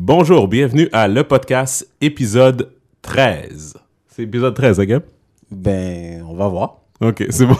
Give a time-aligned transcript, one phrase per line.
[0.00, 2.70] Bonjour, bienvenue à le podcast épisode
[3.02, 3.74] 13.
[4.06, 5.02] C'est épisode 13, ok?
[5.50, 6.76] Ben, on va voir.
[7.00, 7.56] Ok, c'est bon.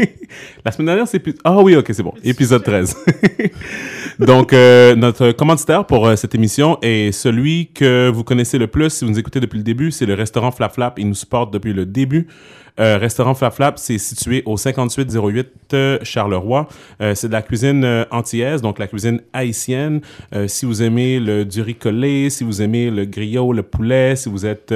[0.64, 1.22] La semaine dernière, c'est...
[1.44, 2.14] Ah oui, ok, c'est bon.
[2.24, 2.96] Épisode 13.
[4.18, 8.90] Donc, euh, notre commanditaire pour euh, cette émission est celui que vous connaissez le plus
[8.90, 9.90] si vous nous écoutez depuis le début.
[9.90, 10.98] C'est le restaurant Flap Flap.
[10.98, 12.28] Il nous supporte depuis le début.
[12.80, 16.68] Euh, restaurant Flap Flap, c'est situé au 5808 euh, Charleroi.
[17.00, 20.00] Euh, c'est de la cuisine antillaise, donc la cuisine haïtienne.
[20.46, 21.64] Si vous aimez le du
[22.30, 24.74] si vous aimez le griot, le poulet, si vous êtes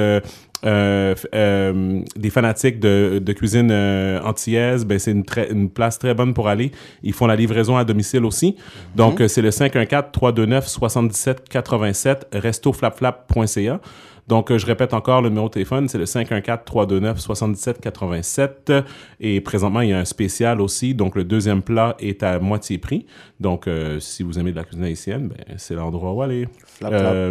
[0.65, 5.25] euh, euh, des fanatiques de, de cuisine euh, antillaise, ben c'est une,
[5.69, 6.71] place très bonne pour aller.
[7.03, 8.57] Ils font la livraison à domicile aussi.
[8.95, 13.79] Donc, euh, c'est le 514-329-7787, restoflapflap.ca.
[14.27, 18.83] Donc, je répète encore le numéro de téléphone, c'est le 514-329-7787.
[19.21, 20.93] Et présentement, il y a un spécial aussi.
[20.93, 23.07] Donc, le deuxième plat est à moitié prix.
[23.39, 23.67] Donc,
[23.99, 26.47] si vous aimez de la cuisine haïtienne, ben, c'est l'endroit où aller.
[26.63, 27.25] Flap, flap.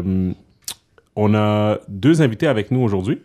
[1.20, 3.20] On a deux invités avec nous aujourd'hui.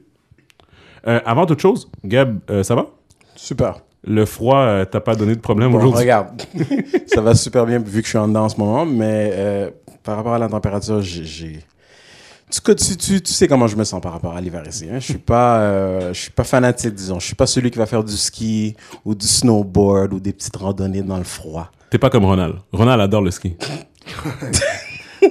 [1.07, 2.87] Euh, avant toute chose, Gab, euh, ça va?
[3.35, 3.81] Super.
[4.03, 5.99] Le froid, euh, t'as pas donné de problème Bon, aujourd'hui?
[5.99, 6.41] regarde,
[7.05, 10.15] ça va super bien vu que je suis en dedans en ce moment, mais par
[10.17, 11.59] rapport à la température, j'ai...
[12.49, 14.87] Tu, co- tu, tu, tu sais comment je me sens par rapport à l'hiver ici.
[14.91, 14.99] Hein?
[14.99, 17.19] Je suis pas, je suis pas fanatique, disons.
[17.19, 18.75] Je suis pas celui qui va faire du ski
[19.05, 21.69] ou du snowboard ou des petites randonnées dans le froid.
[21.91, 22.55] T'es pas comme Ronald.
[22.71, 23.55] Ronald adore le ski.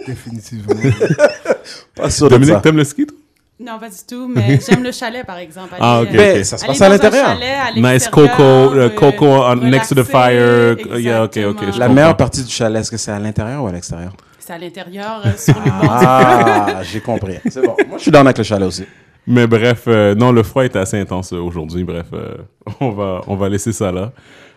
[0.07, 0.75] Définitivement.
[1.95, 3.17] Pas sûr de Dominique, t'aimes le ski, toi?
[3.61, 5.75] Non, pas du tout, mais j'aime le chalet, par exemple.
[5.79, 6.45] Ah, Aller, euh, ok.
[6.45, 7.39] Ça se passe à l'intérieur.
[7.77, 10.77] Nice coco, euh, euh, coco on- next to the fire.
[10.99, 11.77] Yeah, ok, ok.
[11.79, 14.13] La meilleure partie du chalet, est-ce que c'est à l'intérieur ou à l'extérieur?
[14.41, 17.37] C'est à l'intérieur, euh, sur le bord Ah, j'ai compris.
[17.49, 17.77] C'est bon.
[17.87, 18.85] Moi, je suis dans avec le chalet aussi.
[19.29, 21.85] Mais bref, euh, non, le froid est assez intense euh, aujourd'hui.
[21.85, 22.39] Bref, euh,
[22.81, 24.11] on, va, on va laisser ça là.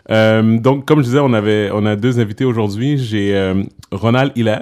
[0.10, 2.98] Euh, donc, comme je disais, on, avait, on a deux invités aujourd'hui.
[2.98, 3.62] J'ai euh,
[3.92, 4.62] Ronald Hiller.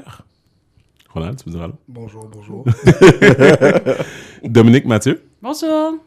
[1.13, 1.73] Ronald, tu me diras là.
[1.87, 2.65] bonjour, bonjour.
[4.43, 5.23] Dominique Mathieu.
[5.41, 5.99] Bonjour.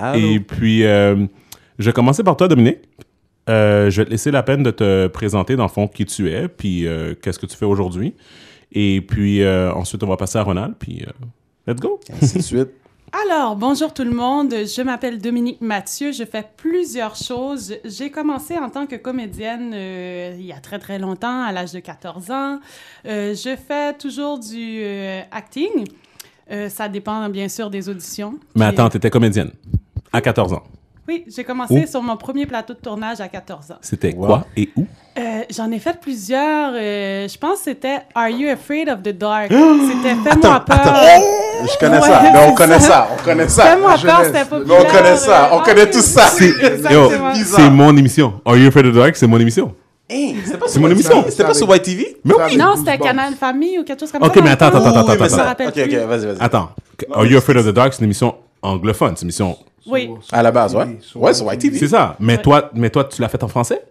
[0.00, 0.18] Allô?
[0.34, 1.26] Et puis, euh,
[1.78, 2.78] je vais commencer par toi, Dominique.
[3.48, 6.30] Euh, je vais te laisser la peine de te présenter, dans le fond, qui tu
[6.30, 8.14] es, puis euh, qu'est-ce que tu fais aujourd'hui.
[8.70, 11.10] Et puis, euh, ensuite, on va passer à Ronald, puis euh,
[11.66, 11.98] let's go.
[12.22, 12.68] Ainsi de suite.
[13.12, 14.50] Alors, bonjour tout le monde.
[14.50, 16.12] Je m'appelle Dominique Mathieu.
[16.12, 17.74] Je fais plusieurs choses.
[17.84, 21.72] J'ai commencé en tant que comédienne euh, il y a très très longtemps, à l'âge
[21.72, 22.58] de 14 ans.
[23.04, 25.86] Euh, je fais toujours du euh, acting.
[26.68, 28.38] Ça dépend bien sûr des auditions.
[28.56, 29.52] Mais attends, t'étais comédienne
[30.12, 30.62] à 14 ans.
[31.08, 31.86] Oui, j'ai commencé Où?
[31.90, 33.76] sur mon premier plateau de tournage à 14 ans.
[33.80, 34.26] C'était Wow.
[34.26, 34.86] quoi et où?
[35.18, 36.72] Euh, J'en ai fait plusieurs.
[36.74, 39.48] euh, je pense que c'était Are You Afraid of the Dark?
[39.50, 40.94] C'était Fais-moi peur.
[41.64, 42.20] Je connais Ouais, ça.
[42.22, 42.86] Mais on connaît ça.
[42.88, 43.08] ça.
[43.18, 43.62] On connaît ça.
[43.64, 44.78] Fais-moi peur, c'était Mais populaire.
[44.80, 46.22] on connaît ça, on euh, connaît ah, tout ça.
[46.28, 48.40] c'est- mon émission.
[48.44, 49.16] Are You Afraid of the Dark?
[49.16, 49.74] C'est mon émission.
[50.08, 51.24] Hey, pas C'est mon émission.
[51.28, 52.18] C'était pas sur YTV?
[52.24, 52.56] Mais Ça, oui!
[52.56, 54.40] Non, c'était Canal Famille ou quelque chose comme Ok, ça.
[54.42, 56.36] mais attends, attends, attends, mais attends, Ok, ok, vas-y, vas-y.
[56.40, 56.68] Attends.
[57.12, 57.92] Are You Afraid of the Dark?
[57.92, 59.14] C'est une émission anglophone.
[59.16, 59.56] C'est une émission...
[59.86, 60.10] Oui.
[60.20, 60.98] Sur- À la base, ouais.
[61.00, 61.50] sur- Ouais, sur.
[61.60, 62.16] C'est ça.
[62.20, 62.42] Mais, Ouais.
[62.42, 63.82] toi, mais toi, tu l'as fait en français?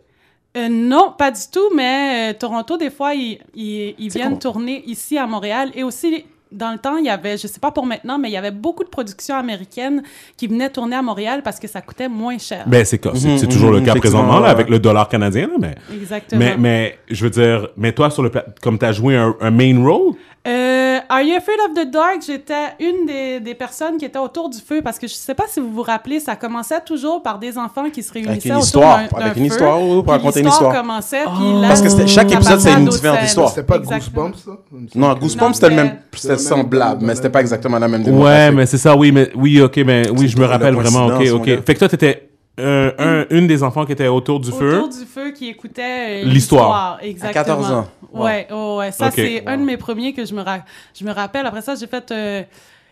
[0.58, 4.40] Euh, non, pas du tout, mais euh, Toronto, des fois, ils, ils, viennent cool.
[4.40, 5.72] tourner ici à Montréal.
[5.76, 8.34] Et aussi, dans le temps, il y avait, je sais pas pour maintenant, mais il
[8.34, 10.04] y avait beaucoup de productions américaines
[10.36, 12.66] qui venaient tourner à Montréal parce que ça coûtait moins cher.
[12.68, 14.50] Ben, c'est Mhm, toujours le mhm, cas présentement, là, ouais.
[14.50, 15.76] avec le dollar canadien, là, mais...
[15.94, 16.40] Exactement.
[16.40, 19.34] Mais, mais, je veux dire, mais toi, sur le pla- comme tu as joué un,
[19.40, 20.16] un main role,
[20.48, 22.22] Euh, Are You Afraid of the Dark?
[22.26, 25.44] J'étais une des, des personnes qui étaient autour du feu parce que je sais pas
[25.48, 28.64] si vous vous rappelez, ça commençait toujours par des enfants qui se réunissaient une autour
[28.66, 29.52] histoire, d'un- avec une feu.
[29.54, 30.74] histoire ou pour Puis raconter une histoire.
[30.76, 31.62] commençait, puis Oh.
[31.62, 33.50] là, Parce que chaque épisode, c'est une différente histoire.
[33.50, 34.30] C'était pas Exactement.
[34.30, 35.00] Goosebumps, ça?
[35.00, 35.98] Non, Goosebumps, c'était le même.
[36.16, 39.62] C'était semblable, mais c'était pas exactement la même ouais, mais c'est ça, oui, mais oui,
[39.62, 41.46] ok, mais oui, je me rappelle vraiment, ok, ok.
[41.66, 42.30] Fait que toi, t'étais
[42.60, 44.78] euh, un, une des enfants qui était autour du feu.
[44.78, 47.00] Autour du feu qui écoutait euh, L'histoire.
[47.02, 47.30] Exactement.
[47.30, 47.88] À 14 ans.
[48.12, 48.26] Wow.
[48.26, 48.92] Ouais, oh, ouais.
[48.92, 50.66] Ça, c'est un de mes premiers que je me, ra-
[51.00, 51.46] je me rappelle.
[51.46, 52.12] Après ça, j'ai fait.
[52.12, 52.44] euh,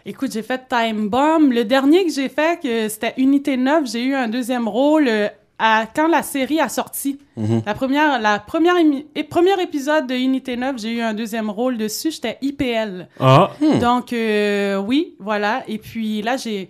[0.06, 1.52] Écoute, j'ai fait Time Bomb.
[1.52, 5.28] Le dernier que j'ai fait, que c'était Unité 9, j'ai eu un deuxième rôle euh,
[5.60, 7.20] à, quand la série a sorti.
[7.36, 7.62] Mhm.
[7.66, 8.76] La première, la première
[9.14, 12.12] et premier épisode de Unité 9, j'ai eu un deuxième rôle dessus.
[12.12, 13.10] J'étais IPL.
[13.20, 13.52] Ah,
[13.82, 15.64] Donc, euh, oui, voilà.
[15.68, 16.70] Et puis là, j'ai.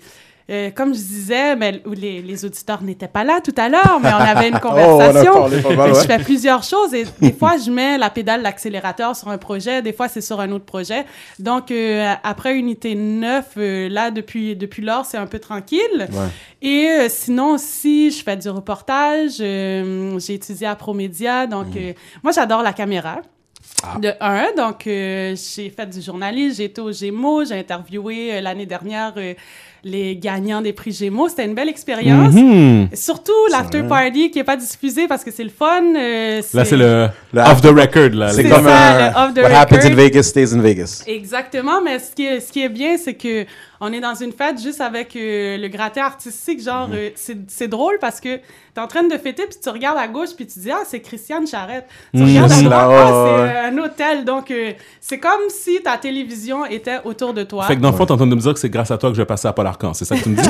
[0.50, 4.12] Euh, comme je disais, mais les, les auditeurs n'étaient pas là tout à l'heure, mais
[4.13, 5.48] on avait une Oh, on a conversation.
[5.48, 9.81] Je fais plusieurs choses et des fois, je mets la pédale l'accélérateur sur un projet,
[9.81, 11.06] des fois, c'est sur un autre projet.
[11.38, 16.07] Donc, euh, après Unité 9, euh, là, depuis, depuis lors, c'est un peu tranquille.
[16.12, 16.28] Ouais.
[16.62, 19.38] Et sinon aussi, je fais du reportage.
[19.38, 21.48] j'ai étudié à Promédia.
[21.48, 21.94] Donc, euh,
[22.24, 23.22] moi, j'adore la caméra.
[24.00, 28.42] De un, donc euh, j'ai fait du journalisme, j'ai été au Gémeaux, j'ai interviewé euh,
[28.42, 29.34] l'année dernière euh,
[29.84, 31.30] les gagnants des prix Gémeaux.
[31.30, 32.34] C'était une belle expérience.
[32.34, 32.90] Mhm.
[32.94, 35.81] Surtout l'after party qui est pas diffusé parce que c'est le fun.
[35.96, 38.10] euh, Là, c'est le, Le off the record.
[38.14, 39.96] Là, C'est comme ça, un le off the What happens in record.
[39.96, 41.04] Vegas stays in Vegas.
[41.08, 43.46] Exactement, mais ce qui est, ce qui est bien, c'est que
[43.81, 46.62] on est dans une fête juste avec euh, le gratin artistique.
[46.62, 48.38] Genre, euh, c'est drôle parce que
[48.74, 51.00] t'es en train de fêter, puis tu regardes à gauche, puis tu dis «Ah, c'est
[51.00, 54.52] Christiane Charrette.» Tu regardes à c'est droite, là, «ouais, Ah, c'est euh, un hôtel.» Donc,
[54.52, 57.66] euh, c'est comme si ta télévision était autour de toi.
[57.66, 58.98] Fait que dans le fond, t'es en train de me dire que c'est grâce à
[58.98, 59.94] toi que je vais passer à Paul Arcan.
[59.94, 60.50] C'est ça que tu me dis?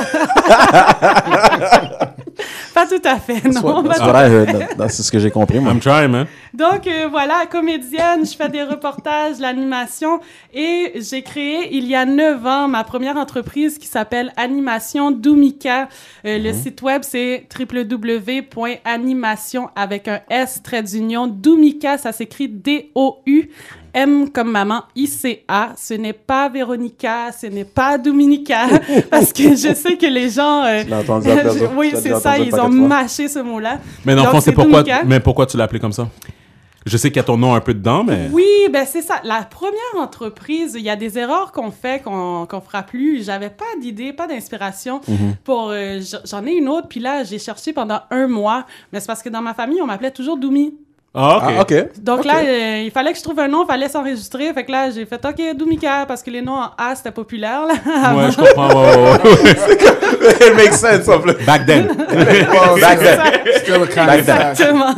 [2.74, 3.82] Pas tout à fait, That's non.
[3.82, 5.72] pas C'est ce que j'ai compris, moi.
[5.72, 6.26] I'm trying, man.
[6.54, 10.20] Donc euh, voilà, comédienne, je fais des reportages, l'animation
[10.52, 15.88] et j'ai créé il y a neuf ans ma première entreprise qui s'appelle Animation Doumika.
[16.24, 23.50] Euh, Le site web c'est www.animation avec un S trait d'union Doumika, ça s'écrit D-O-U.
[23.92, 25.70] M comme maman, I-C-A.
[25.76, 28.68] Ce n'est pas Véronica, ce n'est pas Dominica,
[29.10, 30.62] parce que je sais que les gens...
[30.64, 31.26] euh, entendu
[31.76, 33.80] oui, c'est ça, ils ont mâché ce mot-là.
[34.04, 36.08] Mais dans le fond, c'est pourquoi, mais pourquoi tu l'as appelé comme ça?
[36.86, 38.28] Je sais qu'il y a ton nom un peu dedans, mais.
[38.32, 39.20] Oui, ben c'est ça.
[39.24, 43.22] La première entreprise, il y a des erreurs qu'on fait qu'on qu'on fera plus.
[43.24, 45.36] J'avais pas d'idée, pas d'inspiration Mhm.
[45.44, 45.70] pour.
[45.70, 48.66] euh, J'en ai une autre, puis là j'ai cherché pendant un mois.
[48.92, 50.74] Mais c'est parce que dans ma famille on m'appelait toujours Doumi.
[51.12, 51.42] Ah, ok.
[51.44, 52.02] Ah, OK.
[52.02, 54.52] Donc là, euh, il fallait que je trouve un nom, il fallait s'enregistrer.
[54.52, 57.66] Fait que là, j'ai fait OK, Doumika, parce que les noms en A, c'était populaire.
[57.66, 57.74] Là.
[58.10, 58.68] Ouais, je comprends.
[58.68, 59.78] ouais, ouais, ouais.
[60.40, 61.18] It makes sense, en.
[61.46, 61.86] Back then.
[61.86, 63.20] Back then.
[63.58, 64.08] Still Back then.
[64.18, 64.94] Exactement.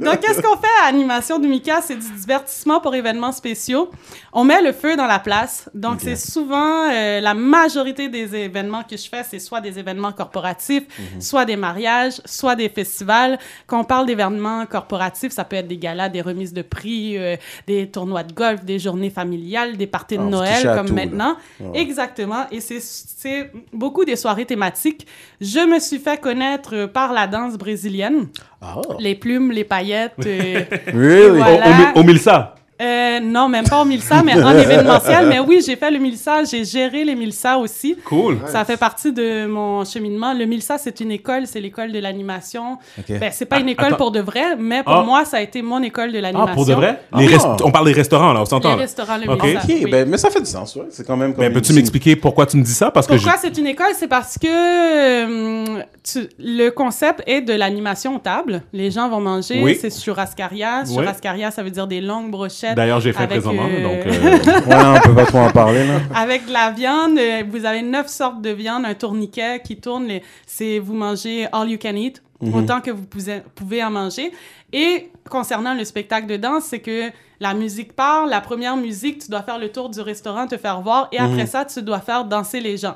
[0.00, 1.80] Donc, qu'est-ce qu'on fait à Animation du Mika?
[1.82, 3.90] C'est du divertissement pour événements spéciaux.
[4.32, 5.68] On met le feu dans la place.
[5.74, 10.12] Donc, c'est souvent euh, la majorité des événements que je fais, c'est soit des événements
[10.12, 10.84] corporatifs,
[11.20, 13.38] soit des mariages, soit des festivals.
[13.66, 17.36] Quand on parle d'événements corporatifs, ça peut être des galas, des remises de prix, euh,
[17.66, 21.36] des tournois de golf, des journées familiales, des parties de Ah, Noël, comme tout, maintenant.
[21.74, 22.46] Exactement.
[22.50, 25.06] Et c'est- beaucoup des soirées thématiques.
[25.40, 28.28] Je me suis fait connaître par la danse brésilienne.
[28.60, 28.76] Ah.
[28.98, 30.14] Les plumes, les paillettes.
[30.26, 31.38] euh, Really?
[31.38, 31.92] Voilà.
[31.94, 32.54] Mi- au Milsa.
[32.82, 35.26] Euh, non, même pas au Milsa, mais en événementiel.
[35.28, 37.96] Mais oui, j'ai fait le Milsa, j'ai géré les Milsa aussi.
[38.04, 38.38] Cool.
[38.46, 40.32] Ça fait partie de mon cheminement.
[40.34, 42.78] Le Milsa, c'est une école, c'est l'école de l'animation.
[42.98, 43.18] OK.
[43.20, 43.96] Ben, c'est pas une Ah, école attends.
[43.96, 45.02] pour de vrai, mais pour Ah.
[45.04, 46.48] moi, ça a été mon école de l'animation.
[46.50, 47.00] Ah, pour de vrai?
[47.12, 47.18] Ah.
[47.20, 47.28] Les
[47.64, 48.70] On parle des restaurants, là, on Les s'entend.
[48.70, 48.76] là.
[48.76, 49.32] restaurants, le.
[49.32, 49.60] Milsa.
[49.60, 49.90] OK, oui.
[49.90, 50.86] ben, mais ça fait du sens, ouais.
[50.90, 52.90] C'est quand même comme Ben, une- peux-tu m'expliquer pourquoi tu me dis ça?
[52.90, 53.92] Parce que Pourquoi c'est une école?
[53.96, 58.62] C'est parce que euh, tu- le concept est de l'animation aux tables.
[58.72, 59.78] Les gens vont manger, Oui.
[59.80, 60.82] c'est churrascaria.
[60.86, 60.94] Oui.
[60.94, 62.63] Churrascaria, ça veut dire des longues je...
[62.74, 64.06] D'ailleurs, j'ai fait présentement, euh, donc...
[64.06, 65.94] euh, Ouais, on peut pas trop en parler, là.
[66.14, 70.06] Avec de la viande, euh, vous avez neuf sortes de viande, un tourniquet qui tourne.
[70.06, 72.54] les- C'est vous mangez all you can eat, Mhm.
[72.54, 74.32] autant que vous pouvez, pouvez en manger.
[74.72, 78.26] Et concernant le spectacle de danse, c'est que la musique part.
[78.26, 81.32] La première musique, tu dois faire le tour du restaurant, te faire voir, et Mhm.
[81.32, 82.94] après ça, tu dois faire danser les gens.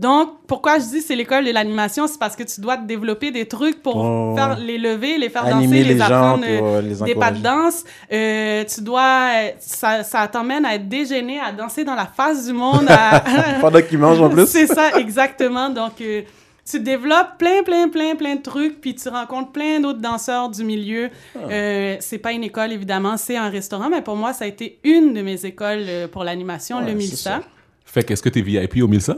[0.00, 3.32] Donc, pourquoi je dis c'est l'école de l'animation, c'est parce que tu dois te développer
[3.32, 4.34] des trucs pour Oh.
[4.36, 7.84] faire les lever, les faire Animer danser, les, apprendre euh, les des pas de danse.
[8.12, 12.52] Euh, tu dois, ça, ça t'emmène à être dégêné, à danser dans la face du
[12.52, 12.86] monde.
[12.88, 13.24] à-
[13.60, 14.46] Pendant qu'ils mangent en plus.
[14.48, 15.68] c'est ça, exactement.
[15.68, 16.22] Donc, euh,
[16.70, 20.62] tu développes plein, plein, plein, plein de trucs, puis tu rencontres plein d'autres danseurs du
[20.64, 21.08] milieu.
[21.50, 24.78] Euh, c'est pas une école, évidemment, c'est un restaurant, mais pour moi, ça a été
[24.84, 27.40] une de mes écoles euh, pour l'animation, Ouais, le Milsa.
[27.84, 29.16] Fait qu'est-ce que t'es VIP au Milsa?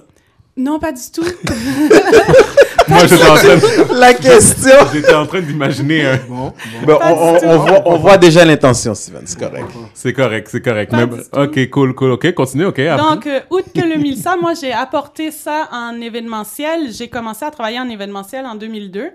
[0.56, 1.22] Non, pas du tout.
[2.88, 4.74] Moi, j'étais en train de- La question!
[4.92, 6.16] j'étais en train d'imaginer un...
[6.28, 6.52] Bon, bon.
[6.86, 9.66] Ben, on, voit, on voit déjà l'intention, Steven, c'est correct.
[9.94, 10.92] C'est correct, c'est correct.
[10.92, 12.10] Mais- ok, cool, cool.
[12.12, 12.80] Ok, continue, ok.
[12.80, 13.14] après.
[13.14, 16.92] Donc, euh, outre que le Milsa, moi, j'ai apporté ça en événementiel.
[16.92, 19.10] J'ai commencé à travailler en événementiel en 2002.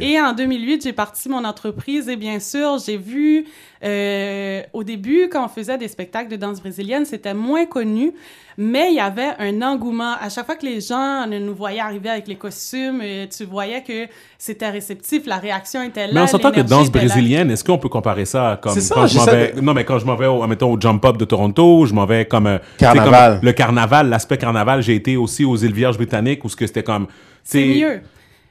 [0.00, 2.08] Et en 2008, j'ai parti mon entreprise.
[2.08, 3.44] Et bien sûr, j'ai vu,
[3.84, 8.12] euh, au début, quand on faisait des spectacles de danse brésilienne, c'était moins connu.
[8.62, 10.16] Mais il y avait un engouement.
[10.20, 13.82] À chaque fois que les gens nous voyaient arriver avec les costumes, euh, tu voyais
[13.82, 16.12] que c'était réceptif, la réaction était là.
[16.12, 19.06] Mais on s'entend que danse brésilienne, est-ce qu'on peut comparer ça comme C'est ça, quand
[19.06, 21.24] je m'en vais non mais quand je m'en vais au mettons au Jump Up de
[21.24, 23.38] Toronto, je m'en vais comme euh, Carnaval.
[23.38, 26.66] comme le carnaval, l'aspect carnaval, j'ai été aussi aux îles Vierges britanniques où ce que
[26.66, 27.06] c'était comme
[27.42, 28.02] C'est mieux.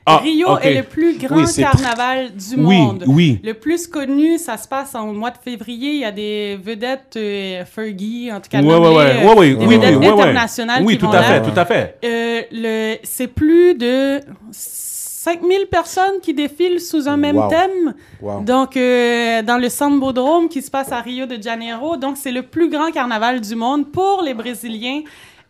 [0.10, 3.04] Ah, Rio est le plus grand Oui, carnaval du Oui, monde.
[3.08, 3.40] oui.
[3.44, 5.92] Le plus connu, ça se passe en mois de février.
[5.92, 9.56] Il y a des vedettes, euh, Fergie, en tout cas, Ouais, nommées, ouais, ouais, euh,
[9.56, 11.98] des oui, vedettes internationales Oui, qui tout vont à fait, tout à fait.
[12.04, 14.20] Euh, le, c'est plus de
[14.52, 17.50] 5000 personnes qui défilent sous un même Wow.
[17.50, 17.94] thème.
[18.22, 18.42] Wow.
[18.42, 21.98] Donc, euh, dans le Sambodrome qui se passe à Rio de Janeiro.
[21.98, 25.02] Donc, c'est le plus grand carnaval du monde pour les Brésiliens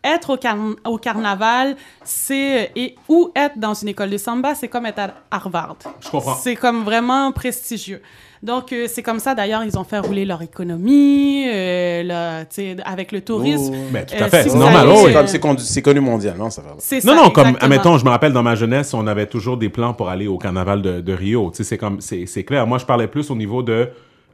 [0.02, 4.68] être au, car- au carnaval, c'est et ou être dans une école de samba, c'est
[4.68, 5.76] comme être à Harvard.
[6.00, 6.34] Je comprends.
[6.34, 8.00] C'est comme vraiment prestigieux.
[8.42, 12.54] Donc, euh, c'est comme ça, d'ailleurs, ils ont fait rouler leur économie, euh, là, tu
[12.54, 13.74] sais, avec le tourisme.
[13.74, 13.88] Oh.
[13.92, 14.86] Mais tout Euh, à fait, si c'est normal.
[14.88, 15.12] oh, C'est oui.
[15.12, 16.74] comme- c'est connu, connu mondialement, ça va.
[16.78, 19.58] C'est Non, ça, non, comme, admettons, je me rappelle dans ma jeunesse, on avait toujours
[19.58, 21.50] des plans pour aller au carnaval de, de Rio.
[21.50, 22.66] Tu sais, c'est comme, c'est, c'est clair.
[22.66, 23.90] Moi, je parlais plus au niveau de,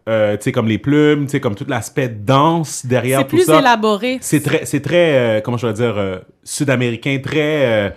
[0.08, 3.36] euh, tu sais, comme les plumes, tu sais, comme tout l'aspect danse derrière C'est tout
[3.36, 3.58] plus ça.
[3.58, 4.18] élaboré.
[4.20, 7.90] C'est très, c'est très, euh, comment je vais dire, euh, sud-américain, très, euh,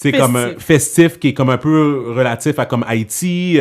[0.00, 0.64] tu sais, comme euh, Festif.
[0.66, 3.58] festif, qui est comme un peu relatif à comme Haïti,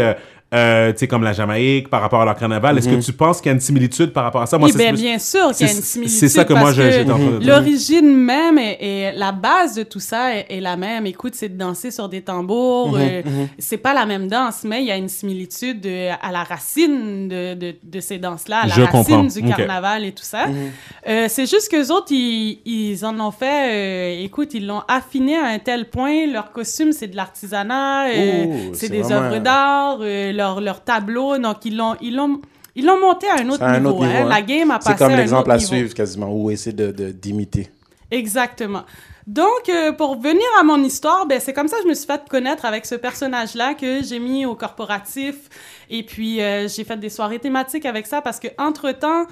[0.53, 2.77] euh, tu sais, comme la Jamaïque par rapport à leur carnaval.
[2.77, 4.57] Est-ce que tu penses qu'il y a une similitude par rapport à ça?
[4.57, 6.19] Moi, Oui, c'est ben, bien sûr qu'il y a c'est- une similitude.
[6.19, 7.47] c'est ça que moi, que train de dire.
[7.53, 11.05] L'origine même et, et la base de tout ça est, est la même.
[11.05, 12.91] Écoute, c'est de danser sur des tambours.
[12.93, 13.21] Mhm, euh,
[13.59, 15.85] C'est pas la même danse, mais il y a une similitude
[16.21, 19.23] à la racine de, de, de ces danses-là, à la Je racine comprends.
[19.23, 20.45] du carnaval et tout ça.
[21.07, 23.69] Euh, c'est juste qu'eux autres, ils, ils en ont fait,
[24.19, 26.25] euh, écoute, ils l'ont affiné à un tel point.
[26.31, 29.97] Leur costume, c'est de l'artisanat, c'est c'est des œuvres d'art,
[30.37, 31.37] leurs leurs tableaux.
[31.37, 32.39] Donc, ils l'ont, ils l'ont,
[32.75, 33.89] ils l'ont monté à un autre C'est à un niveau.
[33.95, 34.21] autre niveau, hein.
[34.25, 34.29] hein.
[34.29, 35.67] La game a passé C'est comme à un l'exemple autre à niveau.
[35.67, 37.69] suivre quasiment, ou essayer de, de- d'imiter.
[38.11, 38.83] Exactement.
[39.27, 42.05] Donc, euh, pour venir à mon histoire, ben, c'est comme ça que je me suis
[42.07, 45.35] fait connaître avec ce personnage-là que j'ai mis au corporatif.
[45.89, 49.25] Et puis, euh, j'ai fait des soirées thématiques avec ça parce que, entre-temps,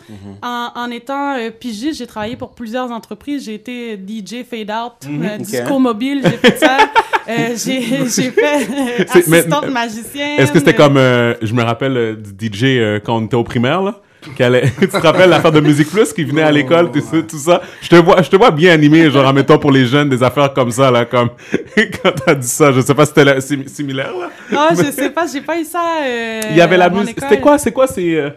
[0.43, 3.45] en, en étant euh, pigiste, j'ai travaillé pour plusieurs entreprises.
[3.45, 5.41] J'ai été DJ fade out, euh, ok.
[5.41, 6.77] disco mobile, j'ai fait ça.
[7.27, 10.39] Euh, j'ai, fait euh, C'est- mais- assistante magicienne.
[10.39, 13.33] Est-ce que c'était comme, euh, je me rappelle euh, du DJ euh, quand on était
[13.35, 13.99] au primaire, là?
[14.39, 17.37] Allait- tu te rappelles l'affaire de Musique Plus qui venait à l'école, tout, ça, tout
[17.37, 17.61] ça?
[17.81, 20.53] Je te vois, je te vois bien animé, genre, admettons, pour les jeunes, des affaires
[20.53, 21.29] comme ça, là, comme,
[22.03, 24.29] quand t'as dit ça, je sais pas si c'était la- sim- similaire, là.
[24.51, 25.81] Non, je sais pas, j'ai pas eu ça.
[26.05, 27.17] euh, Il y avait la musique.
[27.19, 28.15] C'était quoi, c'est quoi, c'est.
[28.15, 28.29] euh,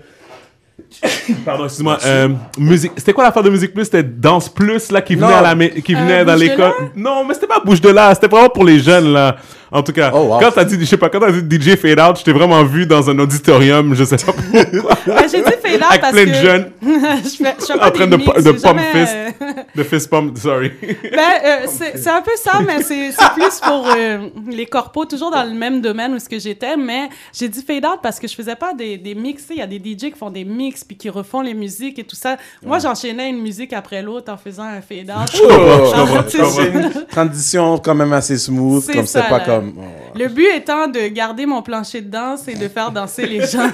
[1.44, 1.98] Pardon, excuse-moi.
[2.06, 2.28] euh,
[2.58, 2.92] musique.
[2.96, 3.84] C'était quoi l'affaire de musique plus?
[3.84, 5.36] C'était danse plus là qui venait Non.
[5.36, 6.72] à la qui venait Euh, dans l'école?
[6.96, 8.14] Non, mais c'était pas bouche de là.
[8.14, 9.36] C'était vraiment pour les jeunes là.
[9.70, 10.38] En tout cas, Oh, wow.
[10.40, 12.62] quand t'as dit, je sais pas, quand t'as dit DJ fade out, je t'ai vraiment
[12.64, 13.94] vu dans un auditorium.
[13.94, 14.96] Je sais pas pourquoi.
[15.06, 16.88] Ben, j'ai dit fade out Avec parce plein que de jeunes je
[17.44, 20.36] fais, je fais en train de, de j'ai pump jamais, fist, euh, de fist pump.
[20.38, 20.72] Sorry.
[20.80, 25.44] Ben, euh, c'est un peu ça, mais c'est plus pour euh, les corpos, toujours dans
[25.44, 26.76] le même domaine où ce que j'étais.
[26.76, 29.44] Mais j'ai dit fade out parce que je faisais pas des, des mix.
[29.50, 32.04] Il y a des DJ qui font des mix puis qui refont les musiques et
[32.04, 32.36] tout ça.
[32.64, 35.30] Moi, j'enchaînais une musique après l'autre en faisant un fade out.
[35.32, 39.57] Je comprends, je transition quand même assez smooth, comme ça, c'est pas là.
[39.60, 39.74] Comme.
[39.78, 43.46] oh, Le but étant de garder mon plancher de danse et de faire danser les
[43.46, 43.70] gens.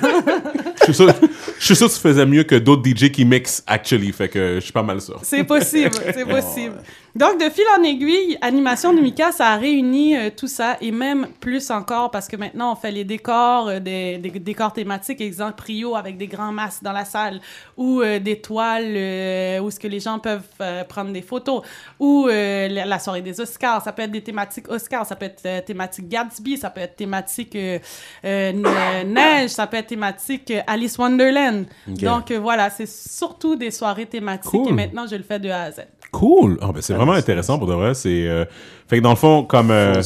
[0.87, 1.15] Je suis sûr,
[1.59, 4.13] je suis sûr que tu faisais mieux que d'autres DJ qui mixent actually.
[4.13, 5.19] Fait que je suis pas mal sûr.
[5.23, 6.77] C'est possible, c'est possible.
[7.17, 10.91] Donc, de fil en aiguille, Animation de Mika, ça a réuni euh, tout ça et
[10.91, 15.21] même plus encore parce que maintenant, on fait les décors, euh, des, des décors thématiques,
[15.21, 17.41] exemple Rio avec des grands masques dans la salle
[17.77, 20.43] ou euh, des toiles où ce que les gens peuvent
[20.89, 21.63] prendre des photos
[22.01, 23.83] ou la, la soirée des Oscars.
[23.85, 27.55] Ça peut être des thématiques Oscars, ça peut être thématique Gatsby, ça peut être thématique
[27.55, 31.67] ne- neige, ça peut être thématique Alice Wonderland.
[31.87, 34.69] Donc, voilà, c'est surtout des soirées thématiques Cool.
[34.71, 35.81] et maintenant, je le fais de A à Z.
[36.15, 36.59] Cool.
[36.61, 37.93] Ah, ben, c'est vraiment intéressant pour de vrai.
[37.95, 38.45] C'est, euh,
[38.89, 40.03] fait que dans le fond, comme, euh.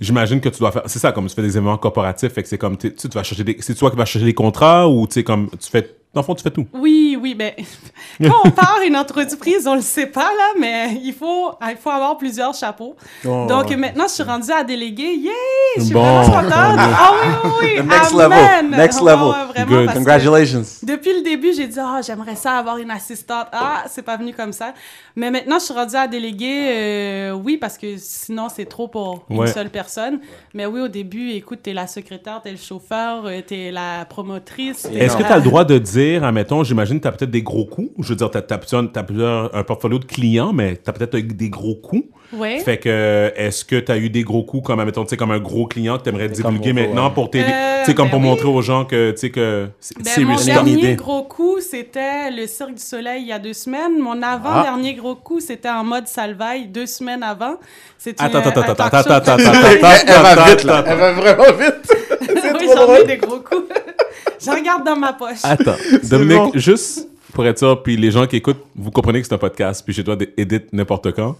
[0.00, 0.82] J'imagine que tu dois faire.
[0.86, 2.76] C'est ça, comme tu fais des événements corporatifs, fait que c'est comme.
[2.76, 3.56] Tu sais, tu vas chercher des.
[3.60, 5.48] C'est toi qui vas chercher les contrats ou tu sais, comme.
[5.50, 5.96] Tu fais.
[6.14, 6.66] Dans le fond, tu fais tout?
[6.74, 7.52] Oui, oui, ben,
[8.22, 11.88] quand on part une entreprise, on le sait pas, là, mais il faut, il faut
[11.88, 12.96] avoir plusieurs chapeaux.
[13.24, 13.76] Oh, Donc, ouais.
[13.76, 15.14] maintenant, je suis rendue à déléguer.
[15.14, 15.30] Yay!
[15.78, 16.02] Je suis Bon.
[16.02, 16.52] vraiment contente.
[16.52, 17.76] Ah oui, oui, oui.
[17.82, 18.66] The next Amen.
[18.66, 18.78] level.
[18.78, 19.22] Next level.
[19.22, 19.94] ouais, vraiment, Good.
[19.94, 20.62] Congratulations.
[20.82, 23.46] Depuis le début, j'ai dit, ah, j'aimerais ça avoir une assistante.
[23.50, 24.74] Ah, c'est pas venu comme ça.
[25.16, 29.24] Mais maintenant, je suis rendue à déléguer, euh, oui, parce que sinon, c'est trop pour
[29.30, 29.46] une Ouais.
[29.46, 30.20] seule personne.
[30.54, 34.84] Mais oui, au début, écoute, t'es la secrétaire, t'es le chauffeur, euh, t'es la promotrice.
[34.86, 37.30] Est-ce que la- tu as le droit de dire, admettons, j'imagine que tu as peut-être
[37.30, 37.90] des gros coûts.
[37.98, 41.16] Je veux dire, tu as, plusieurs, plusieurs- un portfolio de clients, mais tu as peut-être
[41.16, 42.04] des gros coûts.
[42.32, 42.60] Oui.
[42.60, 45.30] Fait que, est-ce que tu as eu des gros coups comme, admettons, tu sais, comme
[45.32, 47.14] un gros client que tu aimerais divulguer va, maintenant ouais.
[47.14, 48.26] pour t'aider, Euh, tu sais, comme ben pour oui.
[48.26, 52.46] montrer aux gens que, tu sais, que c'est Ben, mon dernier gros coup, c'était le
[52.46, 53.98] Cirque du Soleil il y a deux semaines.
[53.98, 57.56] Mon avant-dernier gros coup, c'était en mode Salvaille, deux semaines avant.
[57.98, 61.92] C'était Attends, attends, attends, talk attends, attends, attends, Elle, attends, elle va vraiment vite.
[62.60, 63.68] oui, j'en ai des gros coups.
[64.44, 65.38] J'en garde dans ma poche.
[65.44, 69.34] Attends, Dominique, juste pour être sûr, puis les gens qui écoutent, vous comprenez que c'est
[69.34, 71.36] un podcast, puis j'ai le droit d'éditer n'importe quand.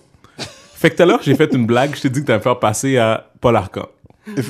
[0.82, 2.40] Fait que tout à l'heure, j'ai fait une blague, je t'ai dit que tu me
[2.40, 3.86] faire passer à Paul Arcan.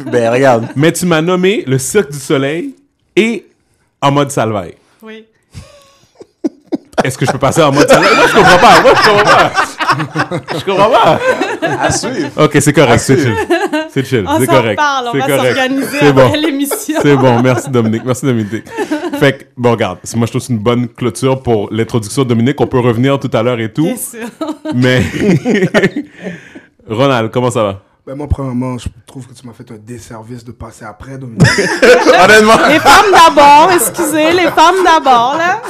[0.07, 0.67] Ben, regarde.
[0.77, 2.75] Mais tu m'as nommé le Cirque du Soleil
[3.15, 3.47] et
[4.01, 4.75] en mode salvaille.
[5.03, 5.27] Oui.
[7.05, 8.17] Est-ce que je peux passer en mode salvaille?
[8.17, 8.81] Moi, je comprends pas.
[8.81, 9.53] Moi, je comprends pas.
[10.59, 11.21] Je comprends pas.
[11.81, 12.31] À suivre.
[12.45, 13.35] Ok, c'est correct, c'est chill.
[13.93, 14.77] C'est chill, On c'est s'en correct.
[14.77, 15.55] parle, on C'est va correct.
[15.55, 16.33] s'organiser C'est après bon.
[16.41, 16.99] l'émission.
[17.03, 18.65] C'est bon, merci Dominique, merci Dominique.
[19.23, 22.25] Fait que, bon, regarde, c'est- moi je trouve que c'est une bonne clôture pour l'introduction
[22.25, 22.61] de Dominique.
[22.61, 23.85] On peut revenir tout à l'heure et tout.
[23.85, 24.29] Bien sûr.
[24.75, 25.03] Mais.
[26.89, 27.83] Ronald, comment ça va?
[28.05, 31.47] Ben moi, premièrement, je trouve que tu m'as fait un desservice de passer après, Dominique.
[32.25, 35.63] Honnêtement, Les femmes d'abord, excusez, les femmes d'abord, là.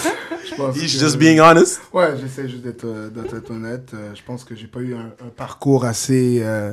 [0.48, 1.82] Je pense he's que- just being honest.
[1.92, 3.90] Ouais, j'essaie juste d'être euh, d'être honnête.
[3.92, 6.72] Euh, je pense que j'ai pas eu un, un parcours assez euh,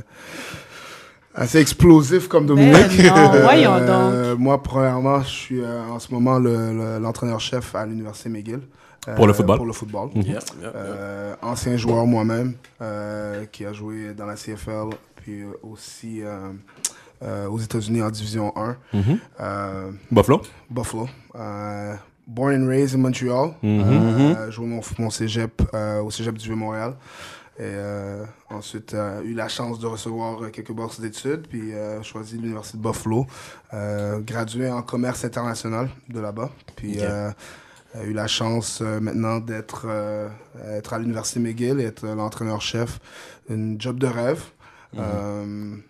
[1.39, 2.97] assez explosif comme Dominique.
[2.97, 7.73] Ben non, voyons Euh, moi, premièrement, je suis euh, en ce moment le- le- l'entraîneur-chef
[7.75, 8.61] à l'Université McGill.
[9.07, 9.57] Euh, Pour le football.
[9.57, 10.09] Pour le football.
[10.15, 10.71] Yeah, yeah, yeah.
[10.75, 16.49] Euh, ancien joueur moi-même, euh, qui a joué dans la CFL, puis aussi euh,
[17.23, 18.75] euh, aux États-Unis en Division 1.
[18.93, 19.19] Mhm.
[19.39, 20.41] Euh, Buffalo?
[20.69, 21.07] Buffalo.
[21.35, 21.93] Euh,
[22.27, 23.53] born and raised in Montreal.
[23.63, 23.81] Mhm.
[24.37, 26.93] Euh, joué mon, mon cégep euh, au cégep du Vieux-Montréal.
[27.59, 32.01] Et euh, ensuite, euh, eu la chance de recevoir euh, quelques bourses d'études, puis euh,
[32.03, 33.27] choisi l'Université de Buffalo.
[33.73, 36.51] Euh, gradué en commerce international de là-bas.
[36.77, 37.29] Puis euh,
[37.95, 40.29] euh, eu la chance euh, maintenant d'être euh,
[40.69, 42.99] être à l'Université McGill et être euh, l'entraîneur-chef.
[43.49, 44.41] Une job de rêve.
[44.97, 45.88] Euh, c'est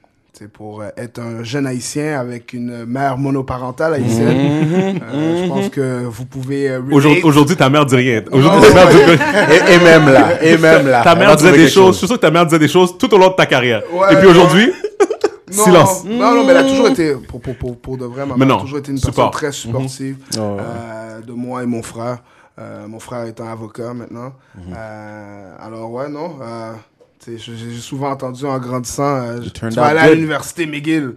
[0.54, 5.00] pour euh, être un jeune haïtien avec une mère monoparentale haïtienne.
[5.12, 6.82] Euh, je pense que vous pouvez euh.
[7.24, 8.24] Aujourd'hui, ta mère dit rien.
[8.32, 11.04] Aujourd'hui, Non, ta mère dit Et, et même là, et même là.
[11.04, 13.14] Ta mère disait des choses, je suis sûr que ta mère disait des choses tout
[13.14, 13.82] au long de ta carrière.
[13.92, 14.72] Ouais, et puis aujourd'hui,
[15.52, 16.04] Non, silence.
[16.06, 18.48] Non, non, mais elle a toujours été, pour, pour, pour, pour de vrai, ma mère
[18.48, 19.32] non, a toujours été une support.
[19.32, 20.58] personne très supportive Oh, ouais.
[20.62, 22.20] euh, de moi et mon frère.
[22.60, 24.34] Euh, mon frère étant avocat maintenant.
[24.56, 24.74] Mhm.
[24.78, 26.36] Euh, alors, ouais, non.
[27.24, 30.66] Tu sais, je- j'ai souvent entendu en grandissant, euh, je- tu vas aller à l'université
[30.66, 31.16] McGill.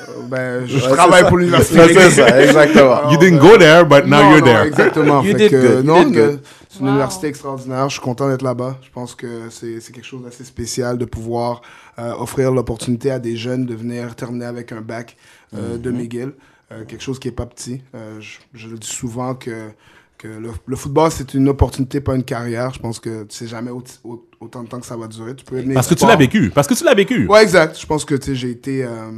[0.00, 1.96] Euh, ben, je, Ouais, travaille pour l'université McGill.
[2.00, 2.96] c'est ça, exactement.
[2.96, 4.66] Alors, you didn't euh, go there, but now non, you're non, there.
[4.66, 5.22] Exactement.
[5.24, 6.92] You did que, good, non, c'est une Wow.
[6.92, 7.88] université extraordinaire.
[7.88, 8.78] Je suis content d'être là-bas.
[8.82, 11.62] Je pense que c'est c'est quelque chose d'assez spécial de pouvoir
[11.98, 15.16] euh, offrir l'opportunité à des jeunes de venir terminer avec un bac
[15.56, 15.80] euh, Mm-hmm.
[15.80, 16.32] de McGill.
[16.70, 17.80] Euh, quelque chose qui est pas petit.
[17.94, 19.70] Euh, je, je le dis souvent que,
[20.18, 22.72] que le, le football, c'est une opportunité, pas une carrière.
[22.74, 25.34] Je pense que tu sais jamais au- au- autant de temps que ça va durer.
[25.36, 26.50] Tu peux Parce que tu l'as vécu.
[26.54, 27.26] Parce que tu l'as vécu.
[27.26, 27.78] Ouais, exact.
[27.80, 28.84] Je pense que tu sais, j'ai été...
[28.84, 29.10] euh,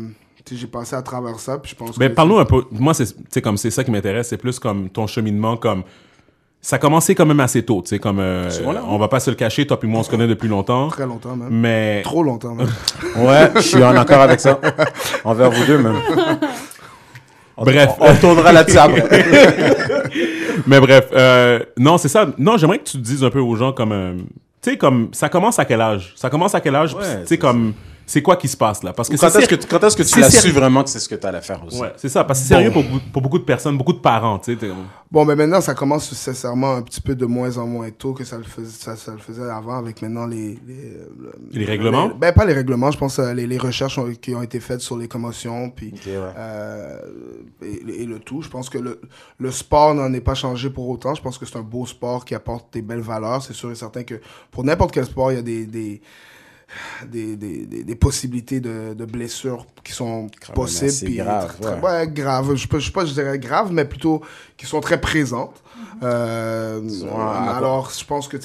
[0.53, 1.59] j'ai passé à travers ça.
[1.59, 2.65] Puis je pense Mais parle-nous un peu.
[2.73, 4.29] Moi, c'est, tu sais, comme c'est ça qui m'intéresse.
[4.29, 5.85] C'est plus comme ton cheminement, comme
[6.61, 7.81] ça a commencé quand même assez tôt.
[7.83, 8.83] Tu sais, comme euh, Secondaire.
[8.89, 9.67] on va pas se le cacher.
[9.67, 10.89] Toi puis moi, on se connaît depuis longtemps.
[10.89, 11.49] Très longtemps, même.
[11.51, 12.69] Mais Trop longtemps, même.
[13.17, 14.61] Ouais, je suis en accord avec ça.
[15.25, 15.97] Envers vous deux, même.
[17.61, 17.91] On- Bref.
[18.01, 19.03] On, on tournera là-dessus après.
[20.67, 22.27] Mais bref, euh, non, c'est ça.
[22.39, 24.15] Non, j'aimerais que tu dises un peu aux gens comme, euh,
[24.63, 26.13] tu sais, comme ça commence à quel âge?
[26.17, 26.95] Ça commence à quel âge?
[26.95, 27.73] Ouais, Tu sais, comme
[28.11, 28.93] c'est quoi qui se passe là?
[28.93, 30.99] Parce que Quand c'est est-ce que, quand est-ce que tu l'as su vraiment que c'est
[30.99, 31.81] ce que tu allais faire aussi?
[31.81, 32.25] Ouais, c'est ça.
[32.25, 34.41] Parce que c'est sérieux pour, beaucoup- pour beaucoup de personnes, beaucoup de parents.
[34.41, 34.71] Tu sais, t'es-
[35.13, 38.25] Bon, mais maintenant, ça commence sincèrement un petit peu de moins en moins tôt que
[38.25, 40.59] ça le faisait, ça, ça le faisait avant avec maintenant les...
[40.67, 42.09] Les, le- Les règlements?
[42.09, 44.59] les- ben, pas les règlements, je pense euh, les, les recherches ont- qui ont été
[44.61, 45.93] faites sur les commotions, puis...
[46.07, 46.17] Ouais.
[46.37, 46.99] euh,
[47.63, 48.43] et, et le tout.
[48.43, 49.01] Je pense que le,
[49.39, 51.15] le sport n'en est pas changé pour autant.
[51.15, 53.43] Je pense que c'est un beau sport qui apporte des belles valeurs.
[53.43, 54.21] C'est sûr et certain que
[54.51, 56.01] pour n'importe quel sport, il y a des, des,
[57.07, 60.91] des, des, des- possibilités de, de blessures qui sont possibles.
[61.07, 61.81] puis graves, très- ouais.
[61.81, 62.55] ouais, graves.
[62.55, 64.23] Je ne sais pas, je dirais graves, mais plutôt
[64.57, 65.63] qui sont très présentes.
[66.03, 68.37] Euh, Disons, euh, à- alors, je pense que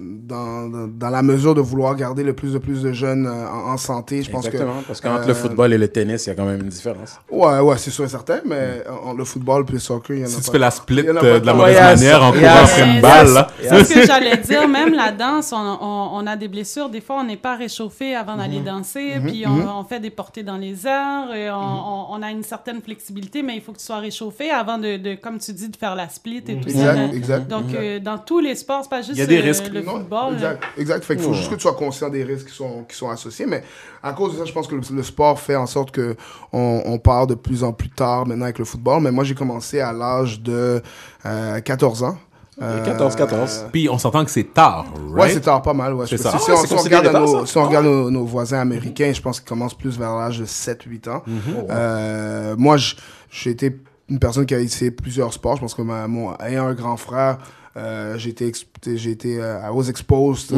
[0.00, 3.48] dans, dans, dans la mesure de vouloir garder le plus de plus de jeunes euh,
[3.48, 6.26] en, en santé, je pense que Exactement, parce qu'entre euh, le football et le tennis,
[6.26, 7.18] il y a quand même une différence.
[7.28, 10.22] Ouais, ouais, c'est sûr et certain, mais en- le football puis le soccer, il y
[10.22, 10.42] en a Si pas.
[10.42, 13.00] tu fais la split euh, de la mauvaise yes, manière en yes, courant après une
[13.00, 13.46] balle, là.
[13.60, 14.68] C'est ce que j'allais dire.
[14.68, 16.88] Même la danse, on, on- on a des blessures.
[16.90, 19.14] Des fois, on n'est pas réchauffé avant d'aller danser.
[19.26, 21.34] Puis on, on fait des portées dans les airs.
[21.34, 24.50] Et on, on- on a une certaine flexibilité, mais il faut que tu sois réchauffé
[24.52, 26.92] avant de, de, comme tu dis, de faire la split et tout ça.
[26.94, 27.48] Exact, exact.
[27.48, 29.68] Donc, euh, dans tous les sports, c'est pas juste Il y a des risques.
[29.92, 30.34] Le Non, football.
[30.34, 31.04] exact, exact.
[31.04, 31.36] Fait qu'il faut Ouais.
[31.36, 33.46] juste que tu sois conscient des risques qui sont, qui sont associés.
[33.46, 33.62] Mais
[34.02, 36.16] à cause de ça, je pense que le, le sport fait en sorte que
[36.52, 39.02] on, on part de plus en plus tard maintenant avec le football.
[39.02, 40.82] Mais moi, j'ai commencé à l'âge de
[41.26, 42.16] euh, 14 ans.
[42.60, 43.66] Euh, 14, 14.
[43.72, 45.32] Puis on s'entend que c'est tard, Ouais, right?
[45.34, 45.94] c'est tard, pas mal.
[45.94, 46.06] Ouais.
[46.08, 46.30] C'est Si, ça.
[46.38, 47.46] si Ah on, ouais, si regarde, nos, ça.
[47.46, 50.44] si on regarde nos, nos voisins américains, je pense qu'ils commencent plus vers l'âge de
[50.44, 51.22] 7-8 ans.
[51.70, 52.96] Euh, moi, j-
[53.30, 55.54] j'ai été une personne qui a essayé plusieurs sports.
[55.56, 57.38] Je pense que ma, mon, ayant un grand frère,
[57.78, 58.52] euh, j'ai été,
[58.96, 60.56] j'ai été euh, I was exposed to,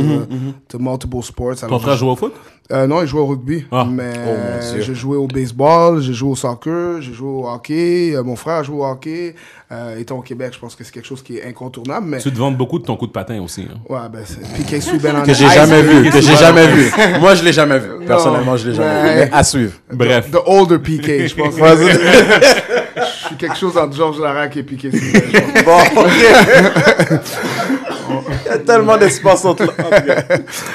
[0.69, 1.57] to multiple sports.
[1.69, 2.33] Ton frère joue au foot?
[2.73, 3.65] euh, non, il jouait au rugby.
[3.73, 3.85] Ah.
[3.91, 8.13] Mais Oh, j'ai joué au baseball, j'ai joué au soccer, j'ai joué au hockey.
[8.15, 9.35] Euh, mon frère a joué au hockey.
[9.73, 12.07] Euh, étant au Québec, je pense que c'est quelque chose qui est incontournable.
[12.07, 13.67] Mais Tu te vantes beaucoup de ton coup de patin aussi.
[13.71, 13.79] hein.
[13.89, 16.91] ouais, ben, c'est Souben en Que j'ai jamais vu, que j'ai jamais vu.
[17.21, 18.05] Moi, je l'ai jamais vu.
[18.07, 19.31] Personnellement, je l'ai jamais mais- vu.
[19.31, 19.73] Mais à suivre.
[19.93, 20.31] Bref.
[20.31, 21.55] The older PK, je pense.
[23.31, 24.91] je suis quelque chose entre Georges Larac et pense.
[25.65, 26.11] Bon, ok.
[28.45, 29.73] Il y a tellement d'espace entre là.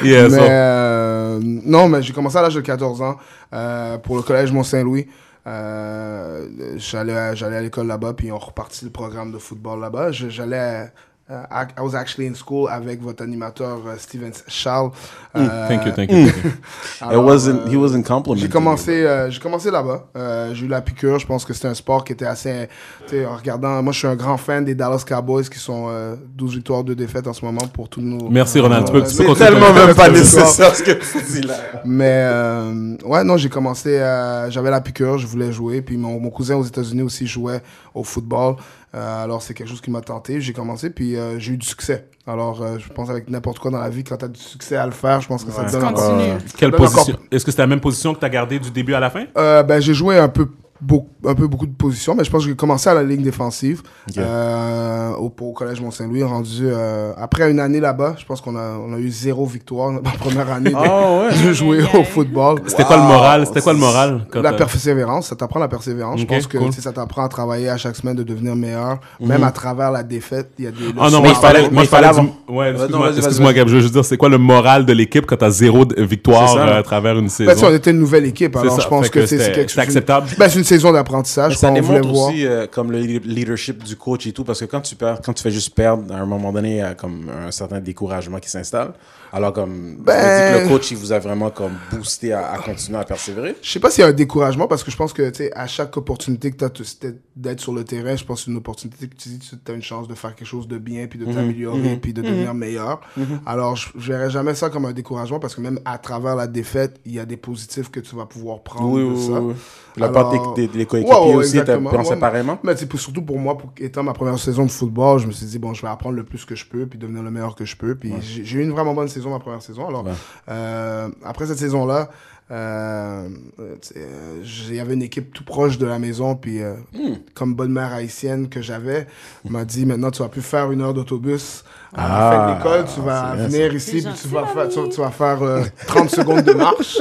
[0.03, 3.17] Yeah, mais, so- euh, non, mais j'ai commencé à l'âge de 14 ans
[3.53, 5.07] euh, pour le collège Mont-Saint-Louis.
[5.47, 10.11] Euh, j'allais, à- j'allais à l'école là-bas, puis on repartit le programme de football là-bas.
[10.11, 10.91] J'allais.
[11.29, 14.91] Euh, I I was actually in school avec votre animateur euh, Steven Charles.
[15.35, 16.27] Euh, Thank you, thank you.
[16.99, 17.19] thank you.
[17.19, 18.43] It wasn't, euh, he wasn't complimenting.
[18.43, 20.05] j'ai commencé, euh, j'ai commencé là-bas.
[20.15, 21.17] Euh, j'ai eu la piqûre.
[21.17, 22.69] Je pense que c'était un sport qui était assez.
[23.07, 23.81] Tu sais, en regardant.
[23.81, 26.93] Moi, je suis un grand fan des Dallas Cowboys qui sont euh, 12 victoires, 2
[26.95, 28.29] défaites en ce moment pour tous nos.
[28.29, 28.85] Merci, Ronald.
[28.85, 31.55] Tu peux- Euh, tu peux c'est tellement même pas nécessaire ce que tu dis là.
[31.85, 33.97] Mais euh, ouais, non, j'ai commencé.
[33.99, 35.81] à- J'avais la piqûre, je voulais jouer.
[35.81, 37.61] Puis mon, mon cousin aux États-Unis aussi jouait
[37.95, 38.55] au football.
[38.95, 40.39] Euh, alors c'est quelque chose qui m'a tenté.
[40.39, 42.07] J'ai commencé, puis euh, j'ai eu du succès.
[42.25, 44.77] Alors euh, je pense avec n'importe quoi dans la vie, quand tu as du succès
[44.77, 46.11] à le faire, je pense que ça te donne encore.
[46.11, 46.37] Continue.
[46.57, 47.17] Quelle position?
[47.29, 49.25] Est-ce que c'était la même position que tu as gardée du début à la fin?
[49.37, 50.47] Euh, ben, j'ai joué un peu,
[50.81, 53.21] beaucoup, un peu beaucoup de positions, mais je pense que j'ai commencé à la ligne
[53.23, 53.81] défensive
[54.17, 56.23] euh, au, au collège Mont-Saint-Louis.
[56.23, 59.91] Rendu euh, après une année là-bas, je pense qu'on a, on a eu zéro victoire
[59.93, 61.47] dans ma première année de, Ah ouais.
[61.47, 62.59] de jouer au football.
[62.67, 63.45] C'était quoi le moral?
[63.45, 66.19] C'était quoi le moral quand La persévérance, ça t'apprend la persévérance.
[66.19, 66.73] Je pense que cool.
[66.73, 70.51] ça t'apprend à travailler à chaque semaine de devenir meilleur, même à travers la défaite.
[70.59, 72.53] Il y a des Ah non, moi il fallait- moi, il fallait du...
[72.53, 73.11] Ouais, excuse-moi,
[73.51, 73.55] vas-y.
[73.55, 76.55] Gab, je veux juste dire, c'est quoi le moral de l'équipe quand t'as zéro victoire
[76.57, 79.09] euh, à travers une saison Ben, sais, on était une nouvelle équipe, alors je pense
[79.09, 79.79] que, c'est quelque chose.
[79.79, 80.27] acceptable.
[80.37, 81.57] Ben, c'est saison d'apprentissage.
[81.57, 84.81] Ça démontre aussi euh, comme le le leadership du coach et tout, parce que quand
[84.81, 87.29] tu perds, quand tu fais juste perdre, à un moment donné, il y a comme
[87.29, 88.93] un certain découragement qui s'installe.
[89.35, 90.13] Alors comme, Ben-
[90.53, 93.53] tu que le coach, il vous a vraiment comme boosté à, à continuer à persévérer.
[93.61, 95.51] Je sais pas s'il y a un découragement parce que je pense que tu sais
[95.53, 99.07] à chaque opportunité que tu as d'être sur le terrain, je pense que une opportunité
[99.09, 101.25] que tu dis tu as une chance de faire quelque chose de bien puis de
[101.25, 103.01] t'améliorer puis de devenir meilleur.
[103.45, 106.47] Alors je, je verrais jamais ça comme un découragement parce que même à travers la
[106.47, 109.41] défaite, il y a des positifs que tu vas pouvoir prendre Oui, de oui, ça.
[109.41, 109.53] oui.
[109.97, 111.89] La part des, des, des coéquipiers Ouais, ouais, aussi, exactement.
[111.89, 112.19] pensé Ouais.
[112.19, 112.59] pareillement.
[112.63, 115.57] Mais surtout pour moi, pour, étant ma première saison de football, je me suis dit,
[115.57, 117.77] bon, je vais apprendre le plus que je peux, puis devenir le meilleur que je
[117.77, 117.95] peux.
[117.95, 119.87] Puis j'ai eu une vraiment bonne saison, ma première saison.
[119.87, 120.11] Alors, Ouais.
[120.49, 122.09] euh, après cette saison-là,
[122.51, 123.27] euh,
[123.59, 127.15] euh, euh, il y avait une équipe tout proche de la maison, puis euh, Hmm.
[127.33, 129.07] comme bonne mère haïtienne que j'avais,
[129.49, 131.63] m'a dit, maintenant, tu vas plus faire une heure d'autobus.
[131.95, 135.01] À la Ah, fin de l'école, tu vas venir ici, puis tu vas, faire, tu,
[135.01, 136.99] vas faire euh, 30 secondes de marche.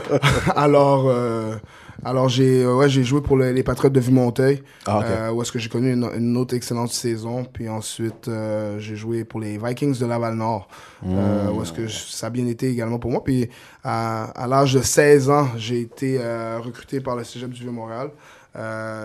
[0.56, 1.56] alors, euh,
[2.04, 5.42] alors j'ai euh, ouais, j'ai joué pour le- les Patriotes de Vimonteil, Ah, euh, où
[5.42, 7.44] est-ce que j'ai connu une, une autre excellente saison.
[7.44, 10.68] Puis ensuite, euh, j'ai joué pour les Vikings de Laval-Nord,
[11.06, 13.22] euh, où est-ce que je- ça a bien été également pour moi.
[13.24, 13.48] Puis
[13.82, 16.18] à, à l'âge de 16 ans, j'ai été
[16.62, 18.10] recruté par le Cégep du Vieux-Montréal.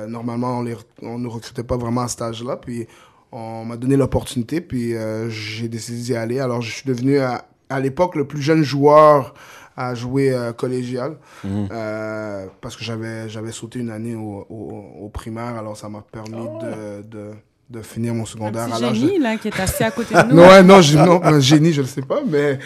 [0.07, 0.63] Normalement,
[1.01, 2.57] on ne recrutait pas vraiment à cet âge-là.
[2.57, 2.87] Puis
[3.31, 4.93] on m'a donné l'opportunité, puis
[5.29, 6.39] j'ai décidé d'y aller.
[6.39, 9.33] Alors, je suis devenu, à, à l'époque, le plus jeune joueur
[9.75, 15.09] à jouer euh, collégial, euh, parce que j'avais, j'avais sauté une année au, au, au
[15.09, 17.31] primaire, alors ça m'a permis de, de,
[17.69, 18.93] de finir mon Un secondaire à de...
[18.93, 20.35] génie, là, qui est assis à côté de nous.
[20.35, 22.59] Non, ouais, non, j'ai- non, un génie, je ne sais pas, mais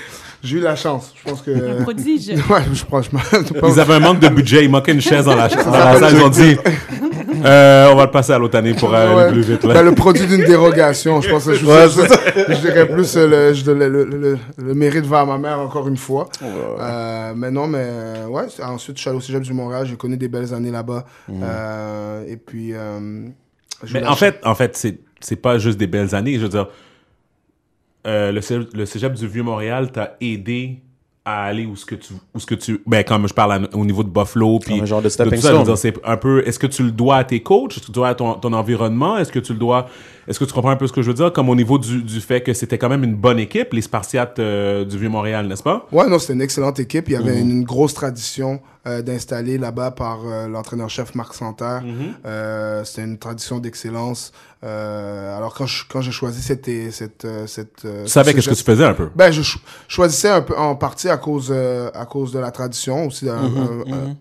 [0.44, 1.14] j'ai eu la chance.
[1.16, 1.80] Je pense que...
[1.80, 2.28] Un prodige.
[2.50, 3.20] Ouais, je franchement...
[3.64, 6.14] Ils avaient un manque de budget, ils manquaient une chaise dans la, dans la salle,
[6.16, 6.58] ils ont dit
[7.46, 9.32] euh, on va le passer à l'autre année pour aller Ouais.
[9.32, 9.62] plus vite.
[9.66, 9.84] Ben, Là.
[9.84, 11.66] le produit d'une dérogation, je pense que je, je,
[12.54, 15.60] je dirais plus euh, le, je- le, le, le, le mérite va à ma mère
[15.60, 16.30] encore une fois.
[16.44, 19.96] Euh, mais non, mais euh, ouais, ensuite je suis allé au Cégep du Montréal, j'ai
[19.98, 21.06] connu des belles années là-bas.
[21.30, 22.72] Euh, et puis...
[22.74, 23.28] euh,
[23.94, 26.36] Mais en fait, en fait c'est, c'est pas juste des belles années.
[26.36, 26.68] Je veux dire,
[28.06, 30.82] euh, le, cégep, le cégep du Vieux-Montréal t'a aidé
[31.30, 33.76] à aller où ce que tu où ce que tu ben comme je parle à-
[33.76, 35.76] au niveau de Buffalo puis un genre de tout stepping stone.
[35.76, 37.72] c'est un peu est-ce que tu le dois à tes coachs?
[37.72, 39.18] Est-ce que tu le dois à ton, ton environnement?
[39.18, 39.90] Est-ce que tu le dois
[40.28, 41.32] est-ce que tu comprends un peu ce que je veux dire?
[41.34, 44.40] Comme au niveau du, du fait que c'était quand même une bonne équipe les Spartiates
[44.40, 45.88] euh, du Vieux-Montréal n'est-ce pas?
[45.92, 47.10] Ouais, non, c'était une excellente équipe.
[47.10, 51.84] Il y avait une, une grosse tradition euh, d'installer là-bas par euh, l'entraîneur-chef Marc Santerre.
[52.26, 54.32] Euh, c'était une tradition d'excellence.
[54.64, 56.66] Euh, alors, quand je- quand j'ai choisi cette...
[56.92, 59.10] cette, cette tu savais ce qu'est-ce que tu faisais un peu?
[59.16, 62.50] Ben, je cho- choisissais un peu en partie à cause euh, à cause de la
[62.50, 63.36] tradition aussi, euh,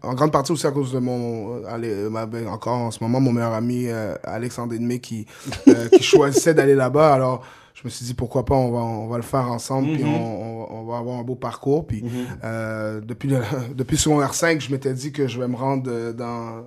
[0.03, 3.33] en grande partie aussi à cause de mon allez, ben, encore en ce moment mon
[3.33, 5.27] meilleur ami euh, Alexandre Edmé qui
[5.69, 7.15] euh, qui choisissait d'aller là-bas.
[7.15, 10.03] Alors je me suis dit pourquoi pas on va on va le faire ensemble puis
[10.03, 10.07] Mm-hmm.
[10.07, 12.03] on, on, on va avoir un beau parcours puis
[12.43, 13.41] euh, depuis le,
[13.75, 16.65] depuis secondaire 5 je m'étais dit que je vais me rendre euh, dans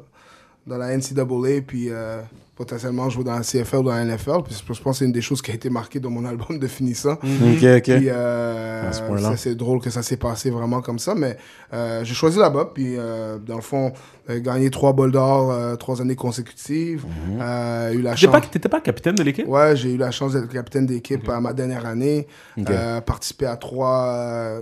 [0.68, 2.22] dans la NCAA puis euh,
[2.60, 5.13] potentiellement jouer dans la CFL ou dans la NFL puis je pense que c'est une
[5.13, 7.82] des choses qui a été marquée dans mon album de finissant Ok, ok.
[7.84, 11.38] puis euh, ce c'est drôle que ça s'est passé vraiment comme ça, mais
[11.74, 13.93] euh, j'ai choisi là-bas, puis euh, dans le fond,
[14.30, 17.06] euh, gagné trois bols d'or, euh, trois années consécutives,
[17.39, 18.32] euh, eu la chance.
[18.32, 19.48] pas t'étais pas capitaine de l'équipe?
[19.48, 22.67] Ouais, j'ai eu la chance d'être capitaine d'équipe à ma dernière année, Ok.
[22.69, 24.56] euh, participé à trois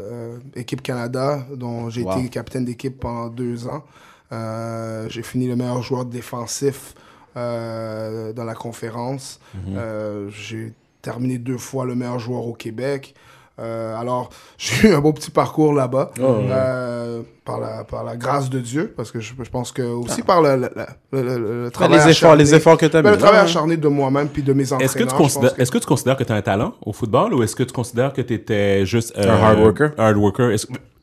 [0.55, 2.19] équipes Canada, dont j'ai Wow.
[2.19, 3.83] été capitaine d'équipe pendant deux ans.
[4.31, 6.93] Euh, j'ai fini le meilleur joueur défensif
[7.37, 9.39] euh, dans la conférence.
[9.53, 9.75] Mhm.
[9.77, 13.13] Euh, j'ai terminé deux fois le meilleur joueur au Québec.
[13.59, 17.23] Euh, alors, j'ai eu un beau petit parcours là-bas, Oh, ouais.
[17.43, 20.41] par, la, par la grâce de Dieu, parce que je, je pense que aussi par
[20.43, 20.69] le, le,
[21.11, 23.15] le, le- le Ben, travail les efforts, acharné- les efforts que tu as ben, mis.
[23.15, 24.85] le travail là, acharné de moi-même puis de mes entraîneurs.
[24.85, 27.41] Est-ce que, tu considères, que- tu considères que tu as un talent au football ou
[27.41, 29.91] est-ce que tu considères que tu étais juste euh, Un hard worker?
[29.97, 30.51] Hard worker?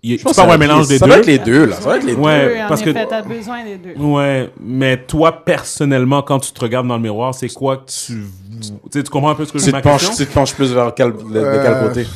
[0.05, 1.13] Que- y- Je tu peux avoir un que ça mélange des Ça deux?
[1.13, 1.77] va être les deux, là.
[1.77, 2.21] Ça va être les deux.
[2.21, 3.95] Ouais, Oui, en parce que- effet, t'as besoin des deux.
[4.01, 8.25] Ouais, mais toi personnellement, quand tu te regardes dans le miroir, c'est quoi que tu,
[8.61, 10.15] tu, sais, tu comprends un peu ce que je penches, question?
[10.15, 12.07] tu te penches plus vers quel, de, de Euh, quel côté?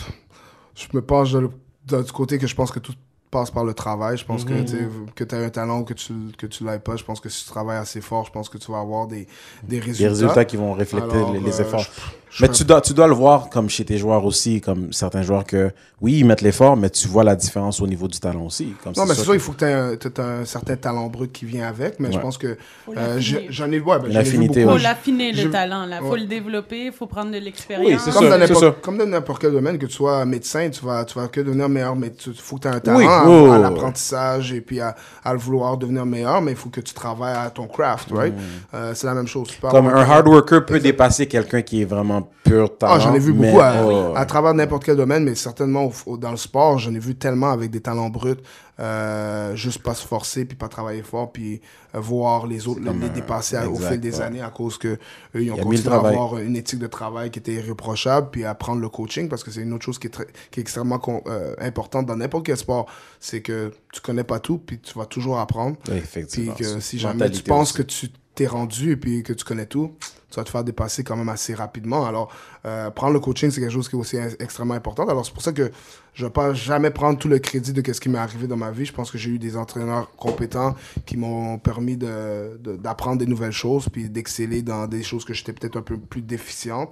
[0.74, 1.50] Je me penche de-
[1.86, 2.92] de- du côté que je pense que tout
[3.30, 4.16] passe par le travail.
[4.16, 4.64] Je pense Mhm.
[4.64, 7.20] que tu que as un talent ou que tu que tu l'aies pas, je pense
[7.20, 9.26] que si tu travailles assez fort, je pense que tu vas avoir des,
[9.64, 10.02] des résultats.
[10.02, 11.84] Les résultats qui vont refléter Alors, les, les euh, efforts.
[12.27, 15.22] je Mais tu dois, tu dois le voir comme chez tes joueurs aussi, comme certains
[15.22, 18.44] joueurs que, oui, ils mettent l'effort, mais tu vois la différence au niveau du talent
[18.46, 18.74] aussi.
[18.84, 21.32] Comme Non, mais c'est sûr il faut que tu aies un, un certain talent brut
[21.32, 22.56] qui vient avec, mais je pense que
[22.96, 24.72] euh, j'en ai, ouais, ben, Une j'en ai vu affinité, beaucoup.
[24.72, 24.82] faut ouais.
[24.82, 25.86] l'affiner, Je- le talent.
[25.90, 26.20] Il faut Ouais.
[26.20, 27.86] le développer, il faut prendre de l'expérience.
[27.90, 28.74] Oui, c'est Comme dans n'importe ça.
[28.82, 31.68] comme dans n'importe quel domaine, que tu sois médecin, tu vas, tu vas que devenir
[31.68, 34.94] meilleur, mais il faut que tu aies un talent Oui, à, l'apprentissage et puis à,
[35.24, 38.34] à le vouloir devenir meilleur, mais il faut que tu travailles à ton craft, right?
[38.74, 39.48] Euh, c'est la même chose.
[39.62, 39.68] Mm.
[39.68, 42.94] Comme un hard worker peut dépasser quelqu'un qui est vraiment pur talent.
[42.94, 45.84] Ah, j'en ai vu mais- beaucoup à, Oh, à travers n'importe quel domaine, mais certainement
[45.86, 48.36] au- au- dans le sport, j'en ai vu tellement avec des talents bruts,
[48.80, 51.60] euh, juste pas se forcer, puis pas travailler fort, puis
[51.94, 54.22] euh, voir les autres les, dépasser au fil des ouais.
[54.22, 54.98] années à cause que eux,
[55.34, 58.80] ils ont Il continué à avoir une éthique de travail qui était irréprochable, puis apprendre
[58.80, 61.22] le coaching, parce que c'est une autre chose qui est, très, qui est extrêmement con-
[61.26, 62.86] euh, importante dans n'importe quel sport,
[63.20, 65.76] c'est que tu connais pas tout, puis tu vas toujours apprendre.
[65.88, 66.54] Oui, Puis effectivement.
[66.54, 67.78] que si jamais tu penses aussi.
[67.78, 69.92] que tu t'es rendu et puis que tu connais tout,
[70.30, 72.04] tu vas te faire dépasser quand même assez rapidement.
[72.06, 72.30] Alors,
[72.66, 75.06] euh, prendre le coaching, c'est quelque chose qui est aussi ex- extrêmement important.
[75.08, 75.70] Alors, c'est pour ça que
[76.12, 78.56] je ne vais pas jamais prendre tout le crédit de ce qui m'est arrivé dans
[78.56, 78.84] ma vie.
[78.84, 80.74] Je pense que j'ai eu des entraîneurs compétents
[81.06, 85.32] qui m'ont permis de- de- d'apprendre des nouvelles choses puis d'exceller dans des choses que
[85.32, 86.90] j'étais peut-être un peu plus déficiente.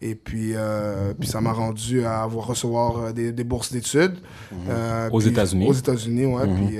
[0.00, 4.16] Et puis, euh, puis ça m'a rendu à avoir recevoir euh, des, des bourses d'études.
[4.70, 5.66] Euh, Aux États-Unis.
[5.68, 6.46] Aux États-Unis, ouais.
[6.54, 6.78] Puis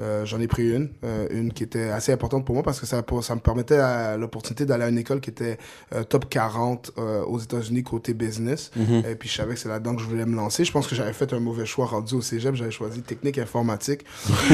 [0.00, 2.86] euh, j'en ai pris une, euh, une qui était assez importante pour moi parce que
[2.86, 3.78] ça, ça me permettait
[4.18, 5.56] l'opportunité d'aller à une école qui était
[5.94, 8.70] euh, top 40 euh, aux États-Unis côté business.
[8.76, 10.64] Et puis je savais que c'est là-dedans que je voulais me lancer.
[10.64, 12.54] Je pense que j'avais fait un mauvais choix rendu au cégep.
[12.54, 14.04] J'avais choisi technique informatique.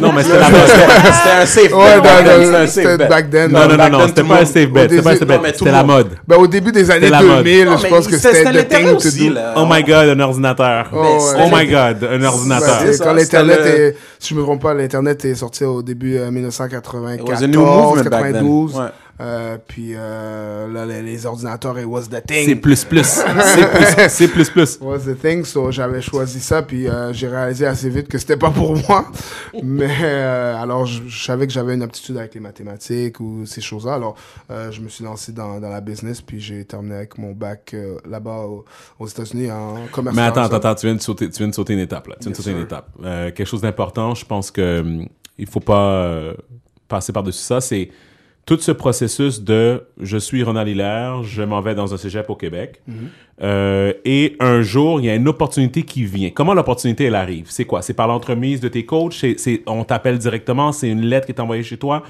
[0.00, 0.60] Non, mais c'était la mode.
[0.66, 2.08] C'était un safe Ouais, bet.
[2.44, 3.08] C'était un safe bet.
[3.08, 3.50] back then.
[3.50, 4.88] Non, non, non, c'était le pas un safe bet.
[4.88, 5.52] C'était pas un au safe bet.
[5.52, 6.08] C'était le la mode.
[6.26, 7.44] Ben, au début des années la mode.
[7.44, 9.38] 2000, Non, je pense que c'était- the thing to do.
[9.56, 10.90] Oh my god, un ordinateur.
[10.92, 11.18] Oh.
[11.38, 12.82] Oh my god, un ordinateur.
[13.00, 16.30] quand l'Internet le- est, si je me trompe pas, l'Internet est sorti au début euh,
[16.30, 18.32] 1994, It was a new movement back then.
[18.32, 18.76] 92.
[18.76, 18.86] Ouais.
[19.20, 22.46] Euh, puis euh, là, les, les ordinateurs, it was the thing?
[22.46, 23.06] C'est plus plus.
[24.08, 24.50] C'est plus.
[24.50, 24.78] Plus plus.
[24.80, 28.36] was the thing, so j'avais choisi ça, puis euh, j'ai réalisé assez vite que c'était
[28.36, 29.06] pas pour moi.
[29.62, 33.94] Mais alors, je, je savais que j'avais une aptitude avec les mathématiques ou ces choses-là.
[33.94, 34.16] Alors,
[34.48, 37.76] je me suis lancé dans, dans la business, puis j'ai terminé avec mon bac
[38.08, 38.64] là-bas au-
[38.98, 40.16] aux États-Unis en commerce.
[40.16, 42.16] Mais attends, attends, attends, tu viens de sauter, tu viens de sauter une étape, là.
[42.18, 42.88] Tu viens de sauter une étape.
[43.02, 45.06] Quelque chose d'important, je pense que hum,
[45.38, 46.32] il faut pas
[46.88, 47.88] passer par-dessus ça, c'est
[48.44, 52.34] tout ce processus de je suis Ronald Hilaire, je m'en vais dans un cégep au
[52.36, 52.94] Québec, Mm-hmm.
[53.42, 56.30] euh, et un jour, il y a une opportunité qui vient.
[56.30, 57.46] Comment l'opportunité, elle arrive?
[57.50, 57.82] C'est quoi?
[57.82, 59.14] C'est par l'entremise de tes coachs?
[59.14, 60.72] C'est, c'est- on t'appelle directement?
[60.72, 62.02] C'est une lettre qui est envoyée chez toi?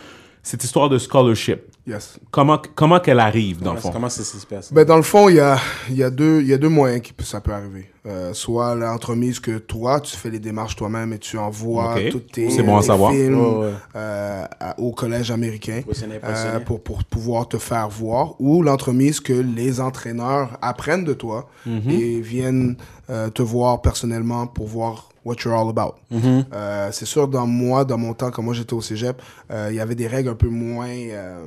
[0.42, 2.18] Cette histoire de scholarship, Yes.
[2.32, 3.90] comment, comment qu'elle arrive, dans le fond?
[3.92, 4.72] Comment c'est ça se passe?
[4.72, 5.56] Ben, dans le fond, il y a,
[5.88, 7.91] il y, a deux- il y a deux moyens qui peut- ça peut arriver.
[8.04, 12.08] Euh, soit l'entremise que toi, tu fais les démarches toi-même et tu envoies Ok.
[12.10, 13.70] tous tes, C'est bon tes films ouais.
[13.94, 15.82] euh, à- au collège américain
[16.24, 18.34] euh, pour, pour pouvoir te faire voir.
[18.40, 21.90] Ou l'entremise que les entraîneurs apprennent de toi Mhm.
[21.90, 22.76] et viennent
[23.08, 25.94] euh, te voir personnellement pour voir what you're all about.
[26.10, 26.46] Mhm.
[26.52, 29.76] Euh, c'est sûr, dans moi, dans mon temps, quand moi j'étais au cégep, euh, il
[29.76, 31.46] y avait des règles un peu moins, euh,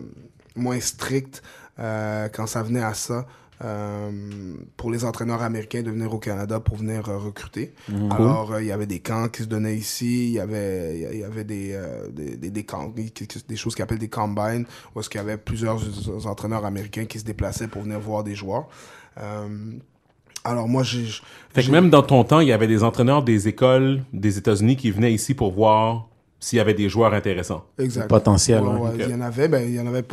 [0.55, 1.43] moins strictes
[1.79, 3.25] euh, quand ça venait à ça.
[3.63, 4.11] Euh,
[4.75, 7.73] pour les entraîneurs américains de venir au Canada pour venir euh, recruter.
[8.11, 11.19] Alors, euh, il y avait des camps qui se donnaient ici, il y avait, il
[11.19, 12.93] y avait des, euh, des, des, des camps,
[13.47, 15.81] des choses qu'ils appellent des combines, où est-ce qu'il y avait plusieurs
[16.27, 18.67] entraîneurs américains qui se déplaçaient pour venir voir des joueurs.
[19.17, 19.47] Euh,
[20.43, 21.05] alors, moi, j'ai...
[21.53, 24.75] Fait que même dans ton temps, il y avait des entraîneurs des écoles des États-Unis
[24.75, 26.07] qui venaient ici pour voir
[26.39, 27.65] s'il y avait des joueurs intéressants.
[27.79, 28.07] Exact.
[28.07, 28.79] Potentiel, Ouais, ouais.
[28.81, 29.01] ouais, Ok.
[29.05, 30.03] Il y en avait, ben, il y en avait,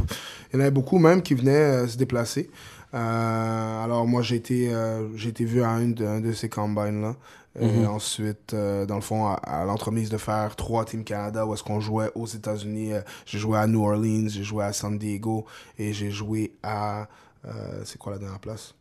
[0.50, 1.50] il y en avait beaucoup même qui venaient
[1.82, 2.48] euh, se déplacer.
[2.94, 6.48] Euh, alors moi j'ai été, euh, j'ai été vu à un de, un de ces
[6.48, 7.16] combines là.
[7.60, 7.86] Et Mhm.
[7.86, 11.62] ensuite, euh, dans le fond, à, à l'entremise de faire trois Team Canada où est-ce
[11.62, 12.94] qu'on jouait aux États-Unis.
[12.94, 15.44] euh, j'ai joué à New Orleans, j'ai joué à San Diego
[15.78, 17.08] et j'ai joué à,
[17.46, 17.50] euh,
[17.84, 18.74] c'est quoi la dernière place?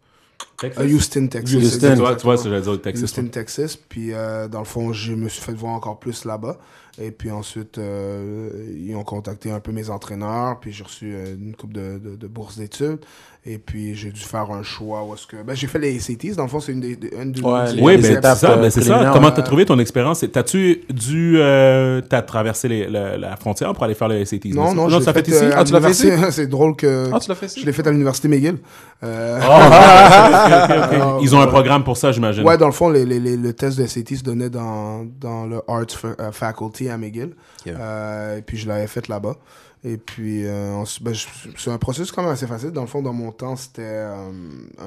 [0.57, 0.85] Texas.
[0.85, 1.53] Houston, Texas.
[1.55, 1.89] Houston.
[1.95, 2.37] Tu vois, tu vois Exactement.
[2.37, 3.03] ce que j'allais dire Texas.
[3.03, 3.75] Houston, Texas.
[3.75, 6.57] Puis, euh, dans le fond, je me suis fait voir encore plus là-bas.
[7.01, 10.59] Et puis ensuite, euh, ils ont contacté un peu mes entraîneurs.
[10.59, 12.99] Puis j'ai reçu euh, une coupe de, de, de bourses d'études.
[13.43, 15.03] Et puis, j'ai dû faire un choix.
[15.03, 15.37] Où est-ce que...
[15.41, 16.35] ben, j'ai fait les ACTs.
[16.35, 18.51] Dans le fond, c'est une des, une des- Ouais, les- Oui, ben, étapes, c'est ça.
[18.51, 19.09] euh, ben, c'est ça.
[19.11, 20.23] Comment euh, t'as trouvé ton expérience?
[20.31, 24.41] T'as-tu dû, euh, t'as traversé les- la, la frontière pour aller faire le SAT?
[24.53, 25.43] Non, non, non, je tu l'ai l'as fait fait, ici?
[25.43, 26.11] euh, Ah, tu l'as fait ici?
[26.29, 27.61] C'est drôle que Ah, tu l'as fait ici?
[27.61, 28.57] je l'ai fait à l'université McGill.
[29.03, 30.99] Euh, Ah, ok, ok, ok.
[31.01, 32.43] Ah, Ils ont un programme pour ça, j'imagine.
[32.43, 35.47] Ouais, dans le fond, les, les, les- le test de SAT se donnait dans, dans
[35.47, 37.35] le Arts fa- euh, Faculty à McGill.
[37.67, 39.37] Euh, et puis, je l'avais fait là-bas.
[39.83, 41.25] Et puis, euh, ben, je-
[41.57, 42.69] c'est un processus quand même assez facile.
[42.69, 44.29] Dans le fond, dans mon temps, c'était euh,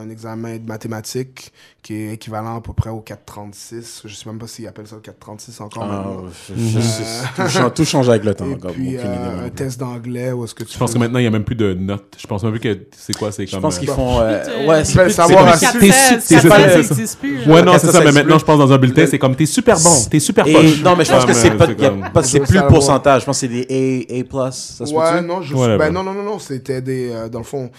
[0.01, 1.53] un examen de mathématiques
[1.83, 4.03] qui est équivalent à peu près au 436.
[4.05, 5.83] Je sais même pas s'ils appellent ça le 436 encore.
[5.83, 6.23] Ah, maintenant.
[6.49, 8.49] je- je- je- tout change- Tout change avec le temps.
[8.49, 10.93] Et comme, puis, aucune idée, euh, un test d'anglais où est-ce que tu Je pense
[10.95, 12.15] que maintenant, il n'y a même plus de notes.
[12.17, 13.63] Je pense même plus que c'est quoi, c'est Je comme...
[13.63, 14.21] pense euh, qu'ils font.
[14.21, 16.67] euh, Ouais, euh, c'est Ben, savoir c'est- à- c'est- 416, c'est- c'est 416, pas ça
[16.77, 17.45] le- n'existe plus.
[17.45, 17.53] là.
[17.53, 19.77] Ouais, non, c'est ça, mais maintenant, je pense dans un bulletin, c'est comme, t'es super
[19.81, 20.83] bon, t'es super poche.
[20.85, 23.23] non, mais je pense que c'est euh, pas, c'est Je plus le pourcentage.
[23.23, 24.51] Je pense que c'est des A, A+.
[24.87, 25.79] Ça se Ouais, non, je Whatever.
[25.79, 27.11] ben non, non, non, non, c'était des.
[27.13, 27.71] euh, dans le fond,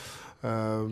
[0.44, 0.84] euh,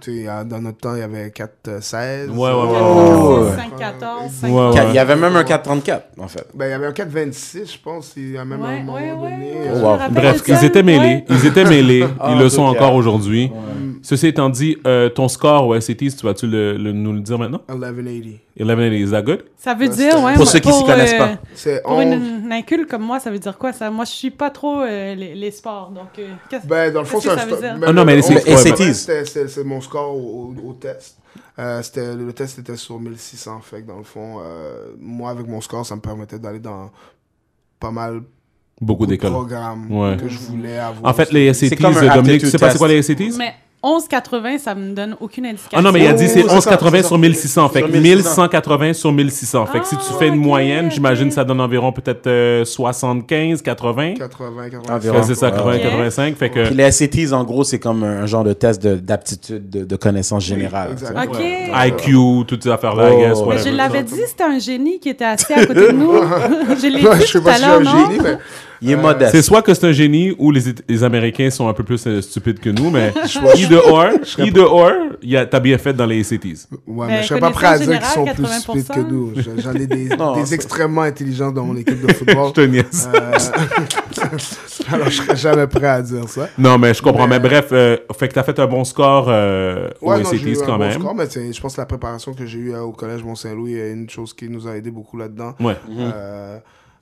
[0.00, 2.28] tu sais, à- dans notre temps, il y avait 4, 16.
[2.30, 3.56] Ouais, ouais, ouais, Oh, ouais.
[3.56, 4.88] 5, 14, 5, Ouais, ouais.
[4.90, 6.46] Il y avait même un 434, en fait.
[6.54, 8.12] Ben, il y avait un 426, je pense.
[8.16, 9.52] Il y a même Ouais, un moment ouais, ouais, donné.
[9.52, 10.98] ouais, euh, rappelle Bref, ils étaient mêlés.
[11.06, 11.24] Ouais.
[11.30, 12.06] Ils étaient mêlés.
[12.20, 13.50] Ah, Ils le sont encore aujourd'hui.
[14.02, 17.38] Ceci étant dit, euh, ton score au SATs, tu vas-tu le, le- nous le dire
[17.38, 17.60] maintenant?
[17.68, 18.38] 1180.
[18.60, 19.44] 11 is that good?
[19.56, 20.32] Ça veut Ouais, dire, c'est- ouais.
[20.34, 21.30] Pour moi, ceux qui s'y connaissent euh, pas.
[21.54, 22.04] C'est Pour 11.
[22.70, 23.90] une, comme moi, ça veut dire quoi ça?
[23.90, 26.18] Moi, je suis pas trop euh, les, les sports, donc.
[26.18, 27.88] euh, qu'est-ce- Ben, dans le fond, Qu'est-ce c'est que un ça veut sto- dire?
[27.88, 28.94] Ah non, mais le- c'est- ouais, c'était- SATs.
[28.94, 31.18] c'était- C'est c'est mon score au, au- au test.
[31.58, 33.60] Euh, c'était- le test était sur 1600.
[33.62, 36.90] Fait que dans le fond, euh, moi, avec mon score, ça me permettait d'aller dans
[37.80, 38.22] pas mal
[38.80, 39.30] Beaucoup de d'écoles.
[39.30, 40.16] programmes Ouais.
[40.16, 41.10] que je voulais avoir.
[41.12, 43.36] En fait, les SATs, comme un Dominique, tu sais pas c'est quoi les SATs?
[43.36, 45.70] Mais 11,80, ça me donne aucune indication.
[45.78, 47.08] Ah non, mais il a dit c'est Oh, c'est ça, 1180 c'est ça.
[47.08, 47.68] sur 1600.
[47.68, 48.42] Fait que Sur 1600.
[48.42, 49.66] 1180 sur 1600.
[49.66, 53.62] Fait que si tu Ah, fais une moyenne, j'imagine ça donne environ peut-être euh, 75,
[53.62, 54.14] 80.
[54.14, 54.94] 80, 80.
[54.96, 55.16] Environ.
[55.18, 55.82] Ouais, c'est ça, 80, Ok.
[55.82, 56.36] 85.
[56.36, 56.66] Fait que.
[56.66, 60.44] Puis les SATs, en gros, c'est comme un genre de test de- d'aptitude, de, connaissance
[60.44, 60.96] générale.
[61.16, 61.38] Ok.
[61.40, 63.18] IQ, toutes ces affaires-là, I Oh.
[63.20, 63.38] guess.
[63.48, 66.12] Mais je l'avais dit, c'était un génie qui était assis à côté de nous.
[66.80, 67.90] je l'ai dit je sais tout pas si un non?
[68.08, 68.38] génie, mais
[68.80, 69.32] Il est Euh, modeste.
[69.32, 72.20] C'est soit que c'est un génie ou les, les Américains sont un peu plus euh,
[72.22, 74.06] stupides que nous, mais je- either or,
[74.38, 74.92] either or,
[75.50, 76.44] t'as bien fait dans les SATs.
[76.44, 79.32] Ouais, Mais mais je serais pas prêt à dire qu'ils sont plus stupides que nous.
[79.36, 82.48] Je- J'en ai des, Non, des c'est- extrêmement intelligents dans mon équipe de football.
[82.48, 83.08] Je te niaise.
[83.14, 83.32] Euh,
[84.92, 86.48] Alors, je serais jamais prêt à dire ça.
[86.56, 87.26] Non, mais je comprends.
[87.26, 90.30] Mais, Mais- bref, euh, fait que t'as fait un bon score euh, Ouais, aux non,
[90.32, 90.92] j'ai eu un quand bon même.
[91.00, 93.92] score, mais je pense que la préparation que j'ai eue euh, au collège Mont-Saint-Louis est
[93.92, 95.54] une chose qui nous a aidé beaucoup là-dedans.
[95.60, 95.76] Ouais.
[95.90, 96.58] euh,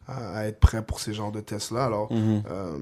[0.08, 1.84] à, à être prêt pour ces genres de tests-là.
[1.84, 2.42] Alors, Mhm.
[2.50, 2.76] euh,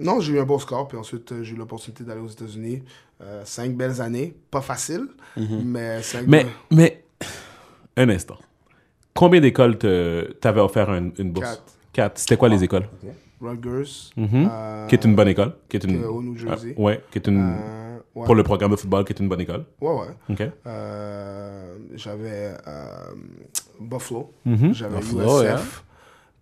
[0.00, 2.82] non, j'ai eu un bon score, puis ensuite, euh, j'ai eu l'opportunité d'aller aux États-Unis.
[3.22, 7.04] Euh, cinq belles années, pas facile, mais cinq Mais, be- mais,
[7.96, 8.36] un instant.
[9.14, 11.46] Combien d'écoles t'avais offert un- une bourse?
[11.48, 11.62] Quatre.
[11.94, 12.18] Quatre.
[12.18, 12.86] C'était quoi les écoles?
[13.40, 14.48] Rutgers, Mhm.
[14.50, 15.54] euh, Qui est une bonne école?
[15.68, 16.04] Qui est une...
[16.04, 16.74] au New Jersey.
[16.76, 17.38] Ah, ouais, qui est une...
[17.58, 18.24] Euh, ouais.
[18.24, 19.64] Pour le programme de football, qui est une bonne école.
[19.80, 20.06] Ouais, ouais.
[20.30, 20.50] OK.
[20.66, 23.14] Euh, j'avais euh,
[23.80, 24.72] Buffalo, Mhm.
[24.74, 25.84] j'avais Buffalo, USF,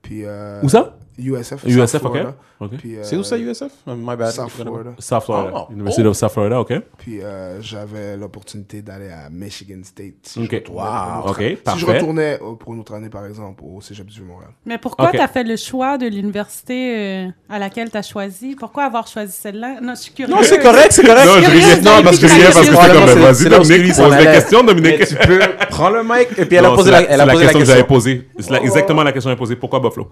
[0.04, 0.96] puis euh, Où ça?
[1.18, 2.00] USF, South USF, OK.
[2.00, 2.70] Florida, OK.
[2.78, 3.70] puis, euh, C'est où ça, USF?
[3.86, 4.32] My bad.
[4.32, 4.90] South Florida.
[4.98, 5.50] South Florida.
[5.54, 5.72] Oh.
[5.72, 6.72] University of South Florida, OK.
[6.98, 10.14] Puis euh, j'avais l'opportunité d'aller à Michigan State.
[10.22, 10.62] Si OK.
[10.66, 10.80] je Wow.
[11.20, 11.36] autre OK.
[11.38, 11.92] Si je parfait.
[11.98, 14.50] retournais euh, pour une autre année, par exemple, au Cégep du Montréal.
[14.66, 15.12] Mais pourquoi Ok.
[15.12, 18.56] tu as fait le choix de l'université à laquelle tu as choisi?
[18.58, 19.80] Pourquoi avoir choisi celle-là?
[19.80, 20.34] Non, je suis curieuse.
[20.34, 21.26] Non, c'est correct, c'est correct.
[21.26, 23.96] Non, je curieuse, riais, non, parce que je parce que c'était comme, c'est- vas-y, Dominique,
[23.96, 25.06] pose la question, Dominique.
[25.06, 25.38] tu peux
[25.70, 27.58] prendre le mic et puis elle a posé la, elle a c'est posé la question
[27.60, 27.94] que j'avais question.
[27.94, 28.28] posée.
[28.38, 29.56] C'est la- exactement la question que j'avais posée.
[29.56, 30.08] Pourquoi Buffalo?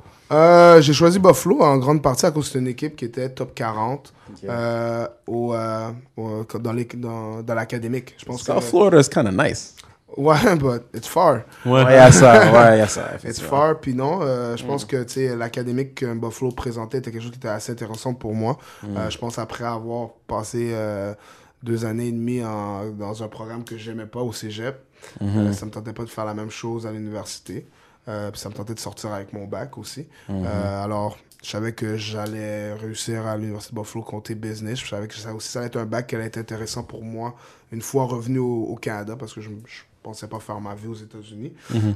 [0.93, 3.55] J'ai choisi Buffalo en grande partie à cause que c'était une équipe qui était top
[3.55, 4.13] 40
[4.51, 8.15] euh, au, euh, au- dans les- dans- dans l'académique.
[8.19, 8.53] Je pense que...
[8.53, 9.75] South Florida is kind of nice.
[10.19, 11.41] Ouais, but it's far.
[11.65, 11.83] Ouais.
[11.83, 13.13] Ouais, il y a ça, ouais, y a ça.
[13.25, 17.11] It's far, puis non, euh, je pense que tu sais, l'académique que Buffalo présentait était
[17.11, 18.59] quelque chose qui était assez intéressant pour moi.
[18.85, 21.15] Euh, je pense après avoir passé euh,
[21.63, 24.77] deux années et demie en- dans un programme que j'aimais pas au cégep,
[25.23, 27.67] euh, ça me tentait pas de faire la même chose à l'université.
[28.09, 30.07] Euh, puis ça me tentait de sortir avec mon bac aussi.
[30.45, 34.81] Euh, alors, je savais que j'allais réussir à l'Université de Buffalo côté business.
[34.81, 37.03] Je savais que ça aussi ça allait être un bac qui allait être intéressant pour
[37.05, 37.35] moi
[37.71, 40.89] une fois revenu au, au Canada parce que je, je pensais pas faire ma vie
[40.89, 41.53] aux États-Unis.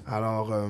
[0.06, 0.68] Alors, euh,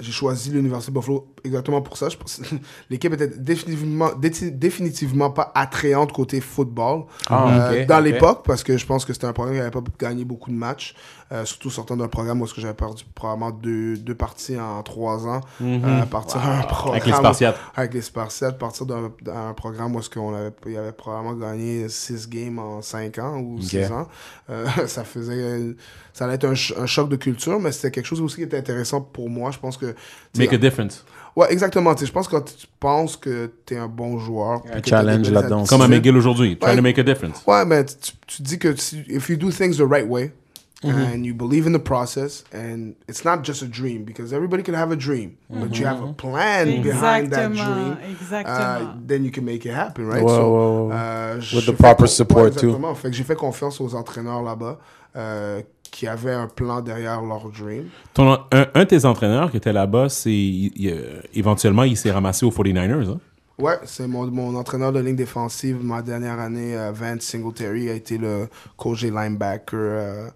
[0.00, 2.06] j'ai choisi l'Université de Buffalo exactement pour ça.
[2.90, 8.76] L'équipe était définitivement, dé- définitivement pas attrayante côté football Ah, euh, dans l'époque parce que
[8.76, 10.94] je pense que c'était un programme qui n'avait pas gagné beaucoup de matchs,
[11.30, 14.82] euh, surtout sortant d'un programme où est-ce que j'avais perdu probablement deux, deux parties en
[14.82, 17.56] trois ans, euh, à partir d'un programme Avec les Spartiates.
[17.76, 22.28] avec les Spartiates, partir d'un programme où est-ce qu'on avait, il avait probablement gagné 6
[22.28, 24.08] games en 5 ans ou 6 ans.
[24.48, 25.74] Euh, ça faisait,
[26.14, 28.42] ça allait être un, ch- un choc de culture, mais c'était quelque chose aussi qui
[28.44, 29.50] était intéressant pour moi.
[29.50, 29.94] Je pense que
[30.36, 31.04] Make a difference.
[31.36, 31.94] Ouais, exactement.
[31.96, 34.62] Je pense que quand tu penses que tu es un bon joueur...
[34.72, 35.64] Un challenge là-dedans.
[35.66, 36.58] Comme à McGill aujourd'hui.
[36.58, 36.76] Trying Ouais.
[36.76, 37.42] to make a difference.
[37.46, 40.32] Ouais, mais tu, tu dis que si, if you do things the right way
[40.80, 40.96] Mm-hmm.
[41.12, 44.74] and you believe in the process and it's not just a dream because everybody can
[44.74, 47.96] have a dream, but you have a plan behind that Exactement, dream.
[48.12, 48.46] exactement.
[48.46, 50.22] Uh, then you can make it happen, right?
[50.22, 50.94] Ouais, so, ouais, ouais.
[50.94, 52.66] euh, With j'ai the fait proper con- support, ouais, too.
[52.68, 52.94] exactement.
[52.94, 54.78] Fait que j'ai fait confiance aux entraîneurs là-bas
[55.16, 57.88] euh, qui avaient un plan derrière leur dream.
[58.14, 61.96] Ton, un, un de tes entraîneurs qui était là-bas, c'est il- il, euh, éventuellement, il
[61.96, 63.08] s'est ramassé aux 49ers.
[63.08, 63.18] Hein?
[63.58, 67.94] Ouais, c'est mon, mon entraîneur de ligne défensive ma dernière année, euh, Vance Singletary, a
[67.94, 70.28] été le coach des linebackers euh,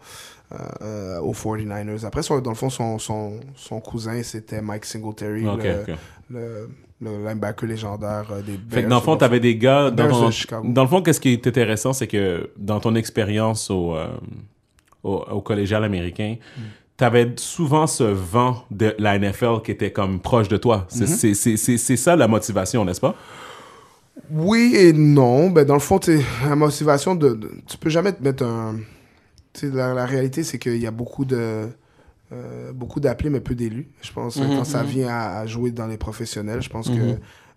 [0.82, 2.04] euh, aux 49ers.
[2.04, 5.44] Après, son- dans le fond, son, son, son cousin, c'était Mike Singletary,
[6.30, 6.68] le, le,
[7.00, 8.70] le linebacker légendaire euh, des Bears.
[8.70, 9.90] Fait que dans le fond, tu avais des gars.
[9.90, 10.26] Dans, ton-
[10.62, 14.08] de dans le fond, qu'est-ce qui est intéressant, c'est que dans ton expérience au, euh,
[15.04, 16.62] au, au collégial américain, tu
[17.04, 20.86] avais souvent ce vent de la NFL qui était comme proche de toi.
[20.88, 23.14] C'est c'est- ça la motivation, n'est-ce pas?
[24.30, 25.50] Oui et non.
[25.50, 25.98] Ben, dans le fond,
[26.48, 28.76] la motivation, de, de- tu peux jamais te mettre un...
[29.62, 31.68] La, la réalité, c'est qu'il y a beaucoup de...
[32.32, 33.88] euh, beaucoup d'appelés, mais peu d'élus.
[34.00, 36.94] Je pense que quand ça vient à, à jouer dans les professionnels, je pense que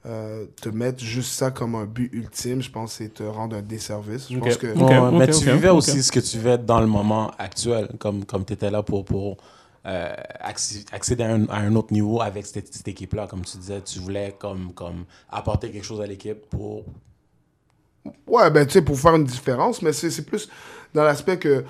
[0.05, 3.61] euh, te mettre juste ça comme un but ultime, je pense c'est te rendre un
[3.61, 4.31] desservice.
[4.31, 4.67] Je pense que...
[4.67, 8.45] Ouais, mais tu vivais aussi ce que tu vivais dans le moment actuel, comme, comme
[8.45, 9.37] tu étais là pour, pour
[9.85, 13.27] euh, acc- accéder à un, à un autre niveau avec cette, cette équipe-là.
[13.27, 16.85] Comme tu disais, tu voulais comme, comme apporter quelque chose à l'équipe pour...
[18.27, 20.47] Ouais, ben, tu sais, pour faire une différence, mais c'est c'est plus
[20.93, 21.61] dans l'aspect que,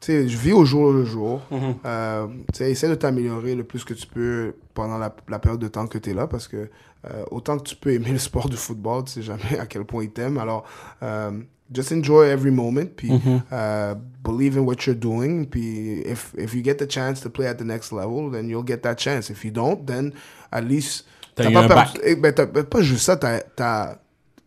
[0.00, 1.42] tu sais, je vis au jour le jour.
[1.84, 5.60] Euh, tu sais, essaie de t'améliorer le plus que tu peux pendant la, la période
[5.60, 6.70] de temps que tu es là, parce que
[7.04, 9.84] euh, autant que tu peux aimer le sport du football, tu sais jamais à quel
[9.84, 10.38] point il t'aime.
[10.38, 10.64] Alors,
[11.02, 11.30] euh,
[11.74, 13.10] just enjoy every moment, puis
[13.52, 13.94] euh,
[14.24, 17.54] believe in what you're doing, puis if, if you get the chance to play at
[17.54, 19.30] the next level, then you'll get that chance.
[19.30, 20.12] If you don't, then
[20.50, 21.06] at least...
[21.34, 23.40] T'as pas perdu- eh, ben, ben, pas juste ça, t'as...
[23.40, 23.98] t'as-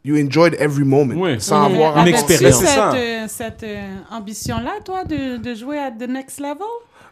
[0.08, 1.16] You enjoyed every moment.
[1.16, 1.42] Oui.
[1.42, 2.64] Sans avoir une expérience.
[2.64, 6.62] Cette, euh, cette euh, ambition-là, toi, de, de jouer à The Next Level?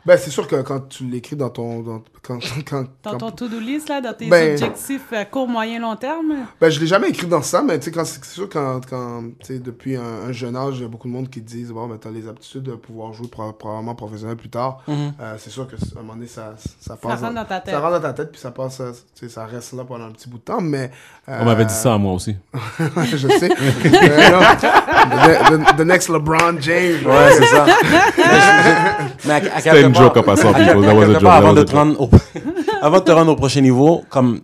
[0.05, 1.79] Ben, c'est sûr que quand tu l'écris dans ton.
[1.79, 5.47] Dans, quand, quand, Dans quand- ton to-do list, là, dans tes Ben- objectifs à court,
[5.47, 6.33] moyen, long terme?
[6.61, 9.23] ben, je l'ai jamais écrit dans ça, mais tu sais, quand- c'est sûr, quand, quand
[9.41, 11.47] tu sais, depuis un, un jeune âge, il y a beaucoup de monde qui te
[11.47, 14.81] disent Bon, ben, t'as les aptitudes de pouvoir jouer pro- probablement professionnel plus tard.
[14.87, 17.19] Euh, c'est sûr que à un moment donné, ça, ça passe.
[17.21, 17.73] rentre dans ta tête.
[17.73, 18.79] Ça rentre dans ta tête, puis ça passe.
[18.79, 20.91] euh, tu sais, ça reste là pendant un petit bout de temps, mais.
[21.27, 22.35] euh, On m'avait dit ça à moi aussi.
[23.03, 23.49] je sais.
[23.83, 27.05] Mais non, the, the- the next LeBron James.
[27.05, 27.65] Ouais, c'est ça.
[27.65, 28.23] mais
[29.25, 30.65] mais à- à C'était une joke en passant, à people.
[30.81, 32.09] quelque- That was a quelque joke, part, that Avant de te rendre au-
[32.81, 34.41] avant de te rendre au prochain niveau, comme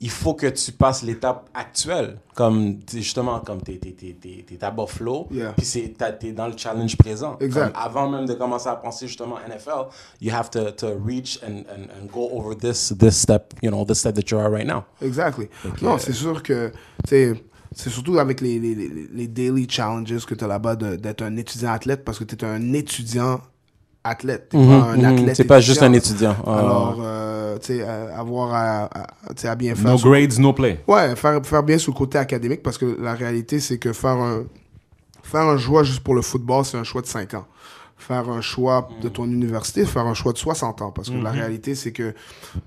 [0.00, 2.18] il faut que tu passes l'étape actuelle.
[2.34, 5.54] Comme justement, comme tu es, à Buffalo, Yeah.
[5.56, 7.36] puis tu es dans le challenge présent.
[7.40, 7.72] Exact.
[7.72, 9.88] Comme avant même de commencer à penser justement NFL,
[10.20, 13.84] you have to, to reach and, and, and go over this, this step, you know,
[13.84, 14.84] this step that you are right now.
[15.00, 15.48] Exactly.
[15.80, 16.72] Non, c'est sûr que,
[17.08, 17.34] tu
[17.72, 21.72] c'est surtout avec les, les, les, daily challenges que tu as là-bas d'être un étudiant
[21.72, 23.40] athlète parce que tu es un étudiant
[24.08, 24.48] athlète.
[24.50, 25.26] Tu pas un athlète.
[25.28, 26.36] Mhm, C'est pas juste un étudiant.
[26.46, 29.90] Ah, Alors, euh, tu sais, avoir à, à- bien faire.
[29.92, 30.82] No sur- grades, no play.
[30.86, 34.10] Ouais, faire, faire bien sur le côté académique parce que la réalité, c'est que faire
[34.16, 34.44] un,
[35.22, 37.46] faire un choix juste pour le football, c'est un choix de 5 ans.
[37.98, 40.90] Faire un choix de ton université, faire un choix de 60 ans.
[40.90, 42.14] Parce que la réalité, c'est que,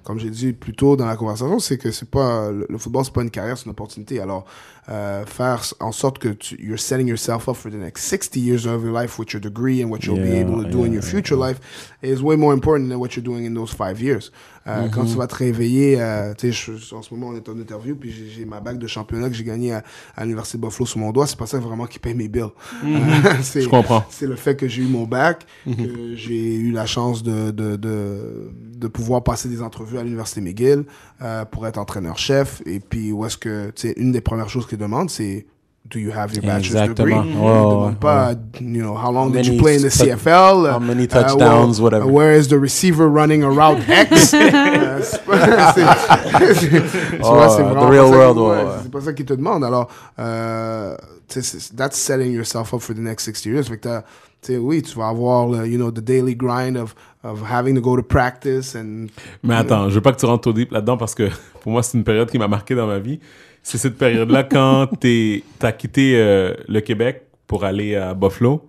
[0.03, 3.05] comme j'ai dit plus tôt dans la conversation, c'est que c'est pas, le, le football,
[3.05, 4.19] c'est pas une carrière, c'est une opportunité.
[4.19, 4.45] Alors,
[4.89, 8.65] euh, faire en sorte que tu, you're setting yourself up for the next 60 years
[8.65, 10.87] of your life with your degree and what you'll be Yeah, able to do in
[10.87, 11.59] yeah, your future life
[12.01, 14.31] is way more important than what you're doing in those five years.
[14.67, 17.57] Euh, Quand tu vas te réveiller, euh, tu sais, en ce moment, on est en
[17.57, 19.83] interview, puis j'ai- ma bague de championnat que j'ai gagné à,
[20.15, 21.25] à l'Université de Buffalo sur mon doigt.
[21.27, 22.49] C'est pas ça vraiment qui paye mes bills.
[22.83, 22.87] Euh,
[23.41, 24.03] c'est- Je comprends.
[24.09, 27.77] C'est le fait que j'ai eu mon bac, que j'ai eu la chance de, de,
[27.77, 30.83] de, de pouvoir passer des entrevues à l'Université McGill
[31.21, 32.61] euh, pour être entraîneur-chef.
[32.65, 35.45] Et puis, où est-ce que, tu sais, une des premières choses qu'ils demandent, c'est
[35.87, 37.13] Do you have your bachelor's degree?
[37.13, 37.23] Exactement.
[37.23, 39.81] Ils Ouais, demandent ouais, pas, you know, how long How did you many play in
[39.81, 40.69] the CFL?
[40.71, 42.05] how many Uh, touchdowns, well, whatever.
[42.07, 44.33] Where is the receiver running a route X?
[44.35, 45.83] Euh, c'est
[47.23, 48.65] Oh, the real world, ouais.
[48.83, 49.63] C'est pas ça qu'ils te demandent.
[49.63, 50.95] Alors, euh,
[51.27, 53.67] that's setting yourself up for the next 60 years.
[53.67, 54.03] Fait que t'as-
[54.41, 57.73] tu sais, oui, tu vas avoir, le, you know, the daily grind of, of having
[57.75, 59.07] to go to practice and
[59.43, 61.29] Mais attends, je veux pas que tu rentres trop deep là-dedans parce que
[61.61, 63.19] pour moi, c'est une période qui m'a marqué dans ma vie.
[63.69, 68.67] C'est cette période-là quand tu as quitté euh, le Québec pour aller à Buffalo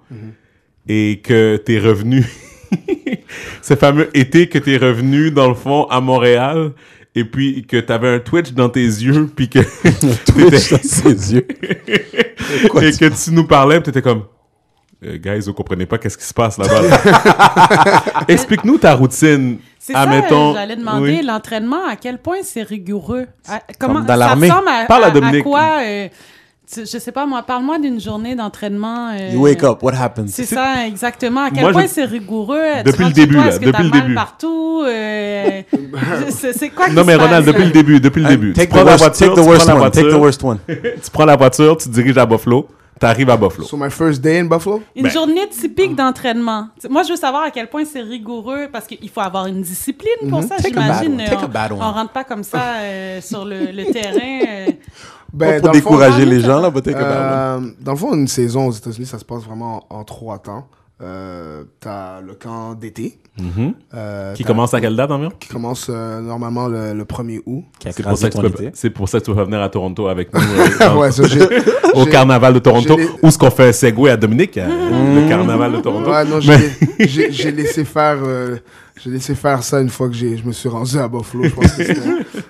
[0.87, 2.23] et que tu es revenu.
[3.63, 6.73] Ce fameux été que tu es revenu, dans le fond, à Montréal
[7.15, 9.61] et puis que tu avais un Twitch dans tes yeux puis que,
[10.33, 11.49] Twitch dans ses yeux.
[12.69, 14.25] Quoi, et que tu nous parlais tu étais comme.
[15.03, 16.83] Euh, guys, vous comprenez pas qu'est-ce qui se passe là-bas.
[16.83, 18.25] là.
[18.29, 21.23] Explique-nous ta routine C'est Ah, ça, mettons, j'allais demander, oui.
[21.25, 23.27] l'entraînement, à quel point c'est rigoureux?
[23.49, 24.49] À- comment, Comme dans l'armée.
[24.49, 25.43] Ça ressemble à, Parle à à- à Dominique.
[25.43, 25.79] quoi?
[25.81, 26.09] euh,
[26.71, 29.09] tu- je sais pas, moi, parle-moi d'une journée d'entraînement.
[29.19, 30.27] euh, You wake up, what happens?
[30.29, 31.45] C'est ça, exactement.
[31.45, 32.63] À quel Moi, point je- c'est rigoureux?
[32.85, 34.15] Depuis le début, là, depuis le début.
[34.15, 34.83] partout?
[34.87, 35.63] Euh,
[36.29, 38.53] c'est quoi Non, mais Ronald, depuis le début, depuis le début.
[38.53, 40.59] Take tu the prends la worst, one, take the voiture, worst one.
[40.69, 42.69] tu prends la voiture, tu te diriges à Buffalo,
[43.01, 43.65] tu arrives à Buffalo.
[43.67, 44.83] So, my first day in Buffalo?
[44.95, 46.69] Une Ben- journée typique d'entraînement.
[46.91, 50.29] Moi, je veux savoir à quel point c'est rigoureux parce qu'il faut avoir une discipline
[50.29, 50.63] pour ça, Mhm.
[50.63, 51.13] Take a bad j'imagine.
[51.13, 51.25] one.
[51.27, 51.79] Take a On, bad one.
[51.83, 54.41] on rentre pas comme ça euh, sur le, le terrain.
[54.47, 54.67] euh.
[55.33, 57.65] Ben, pour dans le fond, décourager les gens, là, but take a bad one.
[57.69, 60.39] Euh, dans le fond, une saison aux États-Unis, ça se passe vraiment en, en trois
[60.39, 60.67] temps.
[61.03, 63.19] Euh, t'as le camp d'été.
[63.41, 63.73] Mhm.
[63.95, 65.33] euh, Qui commence à quelle date environ?
[65.39, 67.65] Qui commence euh, normalement le, le 1er août.
[67.91, 68.71] C'est pour, ça que tu peux, été.
[68.75, 70.41] c'est pour ça que tu vas venir à Toronto avec nous
[70.83, 71.23] euh, ouais, ça,
[71.95, 72.99] au carnaval de Toronto.
[73.23, 76.11] Où est-ce qu'on fait un segway à Dominique, le carnaval de Toronto?
[76.11, 78.59] Ouais, non, j'ai laissé faire, euh,
[79.03, 81.45] j'ai laissé faire ça une fois que j'ai, je me suis rendu à Buffalo.
[81.45, 81.85] Je pense que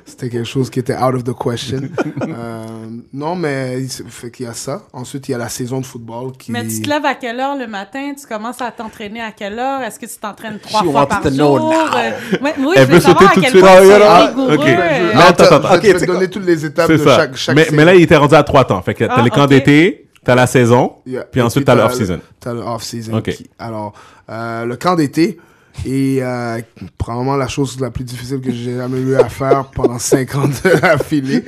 [0.05, 1.81] c'était- quelque chose qui était out of the question.
[2.23, 2.65] Euh,
[3.13, 4.83] non, mais fait qu'il y a ça.
[4.93, 6.53] Ensuite, il y a la saison de football qui.
[6.53, 8.13] Mais tu te lèves à quelle heure le matin?
[8.21, 9.81] Tu commences à t'entraîner à quelle heure?
[9.83, 11.57] Est-ce que tu t'entraînes trois She fois par to jour?
[11.59, 11.73] know.
[11.73, 12.11] Euh,
[12.43, 13.61] oui, Elle je veux veut savoir à sauter tout de quel suite.
[13.63, 14.55] point Ah, c'est yeah, rigoureux.
[14.55, 14.61] ok.
[14.61, 14.77] euh,
[15.09, 17.17] Mais Non, attends, attends, je vais te donner toutes les étapes de ça.
[17.17, 17.77] chaque, chaque mais, saison.
[17.77, 18.83] mais là, il était rendu à trois temps.
[18.83, 19.49] Fait que t'as Ah, le camp ok.
[19.51, 21.25] d'été, t'as la saison, Yeah.
[21.25, 22.21] puis Et ensuite t'as le off-season.
[22.41, 23.15] T'as le off-season.
[23.17, 23.31] Ok.
[23.31, 23.93] qui- Alors,
[24.29, 25.39] euh, le camp d'été
[25.87, 26.61] est euh,
[26.99, 30.49] probablement la chose la plus difficile que j'ai jamais eu à faire pendant 5 ans
[30.49, 31.45] de affilée.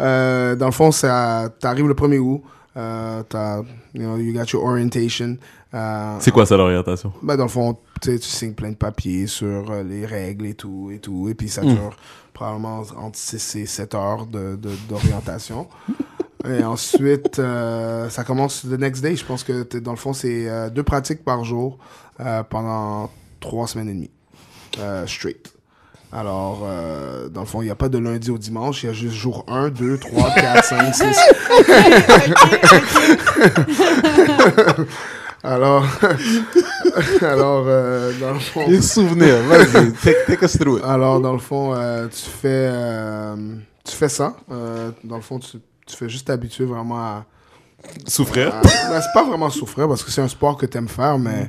[0.00, 2.42] Euh, dans le fond, ça, t'arrives le 1er août,
[2.76, 3.58] euh, t'as,
[3.94, 5.36] you know, you got your orientation.
[5.74, 7.12] Euh, C'est quoi ça, l'orientation?
[7.22, 10.46] ben, dans le fond, tu sais, tu signes plein de papiers sur euh, les règles
[10.46, 11.28] et tout, et tout.
[11.28, 11.96] Et puis ça dure
[12.32, 15.68] probablement entre 6 et 7 heures de, de- d'orientation.
[16.48, 19.14] et ensuite, euh, ça commence the next day.
[19.14, 21.78] Je pense que dans le fond, c'est euh, deux pratiques par jour
[22.20, 23.10] euh, pendant
[23.40, 24.10] trois semaines et demie.
[24.78, 25.52] Euh, straight.
[26.12, 28.88] Alors, euh, dans le fond, il n'y a pas de lundi au dimanche, il y
[28.88, 31.04] a juste jour 1, 2, 3, 4, 5, 6.
[35.42, 35.84] Alors,
[37.22, 40.84] alors euh, dans le fond, Les souvenirs, vas-y, take, take us through it.
[40.84, 43.36] alors dans le fond, euh, tu fais, euh,
[43.84, 44.34] tu fais ça.
[44.50, 47.24] Euh, dans le fond, tu, tu fais juste t'habituer vraiment à.
[48.06, 48.54] Souffrir?
[48.54, 51.48] à- ben, c'est pas vraiment souffrir parce que c'est un sport que t'aimes faire, mais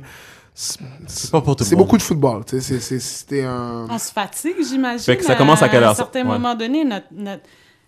[0.54, 2.42] C'est pas pour tout c'est beaucoup de football.
[2.46, 3.86] C'était un.
[3.88, 5.00] On se fatigue, j'imagine.
[5.04, 6.32] Fait que ça commence à quelle heure, À un certain Ouais.
[6.38, 7.42] moment donné, notre, notre-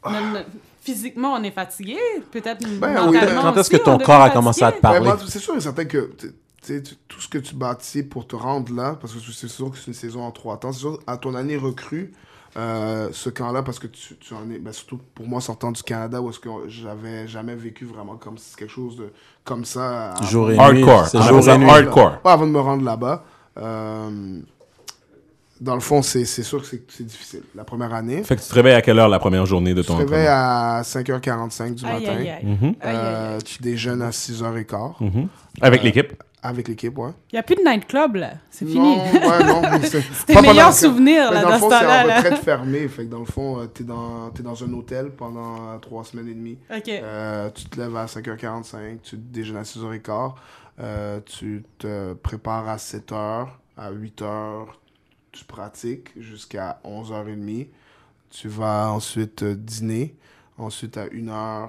[0.06, 0.48] notre- notre-
[0.80, 1.96] physiquement, on est fatigué.
[2.30, 5.00] Peut-être Ben, oui, Quand est-ce que ton corps a commencé à te parler?
[5.00, 6.10] Ben, moi, c'est sûr et certain que
[7.08, 9.88] tout ce que tu bâtis pour te rendre là, parce que c'est sûr que c'est
[9.88, 12.12] une saison en trois temps, c'est sûr, à ton année recrue,
[12.57, 15.82] euh, ce camp-là, parce que tu, tu en es, ben, surtout pour moi sortant du
[15.82, 19.12] Canada, où est-ce que j'avais jamais vécu vraiment comme quelque chose de
[19.44, 20.12] comme ça.
[20.14, 20.61] à- Jour et nuit.
[20.61, 21.07] Hardcore.
[21.09, 21.68] C'est jour et nuit.
[21.68, 22.18] hardcore.
[22.24, 23.24] Ouais, avant de me rendre là-bas.
[23.59, 24.40] Euh,
[25.61, 27.42] dans le fond, c'est c'est sûr que c'est- c'est difficile.
[27.55, 29.80] La première année, Fait que tu te réveilles à quelle heure la première journée de
[29.82, 32.16] tu te ton réveilles à 5h45 du Aïe, matin.
[32.18, 32.44] aïe, aïe.
[32.44, 32.74] Mhm.
[32.84, 35.28] Euh, tu déjeunes à 6h15 Mhm.
[35.61, 36.12] Avec Euh, l'équipe?
[36.47, 37.11] Avec l'équipe, ouais.
[37.32, 38.32] Il n'y a plus de nightclub, là.
[38.51, 38.97] C'est fini.
[38.97, 39.62] Ouais, non.
[39.82, 42.07] c'est- C'était meilleur souvenir, là, dans dans le fond, ce c'est temps-là.
[42.07, 42.16] là.
[42.18, 42.86] retraite fermée.
[42.88, 46.28] Fait que dans le fond, euh, t'es dans, t'es dans un hôtel pendant trois semaines
[46.28, 46.59] et demie.
[46.70, 46.88] OK.
[46.88, 50.34] Euh, tu te lèves à 5h45, tu déjeunes à 6h15,
[50.80, 54.66] euh, tu te prépares à 7h, à 8h,
[55.32, 57.68] tu pratiques jusqu'à 11h30.
[58.30, 60.14] Tu vas ensuite dîner.
[60.59, 61.68] Ensuite, à 1h,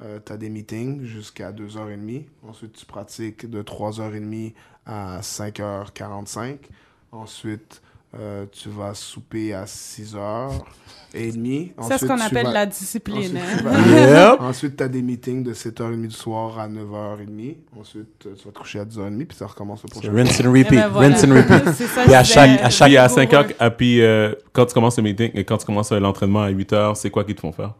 [0.00, 2.24] tu as des meetings jusqu'à 2h30.
[2.48, 4.52] Ensuite, tu pratiques de 3h30
[4.86, 6.56] à 5h45.
[7.12, 7.80] Ensuite,
[8.18, 10.60] euh, tu vas souper à 6h30.
[11.82, 13.16] C'est ce qu'on appelle la discipline.
[13.36, 13.56] Ensuite, hein.
[13.58, 14.40] tu vas- Yep.
[14.40, 17.56] Ensuite, as des meetings de 7h30 du soir à 9h30.
[17.78, 20.12] Ensuite, euh, tu vas te coucher à 10h30, puis ça recommence le prochain.
[20.12, 21.08] Rinse and Eh repeat, ben voilà.
[21.08, 21.72] rinse and repeat.
[21.86, 23.22] Ça, Puis à chaque- à chaque- Puis à rigoureux.
[23.22, 25.98] 5 heures, et puis euh, quand tu commences le meeting et quand tu commences euh,
[26.00, 27.74] l'entraînement à 8 heures, c'est quoi qu'ils te font faire?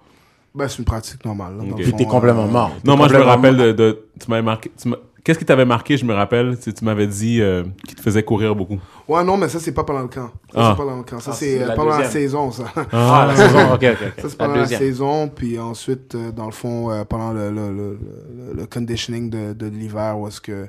[0.57, 1.57] Ben, c'est une pratique normale.
[1.59, 2.72] là, Puis t'es complètement euh, mort.
[2.84, 4.72] Non, moi je me complètement rappelle de, de- tu m'avais marqué.
[4.80, 4.90] tu
[5.22, 8.22] Qu'est-ce qui t'avait marqué, je me rappelle, c'est tu m'avais dit euh, qu'il te faisait
[8.22, 8.78] courir beaucoup.
[9.09, 10.30] Ouais, non, mais ça, c'est pas pendant le camp.
[10.52, 10.62] Ça, Ah.
[10.70, 11.18] c'est pas pendant le camp.
[11.18, 12.64] Ça, Ah, c'est euh, la pendant la saison, ça.
[12.92, 14.22] Ah, la saison, ok, ok.
[14.22, 17.72] Ça, c'est pendant la saison, puis ensuite, euh, dans le fond, euh, pendant le, le,
[17.72, 20.68] le, le, le conditioning de, de l'hiver, où est-ce que.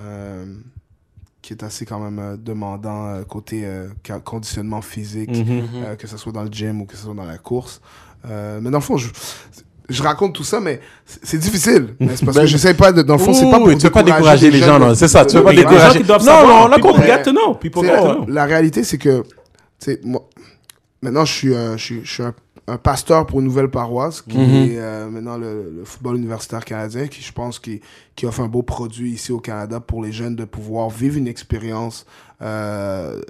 [0.00, 0.46] euh,
[1.40, 3.88] qui est assez quand même euh, demandant euh, côté euh,
[4.24, 5.62] conditionnement physique, Mhm.
[5.84, 7.80] euh, que ce soit dans le gym ou que ce soit dans la course.
[8.30, 9.08] Euh, mais dans le fond, je,
[9.88, 11.94] je raconte tout ça, mais c'est difficile.
[12.00, 13.02] Mais c'est parce Ben, que j'essaie pas de.
[13.02, 15.08] Dans le fond, c'est pas pour Oui, tu veux pas décourager les gens, non, c'est
[15.08, 15.98] ça, tu veux pas a des gens décourager.
[16.00, 16.46] qui doivent Non, savoir.
[16.60, 16.92] non, on a People
[17.86, 18.24] compris.
[18.26, 19.28] to la, réalité, c'est que, tu
[19.80, 20.28] sais, moi,
[21.02, 22.32] maintenant, je suis, un- je suis, je suis un,
[22.68, 24.54] un pasteur pour une nouvelle paroisse, qui Mhm.
[24.70, 27.80] est euh, maintenant le, le football universitaire canadien, qui je pense qui,
[28.14, 31.26] qui offre un beau produit ici au Canada pour les jeunes de pouvoir vivre une
[31.26, 32.06] expérience
[32.40, 33.20] euh,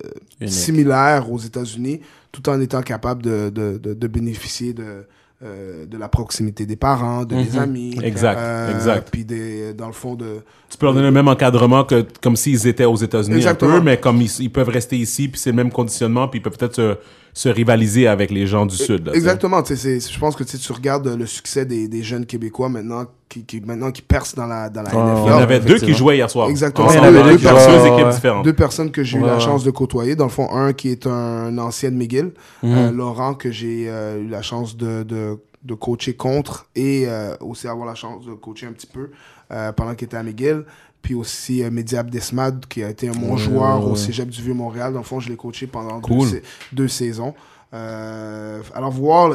[0.47, 2.01] similaire aux États-Unis,
[2.33, 5.07] tout en étant capable de, de, de, de bénéficier de,
[5.45, 7.59] euh, de la proximité des parents, de des Mhm.
[7.59, 7.99] amis.
[8.03, 9.09] Exact, euh, exact.
[9.12, 10.39] Puis des, dans le fond de...
[10.70, 13.80] Tu peux leur donner le même encadrement que comme s'ils étaient aux États-Unis un peu,
[13.80, 16.57] mais comme ils, ils peuvent rester ici, puis c'est le même conditionnement, puis ils peuvent
[16.57, 16.97] peut-être se,
[17.35, 19.07] se rivaliser avec les gens du Sud.
[19.07, 19.16] là, tu sais.
[19.16, 19.62] Exactement.
[19.64, 23.91] Je pense que tu regardes le succès des, des jeunes Québécois maintenant qui, qui, maintenant
[23.91, 25.22] qui percent dans la, dans la Ouais, NFL.
[25.26, 26.49] Il y en avait deux qui jouaient hier soir.
[26.51, 26.89] Exactement.
[26.89, 28.45] Ouais, il y en avait deux deux qui personnes, équipes différentes.
[28.45, 30.14] Deux personnes que j'ai eu la chance de côtoyer.
[30.14, 32.76] Dans le fond, un qui est un ancien de McGill, Mhm.
[32.76, 37.35] euh, Laurent, que j'ai euh, eu la chance de, de, de coacher contre et euh,
[37.41, 39.11] aussi avoir la chance de coacher un petit peu
[39.53, 40.64] euh, pendant qu'il était à McGill.
[41.03, 44.92] Puis aussi euh, Mehdi Abdesmad, qui a été un bon joueur au cégep du Vieux-Montréal.
[44.92, 46.28] Dans le fond, je l'ai coaché pendant deux, Cool.
[46.28, 46.36] sa-
[46.72, 47.34] deux saisons.
[47.74, 49.30] Euh, alors, voir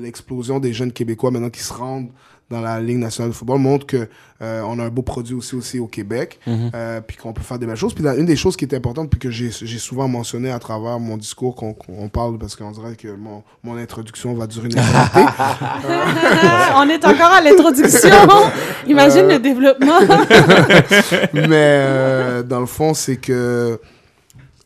[0.00, 2.08] l'explosion des jeunes Québécois maintenant qui se rendent
[2.50, 4.08] dans la Ligue nationale de football montre que
[4.42, 6.70] euh, on a un beau produit aussi, aussi au Québec, Mhm.
[6.74, 7.94] euh, puis qu'on peut faire des belles choses.
[7.94, 10.98] Puis là, une des choses qui est importante, puis que j'ai souvent mentionné à travers
[10.98, 15.20] mon discours, qu'on parle, parce qu'on dirait que mon, mon introduction va durer une éternité.
[16.76, 18.10] On est encore à l'introduction.
[18.86, 20.00] Imagine le développement.
[21.32, 23.80] Mais euh, dans le fond, c'est que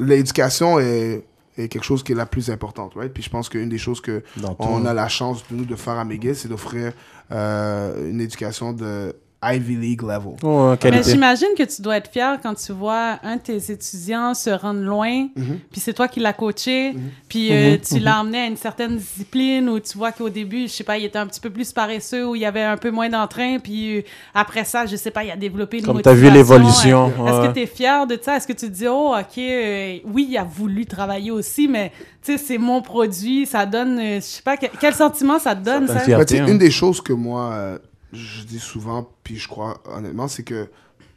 [0.00, 1.22] l'éducation est,
[1.60, 3.12] est quelque chose qui est la plus importante, right?
[3.12, 4.56] Puis je pense qu'une des choses que Dans tout.
[4.60, 6.92] on a la chance de nous de faire à McGill, c'est d'offrir
[7.32, 10.34] euh, une éducation de Ivy League level.
[10.42, 11.10] Ouais, Mais qualité.
[11.12, 14.80] j'imagine que tu dois être fier quand tu vois un de tes étudiants se rendre
[14.80, 15.60] loin, Mhm.
[15.70, 16.94] puis c'est toi qui l'as coaché,
[17.28, 20.62] puis euh, Mhm, tu l'as emmené à une certaine discipline où tu vois qu'au début,
[20.62, 22.76] je sais pas, il était un petit peu plus paresseux, où il y avait un
[22.76, 24.02] peu moins d'entrain, puis euh,
[24.34, 27.12] après ça, je sais pas, il a développé une Comme tu as vu l'évolution.
[27.20, 27.48] Euh, Est-ce ouais.
[27.48, 28.36] que tu es fier de ça?
[28.36, 31.92] Est-ce que tu te dis, oh, OK, euh, oui, il a voulu travailler aussi, mais
[32.24, 35.54] tu sais, c'est mon produit, ça donne, euh, je sais pas, que- quel sentiment ça
[35.54, 36.00] te donne, ça?
[36.00, 36.24] fierté.
[36.26, 36.46] Tu sais, hein.
[36.48, 37.78] une des choses que moi, euh,
[38.12, 40.68] je dis souvent, puis je crois honnêtement, c'est que,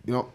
[0.07, 0.25] you know,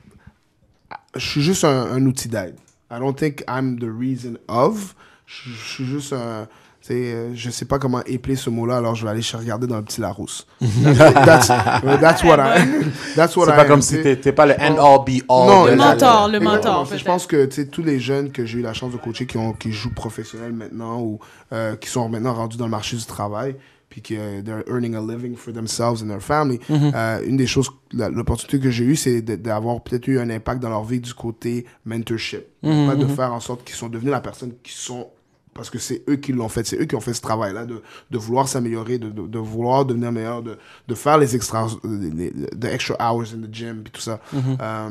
[1.15, 2.57] je suis juste un, un outil d'aide.
[2.91, 4.95] I don't think I'm the reason of.
[5.27, 6.47] Je je suis juste un.
[6.81, 9.67] tu sais, euh, je sais pas comment épeler ce mot-là, alors je vais aller regarder
[9.67, 10.47] dans le petit Larousse.
[10.61, 12.65] that's, that's what I.
[13.17, 15.47] That's what C'est pas am, comme tu si t'es pas le end all be all.
[15.49, 18.31] Non, de Le la- mentor, le mentor, Je pense que tu sais, tous les jeunes
[18.31, 21.19] que j'ai eu la chance de coacher qui, ont, qui jouent professionnels maintenant ou
[21.53, 23.57] euh, qui sont maintenant rendus dans le marché du travail,
[23.89, 27.47] puis qui euh, they're earning a living for themselves and their family, euh, une des
[27.47, 31.15] choses, l'opportunité que j'ai eue, c'est d'avoir peut-être eu un impact dans leur vie du
[31.15, 32.45] côté mentorship.
[32.63, 35.09] Pas de faire en sorte qu'ils sont devenus la personne qui sont
[35.55, 37.81] parce que c'est eux qui l'ont fait, c'est eux qui ont fait ce travail-là, de,
[38.11, 42.11] de vouloir s'améliorer, de, de, de vouloir devenir meilleur, de, de faire les extra, les,
[42.11, 44.21] les- the extra hours in the gym, puis tout ça.
[44.61, 44.91] Euh,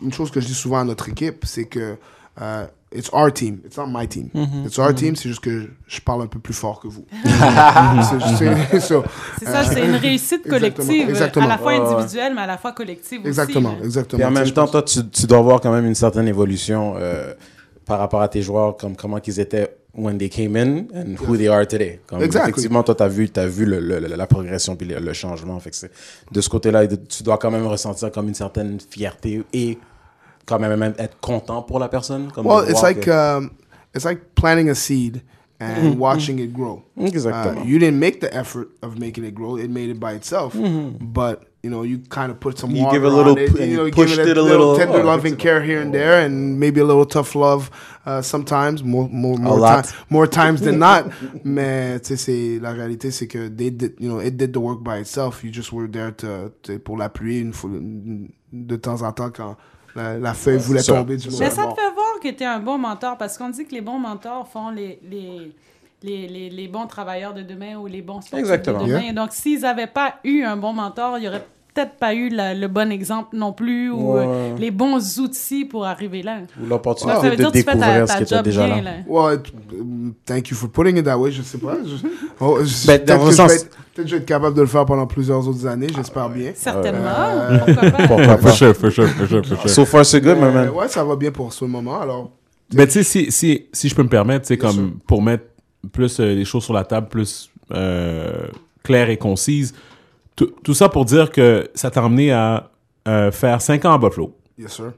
[0.00, 1.96] une chose que je dis souvent à notre équipe, c'est que
[2.40, 2.66] euh,
[2.96, 4.30] it's our team, it's not my team.
[4.64, 7.04] It's our team, c'est juste que je, parle un peu plus fort que vous.
[8.38, 9.04] C'est- so,
[9.44, 11.44] ça, c'est une réussite Exactement, collective, exactement.
[11.46, 11.94] à la fois Ouais, ouais.
[11.94, 13.84] individuelle, mais à la fois collective exactement, aussi.
[13.84, 14.18] exactement.
[14.18, 17.34] Puis en même temps, toi, tu, tu dois voir quand même une certaine évolution euh,
[17.84, 21.36] par rapport à tes joueurs, comme comment qu'ils étaient when they came in and who
[21.36, 22.00] they are today.
[22.06, 22.50] Comme, Exactly.
[22.50, 25.12] Effectivement, toi, tu as vu, as vu le, le- le- la progression puis le, le
[25.14, 25.58] changement.
[25.60, 25.90] Fait que c'est-
[26.30, 29.78] de ce côté-là, tu dois quand même ressentir comme une certaine fierté et
[30.46, 32.30] quand même être content pour la personne.
[32.32, 33.50] Comme Well, it's like um,
[33.94, 35.22] it's like planting a seed
[35.60, 36.82] and watching it grow.
[36.98, 37.58] Exactement.
[37.58, 40.54] Uh, you didn't make the effort of making it grow; it made it by itself.
[40.54, 43.50] But you know, you kind of put some You water give a little on it.
[43.58, 45.34] and you know, you give pushed it a, it a little, little- tender oh, loving
[45.36, 47.70] care here and there, and maybe a little tough love
[48.04, 49.86] uh, sometimes, more more more, lot.
[49.86, 51.10] ti- more times than not.
[51.44, 54.58] Mais tu sais, c'est la réalité, c'est que they did, you know, it did the
[54.60, 55.42] work by itself.
[55.42, 57.70] You just were there to, to- pour l'appuyer une fois
[58.52, 59.56] de temps en temps quand
[59.96, 60.92] la, la feuille voulait Ça.
[60.94, 63.48] tomber du Mais ça te fait voir que tu es un bon mentor parce qu'on
[63.48, 65.52] dit que les bons mentors font les, les,
[66.02, 68.82] les, les, les bons travailleurs de demain ou les bons sportifs Exactement.
[68.82, 69.00] de demain.
[69.02, 69.12] Yeah.
[69.12, 71.46] Donc, s'ils n'avaient pas eu un bon mentor, il n'y aurait
[71.76, 74.24] peut-être pas eu la- le bon exemple non plus ou Ouais.
[74.26, 76.38] euh, les bons outils pour arriver là.
[76.62, 78.34] Ou l'opportunité ça veut de dire que tu fais ta, découvrir ce ta qui était
[78.36, 78.82] job déjà bien.
[78.82, 79.34] là.
[79.34, 81.30] it- um, thank you for putting it that way.
[81.30, 81.76] Je sais pas.
[81.84, 82.06] Je,
[82.40, 84.26] oh, je- Ben, dans peut-être que je sens- vais être- peut-être que je vais être
[84.26, 85.88] capable de le faire pendant plusieurs autres années.
[85.94, 86.52] J'espère bien.
[86.54, 87.08] Certainement.
[87.08, 88.06] Euh, Pourquoi pas?
[88.06, 88.52] Pourquoi For pas?
[88.52, 89.68] sure, for sure, for sure, for sure.
[89.70, 90.68] So far, so good, my Euh, man.
[90.70, 92.00] ouais, ça va bien pour ce moment.
[92.00, 92.30] Alors,
[92.74, 94.90] Mais tu sais, si, si, si je peux me permettre, c'est Bien comme sûr.
[95.06, 95.44] pour mettre
[95.92, 98.46] plus euh, les choses sur la table, plus euh,
[98.82, 99.74] claires et concises,
[100.36, 102.70] tout tout ça pour dire que ça t'a emmené à
[103.08, 104.92] euh, faire 5 ans à Buffalo, yes sir.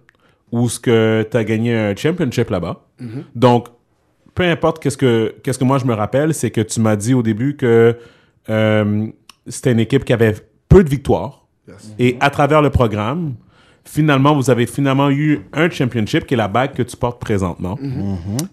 [0.52, 2.84] où ce que tu as gagné un championship là-bas.
[3.00, 3.24] Mm-hmm.
[3.34, 3.68] Donc,
[4.34, 7.14] peu importe qu'est-ce que, qu'est-ce que moi je me rappelle, c'est que tu m'as dit
[7.14, 7.96] au début que
[8.50, 9.06] euh,
[9.46, 10.34] c'était une équipe qui avait
[10.68, 11.46] peu de victoires.
[11.66, 11.94] Yes.
[11.98, 13.34] Et à travers le programme,
[13.84, 17.78] finalement, vous avez finalement eu un championship qui est la bague que tu portes présentement.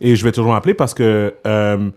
[0.02, 1.90] Et je vais toujours m'appeler parce que euh,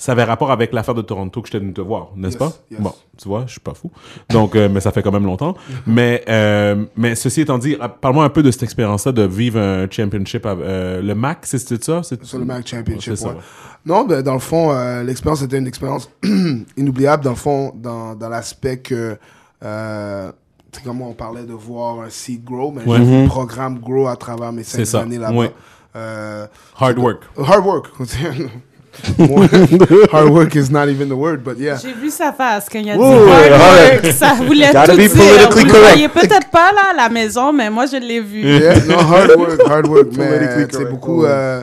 [0.00, 2.52] ça avait rapport avec l'affaire de Toronto que je venu te voir, n'est-ce Yes, pas?
[2.70, 2.80] yes.
[2.80, 3.90] Bon, tu vois, je suis pas fou.
[4.30, 5.54] Donc, euh, mais ça fait quand même longtemps.
[5.86, 9.90] mais, euh, mais ceci étant dit, parle-moi un peu de cette expérience-là de vivre un
[9.90, 10.46] championship.
[10.46, 12.02] à- euh, le MAC, c'est ça?
[12.04, 13.34] C'est le MAC Championship, C'est ça, ouais.
[13.34, 13.40] ouais.
[13.84, 14.72] Non, ben, dans le fond,
[15.04, 16.08] l'expérience était une expérience
[16.76, 19.18] inoubliable, dans le fond, dans, dans l'aspect que,
[19.60, 22.98] c'est comme on parlait de voir un seed grow, mais Ouais.
[22.98, 25.48] j'ai vu le programme grow à travers mes cinq années là-bas.
[26.78, 27.22] Hard work.
[27.36, 27.86] hard work.
[30.12, 31.76] hard work is not even the word, but yeah.
[31.76, 34.12] J'ai vu sa face quand il a dit Ouh, hard work.
[34.12, 35.10] Ça voulait tout be dire.
[35.10, 38.42] politically Vous voyez peut-être pas là à la maison, mais moi je l'ai vu.
[38.42, 40.68] Yeah, no, hard work, hard work, Politically man.
[40.70, 41.62] C'est correct, beaucoup, euh,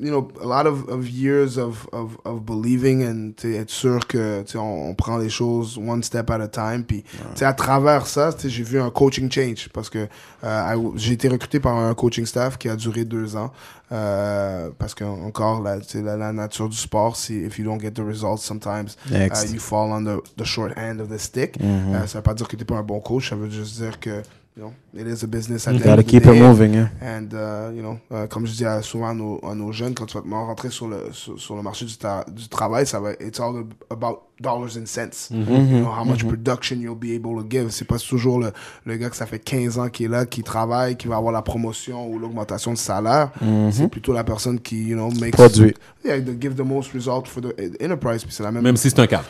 [0.00, 4.42] you know, a lot of, of years of, of, of believing and être sûr que
[4.42, 6.84] tu on, on prend les choses one step at a time.
[6.84, 10.06] Puis tu sais, à travers ça, tu sais, j'ai vu un coaching change parce que
[10.44, 13.52] euh, I- j'ai été recruté par un coaching staff qui a duré deux ans.
[13.92, 17.92] Euh, parce que encore la, la, la nature du sport, c'est if you don't get
[17.92, 21.58] the results sometimes, uh, you fall on the, the short end of the stick.
[21.60, 21.94] Mhm.
[21.94, 24.00] Euh, ça veut pas dire que t'es pas un bon coach, ça veut juste dire
[24.00, 24.22] que
[24.56, 26.90] you know, it is a business at the end Gotta keep it moving, hein.
[27.02, 29.94] And, uh, you know, euh, comme je dis à- souvent à nos, à nos jeunes,
[29.94, 32.86] quand tu vas te rentrer sur le, sur, sur le marché du, ta- du travail,
[32.86, 35.30] ça va, it's all about dollars and cents.
[35.30, 35.70] Mm-hmm.
[35.74, 37.70] You know, how much production you'll be able to give.
[37.70, 38.52] C'est pas toujours le,
[38.86, 41.32] le gars que ça fait 15 ans qui est là, qui travaille, qui va avoir
[41.32, 43.30] la promotion ou l'augmentation de salaire.
[43.72, 45.32] C'est plutôt la personne qui, you know, makes...
[45.32, 45.74] Produit.
[46.04, 47.52] Yeah, to give the most result for the
[47.82, 48.24] enterprise.
[48.24, 48.62] Puis la même...
[48.62, 49.26] Même si c'est un cadre.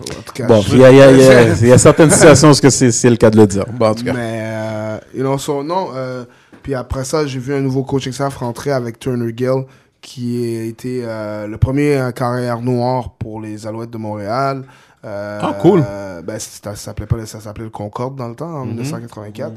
[0.00, 2.70] En tout cas, Bon, il y a, il y y y a certaines situations que
[2.70, 3.64] c'est c'est le cas de le dire.
[3.72, 4.12] Bon, en tout cas.
[4.12, 5.88] Mais, euh, you know, so, non.
[5.94, 6.24] euh,
[6.62, 9.64] puis après ça, j'ai vu un nouveau coaching staff rentrer avec Turner Gill,
[10.00, 14.62] qui a été euh, le premier euh, carrière noir pour les Alouettes de Montréal.
[15.04, 15.84] Euh, Ah, cool.
[15.86, 18.70] euh, ben, ça s'appelait pas le- ça s'appelait le Concorde dans le temps, en Mhm.
[18.72, 19.52] 1984.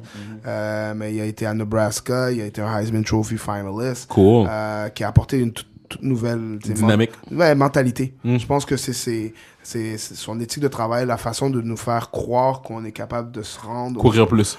[0.46, 4.08] Euh, mais il a été à Nebraska, il a été un Heisman Trophy finalist.
[4.10, 4.48] Cool.
[4.50, 7.12] euh, qui a apporté une toute, toute nouvelle Dynamique.
[7.32, 8.14] Ouais, mentalité.
[8.24, 8.38] Mm.
[8.38, 9.34] Je pense que c'est c'est-
[9.64, 13.32] c'est c'est son éthique de travail, la façon de nous faire croire qu'on est capable
[13.32, 14.00] de se rendre.
[14.00, 14.58] au- Courir plus.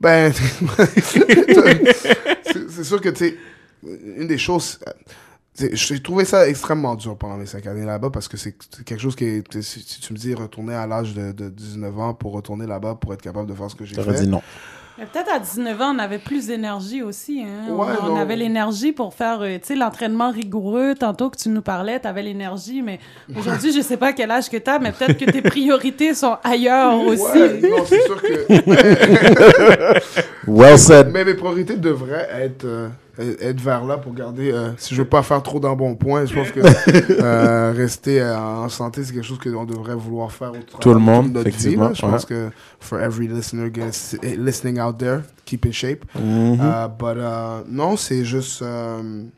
[0.00, 0.32] Ben,
[2.70, 3.36] c'est sûr que, tu sais,
[4.16, 4.78] une des choses.
[5.56, 9.14] J'ai trouvé ça extrêmement dur pendant mes cinq années là-bas parce que c'est quelque chose
[9.14, 9.60] qui est.
[9.62, 13.14] Si, tu me dis retourner à l'âge de, de 19 ans pour retourner là-bas pour
[13.14, 14.22] être capable de faire ce que j'ai fait.
[14.22, 14.42] dit non.
[14.96, 17.42] Mais peut-être à 19 ans, on avait plus d'énergie aussi.
[17.42, 17.72] Hein?
[17.72, 20.94] Ouais, on, avait l'énergie pour faire euh, tu sais, l'entraînement rigoureux.
[20.94, 22.80] Tantôt que tu nous parlais, tu avais l'énergie.
[22.80, 23.00] Mais
[23.36, 26.36] aujourd'hui, je sais pas quel âge que tu as, mais peut-être que tes priorités sont
[26.44, 27.22] ailleurs aussi.
[27.24, 28.44] Ouais, non, c'est sûr que.
[30.46, 31.08] Well said.
[31.10, 32.88] Mais mes priorités devraient être, euh,
[33.18, 34.50] être vers là pour garder.
[34.52, 36.60] euh, si je veux pas faire trop d'embonpoint, je pense que
[37.22, 40.94] euh, rester euh, en santé, c'est quelque chose qu'on devrait vouloir faire au Tout le
[40.96, 41.92] de monde, notre effectivement.
[41.94, 42.10] Je ouais.
[42.12, 42.50] pense que
[42.80, 46.04] for every listener gets- eh, listening out there, keep in shape.
[46.14, 46.54] Mhm.
[46.60, 48.62] Uh, but uh, non, c'est juste.
[48.62, 49.30] um,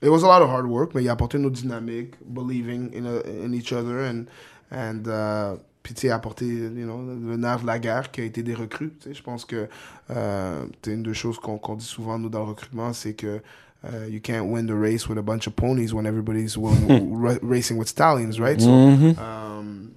[0.00, 2.90] it was a lot of hard work, mais il a apporté une autre dynamique, believing
[2.94, 4.26] in, a- in each other, and,
[4.70, 5.56] and uh,
[5.88, 8.52] puis tu sais, apporté you know, le nerf de la guerre qui a été des
[8.54, 8.92] recrues.
[9.00, 9.14] tu sais.
[9.14, 9.66] Je pense que
[10.10, 13.40] euh, c'est une des choses qu'on dit souvent, nous, dans le recrutement, c'est que
[13.84, 16.58] uh, you can't win the race with a bunch of ponies when everybody's
[17.42, 18.60] racing with stallions, right?
[18.60, 19.14] So, Mhm.
[19.18, 19.90] Um,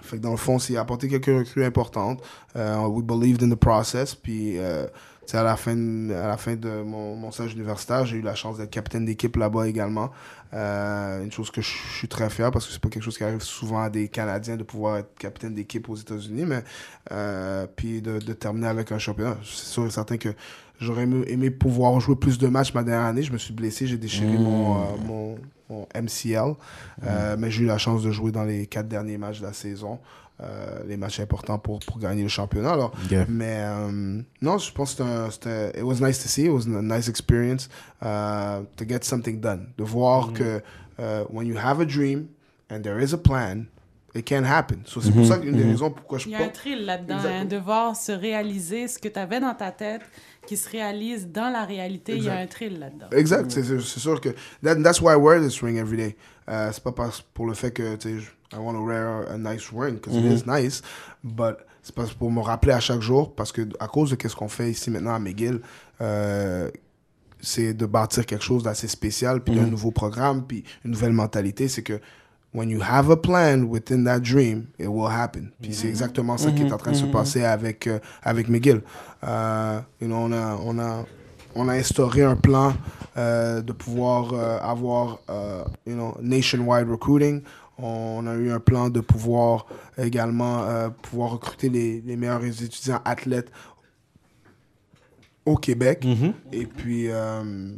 [0.00, 2.22] fait que dans le fond, c'est apporté quelques recrues importantes.
[2.56, 4.14] Euh, we believed in the process.
[4.14, 4.58] Puis, tu
[5.26, 8.22] sais, à la fin, de- à la fin de mon, mon stage universitaire, j'ai eu
[8.22, 10.10] la chance d'être capitaine d'équipe là-bas également.
[10.54, 13.24] Euh, une chose que je suis très fier parce que c'est pas quelque chose qui
[13.24, 16.44] arrive souvent à des Canadiens de pouvoir être capitaine d'équipe aux États-Unis.
[16.46, 16.64] Mais
[17.12, 19.36] euh, puis de, de terminer avec un championnat.
[19.44, 20.30] C'est sûr et certain que
[20.80, 23.22] j'aurais aimé, pouvoir jouer plus de matchs ma dernière année.
[23.22, 25.38] Je me suis blessé, j'ai déchiré mon, euh, mon,
[25.68, 26.54] mon MCL.
[27.38, 29.98] Mais j'ai eu la chance de jouer dans les quatre derniers matchs de la saison.
[30.40, 32.70] Euh, les matchs importants pour, pour gagner le championnat.
[32.72, 33.26] Alors, Yeah.
[33.28, 35.70] mais euh, non, je pense que c'était.
[35.76, 36.44] It was nice to see.
[36.44, 37.68] It was a nice experience
[38.02, 39.72] uh, to get something done.
[39.76, 40.62] De voir que
[41.00, 42.28] uh, when you have a dream
[42.70, 43.64] and there is a plan,
[44.14, 44.82] it can happen.
[44.86, 47.16] So, c'est pour ça qu'une des raisons pourquoi je Il y a un thrill là-dedans,
[47.26, 50.02] hein, de voir se réaliser ce que tu avais dans ta tête,
[50.46, 52.16] qui se réalise dans la réalité.
[52.16, 53.08] Il y a un thrill là-dedans.
[53.10, 54.28] Exact, c'est c'est- c'est sûr que.
[54.62, 56.16] That, that's why I wear this ring every day.
[56.48, 58.20] Euh, c'est pas parce, pour le fait que, tu
[58.52, 60.82] I want to wear a, nice ring, because it is nice,
[61.22, 64.36] but c'est pas pour me rappeler à chaque jour, parce que à cause de qu'est-ce
[64.36, 65.60] qu'on fait ici maintenant à McGill,
[66.00, 66.70] euh,
[67.40, 71.68] c'est de bâtir quelque chose d'assez spécial, puis d'un nouveau programme, puis une nouvelle mentalité,
[71.68, 72.00] c'est que
[72.54, 75.50] when you have a plan within that dream, it will happen.
[75.60, 78.80] Puis c'est exactement ça qui est en train de se passer avec, euh, avec McGill.
[79.24, 81.04] Euh, you know, on, a, on, a,
[81.54, 82.74] on a instauré un plan
[83.14, 84.32] de pouvoir
[84.62, 85.18] avoir
[85.86, 87.42] you know, nationwide recruiting.
[87.80, 89.66] On a eu un plan de pouvoir
[89.96, 93.50] également euh, pouvoir recruter les, les meilleurs étudiants athlètes
[95.46, 96.04] au Québec.
[96.52, 97.72] Et puis, euh,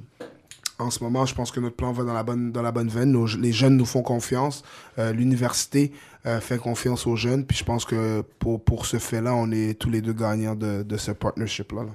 [0.78, 2.88] en ce moment, je pense que notre plan va dans la bonne, dans la bonne
[2.88, 3.12] veine.
[3.12, 4.62] Nos- les jeunes nous font confiance.
[4.98, 5.92] Euh, L'université
[6.40, 7.46] fait confiance aux jeunes.
[7.46, 10.82] Puis je pense que pour, pour ce fait-là, on est tous les deux gagnants de,
[10.82, 11.84] de ce partnership-là.
[11.84, 11.90] là.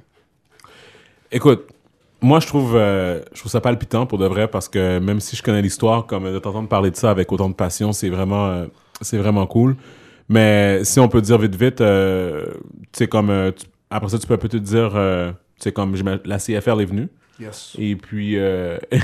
[1.32, 1.68] Écoute,
[2.26, 5.36] moi, je trouve, euh, je trouve ça palpitant pour de vrai parce que même si
[5.36, 8.48] je connais l'histoire, comme de t'entendre parler de ça avec autant de passion, c'est vraiment,
[8.48, 8.66] euh,
[9.02, 9.76] c'est vraiment cool.
[10.28, 12.46] Mais si on peut dire vite, vite, euh,
[12.92, 15.94] tu sais, comme, euh, tu- après ça, tu peux peut-être dire, euh, tu sais, comme
[16.26, 17.08] la CFL est venue.
[17.40, 17.76] Yes.
[17.78, 18.78] Et puis, euh,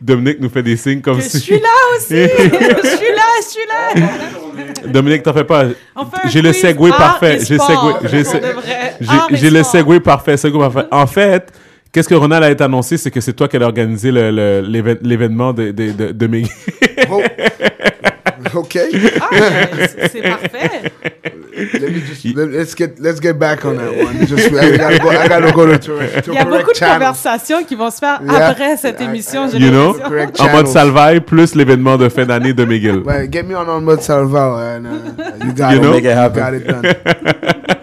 [0.00, 1.38] Dominique nous fait des signes comme Que si.
[1.38, 2.08] je suis là aussi!
[2.14, 3.94] je suis là, je suis là!
[4.92, 5.64] Dominique, t'en fais pas.
[5.64, 7.38] Un J'ai le segway parfait.
[7.40, 8.00] J'ai le sport.
[9.72, 10.88] segway- parfait, segway parfait.
[10.90, 11.52] En fait,
[11.92, 15.70] qu'est-ce que Ronald a été annoncé, c'est que c'est toi qui as organisé l'événement de,
[15.70, 16.44] de, de, de mes...
[17.10, 17.22] Oh.
[18.54, 18.78] OK.
[19.20, 19.28] Ah,
[20.10, 20.92] c'est parfait.
[21.54, 24.26] Let me just, let, let's, get, let's get back on that one.
[24.26, 26.72] Just, I gotta go, I gotta go to, to, to Il y a correct beaucoup
[26.72, 26.94] de channel.
[26.98, 28.48] conversations qui vont se faire Yeah.
[28.48, 29.48] après cette émission.
[29.50, 29.96] j'ai You know?
[30.38, 32.98] en mode salvaille, plus l'événement de fin d'année de McGill.
[33.04, 34.76] Ouais, get me on on mode salva.
[34.78, 35.82] And, uh, you got You it.
[35.82, 35.90] know?
[35.92, 36.42] Make it happen.
[36.42, 36.82] Got it done.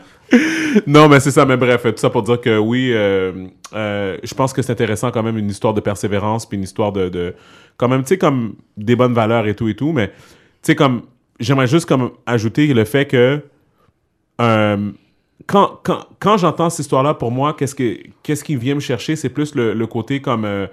[0.86, 3.32] Non, mais c'est ça, mais bref, tout ça pour dire que oui, euh,
[3.74, 6.92] euh, je pense que c'est intéressant quand même une histoire de persévérance, puis une histoire
[6.92, 7.34] de, de
[7.78, 10.14] quand même, tu sais, comme des bonnes valeurs et tout et tout, mais tu
[10.62, 11.02] sais, comme,
[11.40, 13.42] j'aimerais juste comme ajouter le fait que
[14.40, 14.92] euh,
[15.46, 19.16] quand, quand, quand j'entends cette histoire-là, pour moi, qu'est-ce, que, qu'est-ce qui vient me chercher,
[19.16, 20.46] c'est plus le, le côté comme...
[20.46, 20.68] euh,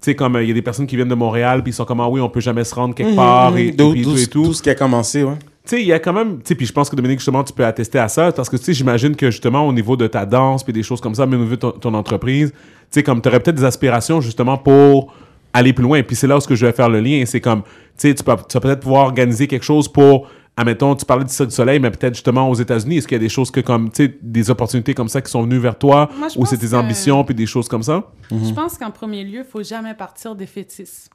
[0.00, 1.74] tu sais, comme euh, il y a des personnes qui viennent de Montréal, puis ils
[1.74, 3.94] sont comme, ah oui, on peut jamais se rendre quelque part, et, et puis d'où-
[4.02, 5.36] tout et tout tout ce qui a commencé, ouais.
[5.38, 5.46] tu
[5.76, 7.52] sais, il y a quand même, tu sais, puis je pense que Dominique, justement, tu
[7.52, 10.26] peux attester à ça, parce que, tu sais, j'imagine que, justement, au niveau de ta
[10.26, 12.58] danse, puis des choses comme ça, même au niveau de ton, ton entreprise, tu
[12.90, 15.14] sais, comme tu aurais peut-être des aspirations, justement, pour
[15.52, 16.02] aller plus loin.
[16.02, 18.14] Puis c'est là où ce que je vais faire le lien, c'est comme, tu sais,
[18.14, 20.26] tu peux- tu vas peut-être pouvoir organiser quelque chose pour,
[20.62, 23.20] admettons, tu parlais du Cirque du Soleil, mais peut-être, justement, aux États-Unis, est-ce qu'il y
[23.20, 25.78] a des choses que, comme, tu sais, des opportunités comme ça qui sont venues vers
[25.78, 28.10] toi, Moi, ou c'est tes ambitions, puis des choses comme ça?
[28.30, 31.08] Je pense qu'en premier lieu, il faut jamais partir des fétiches.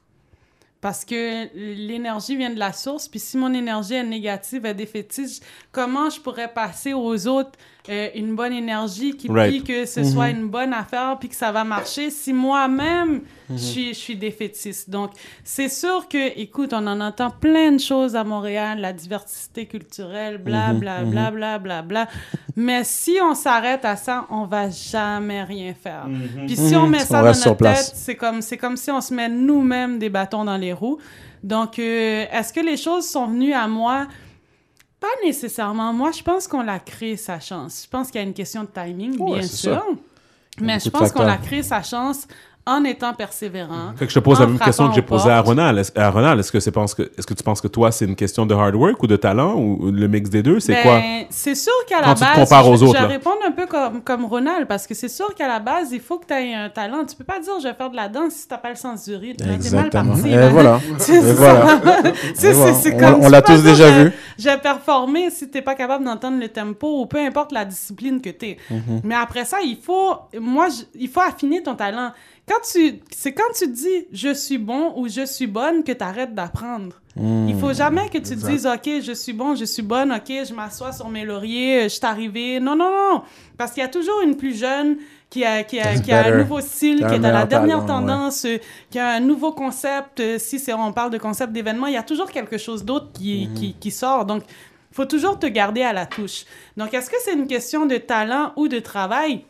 [0.80, 5.44] Parce que l'énergie vient de la source, puis si mon énergie est négative, est défaitiste,
[5.72, 7.58] comment je pourrais passer aux autres
[7.88, 9.50] euh, une bonne énergie qui Right.
[9.50, 13.56] puis que ce soit une bonne affaire, puis que ça va marcher si moi-même je,
[13.56, 14.90] suis, je suis défaitiste.
[14.90, 15.10] Donc,
[15.44, 20.38] c'est sûr que, écoute, on en entend plein de choses à Montréal, la diversité culturelle,
[20.38, 22.08] bla, bla, bla, bla, bla, bla.
[22.56, 26.06] Mais si on s'arrête à ça, on va jamais rien faire.
[26.46, 27.86] Puis si on met On ça dans reste sur notre place.
[27.90, 30.98] tête, c'est comme, c'est comme si on se met nous-mêmes des bâtons dans les roues.
[31.42, 34.06] Donc, euh, est-ce que les choses sont venues à moi?
[35.00, 35.92] Pas nécessairement.
[35.92, 37.82] Moi, je pense qu'on l'a créé sa chance.
[37.84, 39.74] Je pense qu'il y a une question de timing, Ouais, bien sûr.
[39.74, 39.84] ça.
[40.60, 42.26] Mais je pense qu'on l'a créé sa chance
[42.68, 43.92] en étant persévérant.
[43.96, 45.40] Fait que je te pose la même question que j'ai posée à.
[45.40, 45.78] Ronald.
[45.78, 48.04] Est-ce, à Ronald, est-ce que, c'est, pense que, est-ce que tu penses que toi, c'est
[48.04, 50.60] une question de hard work ou de talent ou le mix des deux?
[50.60, 51.00] C'est Ben, quoi?
[51.30, 54.02] C'est sûr qu'à la tu base, compares aux je, autres, je répondre un peu comme,
[54.02, 56.68] comme Ronald, parce que c'est sûr qu'à la base, il faut que tu aies un
[56.68, 57.04] talent.
[57.08, 58.76] Tu peux pas dire je vais faire de la danse si tu n'as pas le
[58.76, 59.38] sens du rythme.
[59.38, 60.12] T'es mal Exactement.
[60.14, 60.28] parti.
[60.28, 60.48] Et là.
[60.50, 60.80] voilà.
[60.98, 61.54] C'est Et ça.
[61.54, 62.02] voilà.
[62.34, 64.12] C'est- c'est- c'est On- comme on tu l'a tous déjà vu.
[64.38, 68.20] Je vais performer si t'es pas capable d'entendre le tempo ou peu importe la discipline
[68.20, 68.56] que t'es.
[68.70, 69.00] Mhm.
[69.04, 72.10] Mais après ça, il faut, moi, je- il faut affiner ton talent.
[72.48, 76.02] Quand tu, c'est quand tu dis je suis bon ou je suis bonne que tu
[76.02, 76.96] arrêtes d'apprendre.
[77.20, 80.28] Il faut jamais que tu te dises ok, je suis bon, je suis bonne, ok,
[80.48, 82.60] je m'assois sur mes lauriers, je suis arrivé.
[82.60, 83.22] Non, non, non.
[83.56, 86.38] Parce qu'il y a toujours une plus jeune qui a, qui a, qui a un
[86.38, 88.46] nouveau style, Qui est dans la dernière talent, tendance,
[88.88, 90.22] qui a un nouveau concept.
[90.38, 93.54] si on parle de concept d'événement, il y a toujours quelque chose d'autre qui, Mhm.
[93.54, 94.24] qui, qui sort.
[94.24, 96.44] Donc, il faut toujours te garder à la touche.
[96.76, 99.44] Donc, est-ce que c'est une question de talent ou de travail?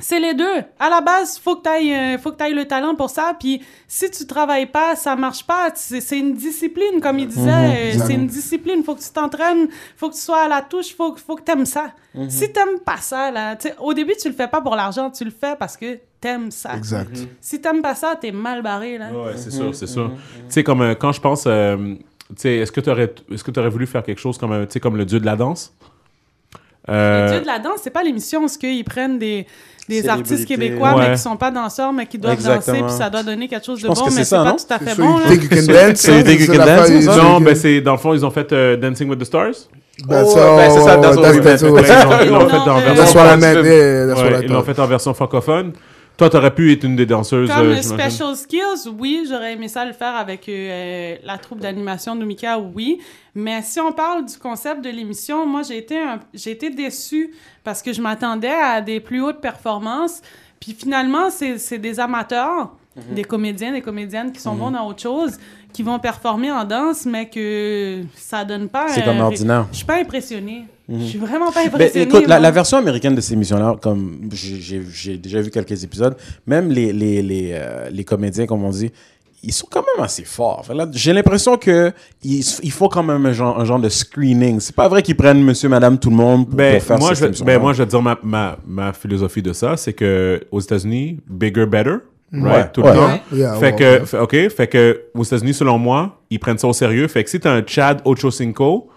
[0.00, 0.62] C'est les deux.
[0.78, 3.32] À la base, faut que tu ailles, faut que ailles le talent pour ça.
[3.38, 5.70] Puis si tu travailles pas, ça marche pas.
[5.74, 7.96] C'est c'est une discipline, comme il Mhm, disait.
[7.96, 8.82] Euh, c'est une discipline.
[8.84, 9.68] Faut que tu t'entraînes.
[9.96, 10.94] Faut que tu sois à la touche.
[10.96, 11.92] Faut, faut que tu aimes ça.
[12.14, 12.30] Mhm.
[12.30, 15.10] Si t'aimes pas ça, là, au début, tu le fais pas pour l'argent.
[15.10, 16.76] Tu le fais parce que t'aimes ça.
[16.76, 17.16] Exact.
[17.40, 19.10] Si t'aimes pas ça, t'es mal barré, là.
[19.12, 20.12] Ouais, c'est sûr, c'est sûr.
[20.14, 21.76] Tu sais, comme euh, quand je pense, euh,
[22.28, 24.52] tu sais, est-ce que tu aurais, est-ce que tu aurais voulu faire quelque chose comme,
[24.52, 25.74] euh, tu sais, comme le dieu de la danse?
[26.86, 29.46] Le Euh, Dieu de la danse, c'est pas l'émission où ils prennent des,
[29.88, 31.08] des artistes québécois, Ouais.
[31.10, 32.76] mais qui sont pas danseurs, mais qui doivent Exactement.
[32.78, 34.56] danser, puis ça doit donner quelque chose de bon, mais c'est c'est pas non?
[34.56, 35.14] tout à fait bon.
[35.14, 35.24] you là.
[35.28, 35.98] think you can dance?
[36.00, 39.68] C'est non, ben c'est, dans le fond, ils ont fait euh, Dancing with the Stars.
[40.08, 40.56] That's Oh, all.
[40.56, 41.62] ben, c'est ça, that's That's that's.
[41.62, 41.66] Ils
[42.30, 45.72] l'ont- fait en version That's ils l'ont fait en version francophone.
[46.18, 47.80] Toi, t'aurais pu être une des danseuses, Comme euh.
[47.80, 52.58] Special Skills, oui, j'aurais aimé ça le faire avec euh, la troupe d'animation de Mika,
[52.58, 52.98] oui.
[53.36, 57.30] Mais si on parle du concept de l'émission, moi, j'ai été, un- j'ai été déçue
[57.62, 60.20] parce que je m'attendais à des plus hautes performances.
[60.60, 62.72] Puis finalement, c'est c'est des amateurs.
[63.14, 64.58] des comédiens, des comédiennes qui sont Mhm.
[64.58, 65.38] bons dans autre chose,
[65.72, 68.88] qui vont performer en danse, mais que ça donne pas.
[68.88, 69.66] C'est comme ordinaire.
[69.70, 70.64] Je suis pas impressionnée.
[70.90, 72.04] Je suis vraiment pas Ben, impressionnée.
[72.06, 76.16] écoute, la, version américaine de ces émissions-là, comme j'ai- j'ai j'ai déjà vu quelques épisodes,
[76.46, 78.90] même les, les, les, euh, les comédiens, comme on dit,
[79.42, 80.64] ils sont quand même assez forts.
[80.92, 81.92] J'ai l'impression que
[82.24, 82.42] ils
[82.72, 84.58] font quand même un genre, un genre de screening.
[84.60, 87.14] C'est pas vrai qu'ils prennent monsieur, madame, tout le monde pour, Ben, pour faire moi,
[87.14, 89.92] cette je, ben, moi, je vais te dire ma, ma, ma philosophie de ça, c'est
[89.92, 91.96] que aux États-Unis, bigger, better.
[92.32, 92.72] Right?
[92.72, 92.90] Tout Ouais.
[92.92, 93.20] le temps.
[93.32, 96.68] Yeah, fait ouais, que, fait- OK, fait que aux États-Unis, selon moi, ils prennent ça
[96.68, 97.08] au sérieux.
[97.08, 98.88] Fait que si t'as un Chad Ochocinco,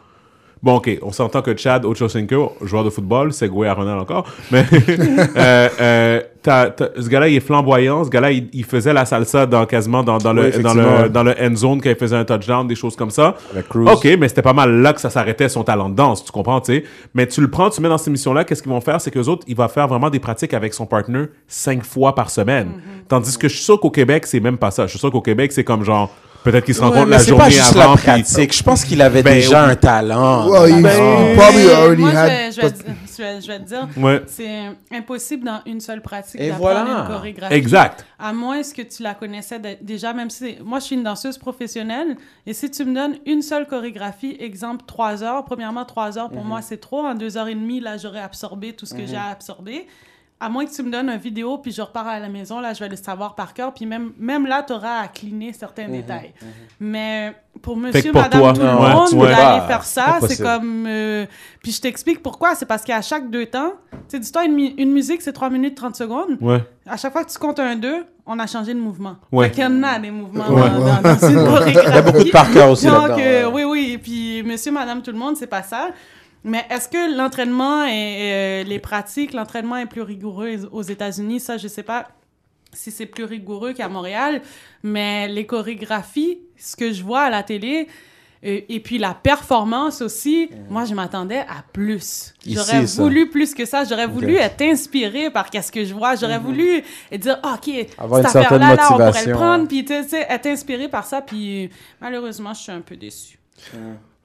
[0.63, 4.25] bon, OK, on s'entend que Chad Ochocinco, joueur de football, c'est Goué à Ronald encore,
[4.51, 4.65] mais
[5.37, 8.03] euh, euh, t'as- t'as- ce gars-là, il est flamboyant.
[8.03, 11.09] Ce gars-là, il, il faisait la salsa dans, quasiment dans, dans, Oui, le, dans, le,
[11.09, 13.35] dans le end zone quand il faisait un touchdown, des choses comme ça.
[13.53, 13.85] Avec Cruz.
[13.89, 16.61] OK, mais c'était pas mal là que ça s'arrêtait son talent de danse, tu comprends,
[16.61, 16.83] tu sais.
[17.13, 18.99] Mais tu le prends, tu le mets dans cette émission-là, qu'est-ce qu'ils vont faire?
[19.01, 22.29] C'est qu'eux autres, il va faire vraiment des pratiques avec son partner cinq fois par
[22.29, 22.71] semaine.
[23.07, 24.85] Tandis que je suis sûr qu'au Québec, c'est même pas ça.
[24.85, 26.11] Je suis sûr qu'au Québec, c'est comme genre,
[26.43, 27.91] peut-être qu'ils se Ouais, rencontrent mais la c'est journée pas juste avant.
[27.91, 28.53] la puis- pratique.
[28.57, 29.71] Je pense qu'il avait Ben, déjà oui.
[29.71, 30.49] un talent.
[30.49, 31.37] Well, danse.
[31.37, 32.29] probably already moi, had.
[32.29, 32.85] je, vais, je, vais, dire-
[33.17, 34.21] je, vais, je vais te dire, Ouais.
[34.27, 34.59] c'est
[34.95, 37.01] impossible dans une seule pratique d'apprendre voilà.
[37.01, 37.53] une chorégraphie.
[37.53, 38.05] Exact.
[38.19, 41.37] À moins que tu la connaissais de- déjà, même si moi je suis une danseuse
[41.37, 42.15] professionnelle,
[42.45, 46.35] et si tu me donnes une seule chorégraphie, exemple trois heures, premièrement trois heures Mhm.
[46.35, 49.05] pour moi c'est trop, en deux heures et demie là j'aurais absorbé tout ce que
[49.05, 49.87] j'ai à absorber.
[50.43, 52.73] À moins que tu me donnes une vidéo puis je repars à la maison, là
[52.73, 55.85] je vais le savoir par cœur, puis même, même là tu auras à cliner certains
[55.87, 55.91] Mhm.
[55.91, 56.33] détails.
[56.79, 60.41] Mais pour monsieur, pour madame, toi, tout le ouais, monde, tu d'aller faire ça, c'est
[60.41, 60.85] comme.
[60.87, 61.25] euh,
[61.61, 62.55] puis je t'explique pourquoi.
[62.55, 65.95] C'est parce qu'à chaque deux temps, tu sais, dis-toi, une, musique c'est 3 minutes 30
[65.95, 66.37] secondes.
[66.41, 66.63] Ouais.
[66.87, 69.17] À chaque fois que tu comptes un 2, on a changé de mouvement.
[69.31, 69.45] Ouais.
[69.49, 70.69] Fait qu'il y en a des mouvements Ouais.
[70.69, 71.87] dans, dans- dans une chorégraphie.
[71.89, 73.63] Il y a beaucoup de par cœur aussi Donc, euh, ouais.
[73.63, 73.91] oui, oui.
[73.93, 75.89] Et puis, monsieur, madame, tout le monde, c'est pas ça.
[76.43, 81.39] Mais est-ce que l'entraînement et euh, les pratiques, l'entraînement est plus rigoureux aux États-Unis?
[81.39, 82.07] Ça, je sais pas
[82.73, 84.41] si c'est plus rigoureux qu'à Montréal.
[84.83, 87.87] Mais les chorégraphies, ce que je vois à la télé,
[88.43, 92.33] euh, et puis la performance aussi, moi, je m'attendais à plus.
[92.45, 93.83] J'aurais voulu plus que ça.
[93.83, 96.15] J'aurais voulu être inspiré par qu'est-ce que je vois.
[96.15, 100.25] J'aurais voulu dire, OK, Avoir cette affaire-là, là, on pourrait le prendre, puis tu sais,
[100.27, 101.21] être inspiré par ça.
[101.21, 101.69] Puis
[101.99, 103.37] malheureusement, je suis un peu déçue.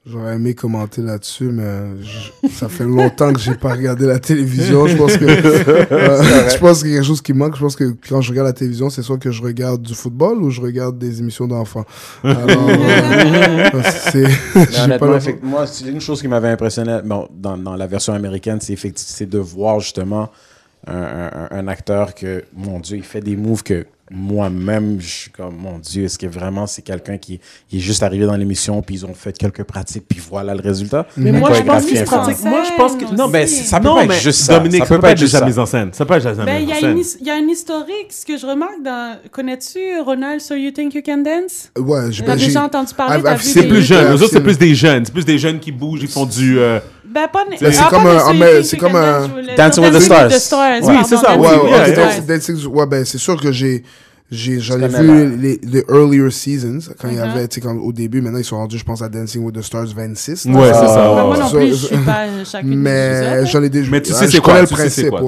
[0.09, 4.87] J'aurais aimé commenter là-dessus, mais je- ça fait longtemps que j'ai pas regardé la télévision.
[4.87, 5.25] Je pense que
[5.93, 7.57] euh, je pense qu'il y a quelque chose qui manque.
[7.57, 10.39] Je pense que quand je regarde la télévision, c'est soit que je regarde du football
[10.45, 11.85] ou je regarde des émissions d'enfants.
[12.23, 13.71] Alors, euh,
[14.13, 14.27] c'est
[14.85, 18.59] honnêtement, pas moi, c'est une chose qui m'avait impressionné bon, dans, dans la version américaine,
[18.61, 20.31] c'est c'est de voir justement
[20.87, 20.95] un,
[21.33, 25.57] un- un acteur que, mon Dieu, il fait des moves que moi-même, je suis comme,
[25.57, 27.41] mon Dieu, est-ce que vraiment c'est quelqu'un qui
[27.73, 31.07] est juste arrivé dans l'émission, puis ils ont fait quelques pratiques, puis voilà le résultat?
[31.17, 32.37] Mais moi, je pense chorégraphie qu'il est se pratique.
[32.37, 33.17] française Moi, je pense que.
[33.17, 34.59] Non, Ben, ça peut non, pas être juste ça.
[34.59, 35.47] Dominique, Ça ça peut pas être juste la ça.
[35.47, 35.89] mise en scène.
[35.93, 37.19] Ça peut pas être juste la Ben, il mise y, en a scène.
[37.21, 38.07] il y a une historique.
[38.11, 39.17] Ce que je remarque dans.
[39.33, 41.71] Connais-tu Ronald So You Think You Can Dance?
[41.77, 43.21] Ouais, j'ai T'as j'ai- déjà entendu parler?
[43.41, 44.13] Seen- C'est plus jeune.
[44.13, 45.05] Eux autres, c'est plus des jeunes.
[45.05, 46.59] C'est plus des jeunes qui bougent, ils font du.
[47.17, 47.45] Ben, pas.
[47.59, 50.83] C'est ah, comme un- Think c'est comme un Dancing with the Stars.
[50.83, 52.11] Oui, c'est ça, Ouais, with ouais, the ouais.
[52.11, 52.87] Stars.
[52.87, 53.83] Ben, c'est sûr que j'ai,
[54.31, 57.23] j'en ai vu les, les earlier seasons, quand il y Mhm.
[57.23, 59.55] avait, tu sais, comme au début, maintenant ils sont rendus, je pense, à Dancing with
[59.55, 60.47] the Stars 26.
[60.47, 60.97] Ouais, c'est ça.
[60.97, 63.47] Ben, ouais, moi non Ça, plus, je ça- suis pas chacune des Mais épisodes.
[63.47, 64.61] j'en ai déjà Mais tu ouais, sais je c'est quoi.
[64.61, 65.25] le Tu sais c'est principe.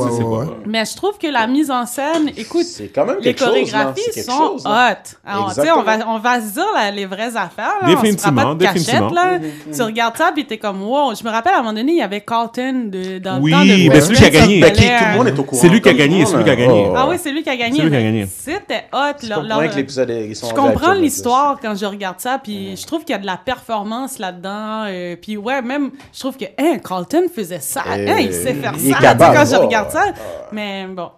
[0.66, 3.48] Mais je trouve que la mise en scène, écoute, C'est quand même les quelque chose.
[3.48, 3.52] là.
[3.54, 4.90] chorégraphies quelque sont chose, là.
[4.92, 5.16] hot.
[5.24, 7.74] Alors, tu sais, on va, on va se dire là, les vraies affaires.
[7.82, 7.88] Là.
[7.88, 9.10] Définitivement, on se pas de cachette, définitivement.
[9.14, 9.38] là.
[9.74, 11.14] Tu regardes ça, puis t'es comme, wow.
[11.14, 13.56] Je me rappelle, à un moment donné, il y avait Carlton de, dans Oui, le
[13.56, 14.60] temps de ben, celui qui a gagné.
[14.62, 15.60] ça tout le monde est au courant.
[15.62, 16.86] C'est lui qui a gagné, c'est lui qui a gagné.
[16.88, 16.94] Oh.
[16.96, 17.58] Ah oui, c'est lui qui a mais
[17.90, 18.26] gagné.
[18.36, 18.98] C'était hot.
[19.22, 22.20] Je leur- comprends leur- que l'épisode est- ils sont je comprends l'histoire quand je regarde
[22.20, 24.84] ça, puis je trouve qu'il y a de la performance là-dedans.
[24.86, 27.82] euh, puis ouais, même, je trouve que, hein, Carlton faisait ça.
[27.96, 28.98] Et- Hein, il sait faire il ça.
[29.00, 30.04] capable, quand je oh, regarde ça.
[30.52, 31.10] Mais bon,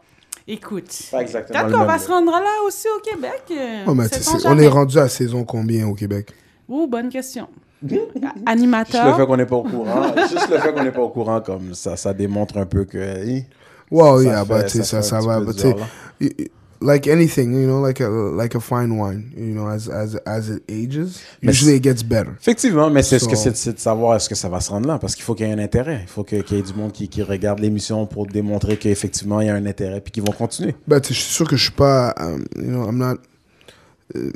[0.47, 0.91] écoute.
[1.11, 4.09] Pas exactement Quand le on même, va se rendre là aussi au Québec, euh, mais
[4.09, 6.29] sais, on est rendu à saison combien au Québec?
[6.69, 7.49] Ouh, bonne question.
[7.89, 9.17] Juste le Animateur.
[9.17, 11.73] fait qu'on n'est pas au courant, juste le fait qu'on n'est pas au courant, comme
[11.75, 12.99] ça, ça démontre un peu que.
[13.91, 15.75] Wow, ça yeah, fait- ça ça, fait ça va, bizarre,
[16.21, 16.51] y-
[16.81, 20.49] like anything, you know, like a, like a fine wine, you know, as, as, as
[20.49, 22.33] it ages, Mais usually it gets better.
[22.41, 24.99] Effectivement, mais c'est ce que c'est de savoir est-ce que ça va se rendre là,
[24.99, 26.01] parce qu'il faut qu'il y ait un intérêt.
[26.03, 29.49] Il faut qu'il y ait du monde qui, qui regarde l'émission pour démontrer qu'effectivement il
[29.49, 30.75] y a un intérêt, puis qu'ils vont continuer.
[30.87, 33.17] Ben, je suis sûr que je suis pas, um, you know, I'm not,
[34.17, 34.31] euh,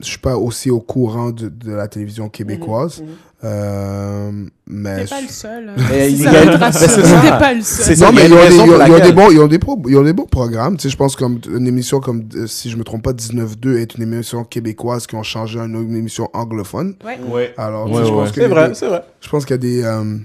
[0.00, 3.02] je suis pas aussi au courant de, de la télévision québécoise,
[3.42, 4.30] euh,
[4.66, 5.68] mais T'es pas le seul.
[5.70, 5.74] hein.
[5.90, 7.98] Mais C'est mais pas le seul.
[7.98, 8.32] Non, il y a mais une
[9.32, 10.76] ils ont, des, bons, programmes.
[10.76, 13.78] Tu sais, je pense comme une émission comme, euh, si je me trompe pas, 19-2
[13.78, 16.94] est une émission québécoise qui ont changé à une émission anglophone.
[17.04, 17.54] Ouais, Ouais.
[17.56, 18.18] Alors, tu Ouais, sais, je ouais.
[18.18, 19.04] pense que C'est vrai, c'est vrai.
[19.20, 20.18] je pense qu'il y a des, euh,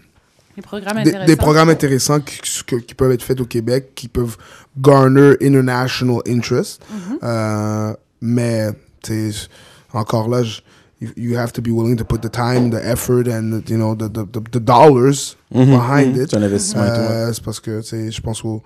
[0.64, 1.26] programmes des, intéressants.
[1.26, 4.36] des programmes intéressants qui peuvent être faits au Québec, qui peuvent
[4.78, 6.84] garner international interest.
[6.92, 7.20] Mhm.
[7.24, 8.68] Euh, mais,
[9.06, 9.48] tu sais,
[9.94, 10.62] encore là, je-
[11.02, 13.96] you, you have to be willing to put the time, the effort, and, you know,
[13.96, 16.30] the, the, the, the dollars behind it.
[16.32, 17.12] C'est un investissement et tout, ouais.
[17.12, 18.62] Euh, c'est parce que, tu sais, je pense au...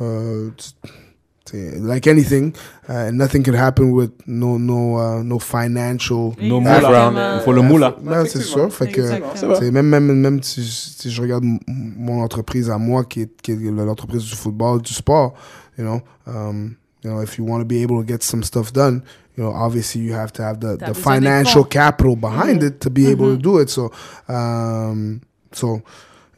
[0.00, 0.50] euh,
[1.52, 2.54] like anything,
[2.88, 7.36] uh, nothing can happen with no, no, uh, no financial No moula.
[7.36, 7.94] Il faut le moula.
[8.02, 8.72] Ouais, c'est sûr.
[8.72, 13.42] Fait que, même, même, même si, si je regarde mon entreprise à moi, qui est,
[13.42, 15.34] qui est l'entreprise du football, du sport,
[15.78, 18.72] you know, um, you know, if you want to be able to get some stuff
[18.72, 19.02] done,
[19.36, 22.90] you know, obviously you have to have the, T'as the financial capital behind it to
[22.90, 23.42] be able to Mhm.
[23.42, 23.68] do it.
[23.70, 23.90] So,
[24.28, 25.20] um,
[25.52, 25.82] so,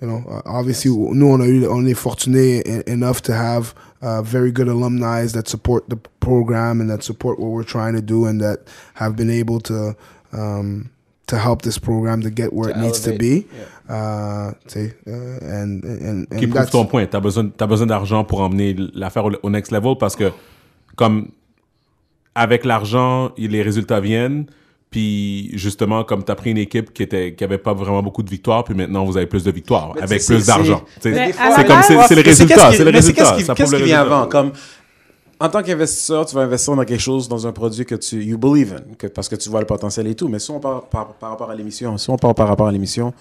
[0.00, 4.22] you know, uh, obviously, nous, on, a eu, on est fortunés enough to have uh,
[4.22, 8.26] very good alumni that support the program and that support what we're trying to do
[8.26, 8.58] and that
[8.94, 9.94] have been able to
[10.32, 10.90] um,
[11.26, 13.56] to help this program to get where To it needs to elevate, be.
[13.88, 15.10] Uh, tu sais, uh,
[15.42, 17.06] and, and, and qui prouve that's- ton point.
[17.10, 20.30] T'as besoin, t'as besoin d'argent pour emmener l'affaire au, au next level parce que,
[20.94, 21.30] comme,
[22.36, 24.46] avec l'argent, les résultats viennent.
[24.90, 28.30] Puis, justement, comme t'as pris une équipe qui était, qui avait pas vraiment beaucoup de
[28.30, 30.84] victoires, puis maintenant vous avez plus de victoires Mais avec tu plus d'argent.
[31.00, 33.36] c'est- Tu comme, c'est le résultat, qu'est-ce qui- c'est le résultat.
[33.56, 34.26] Qu'est-ce qui, vient avant?
[34.26, 34.52] Comme,
[35.40, 38.38] en tant qu'investisseur, tu vas investir dans quelque chose, dans un produit que tu you
[38.38, 40.28] believe in, que, parce que tu vois le potentiel et tout.
[40.28, 42.72] Mais si on parle par, par rapport à l'émission, si on parle par rapport à
[42.72, 43.12] l'émission,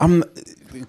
[0.00, 0.24] I'm-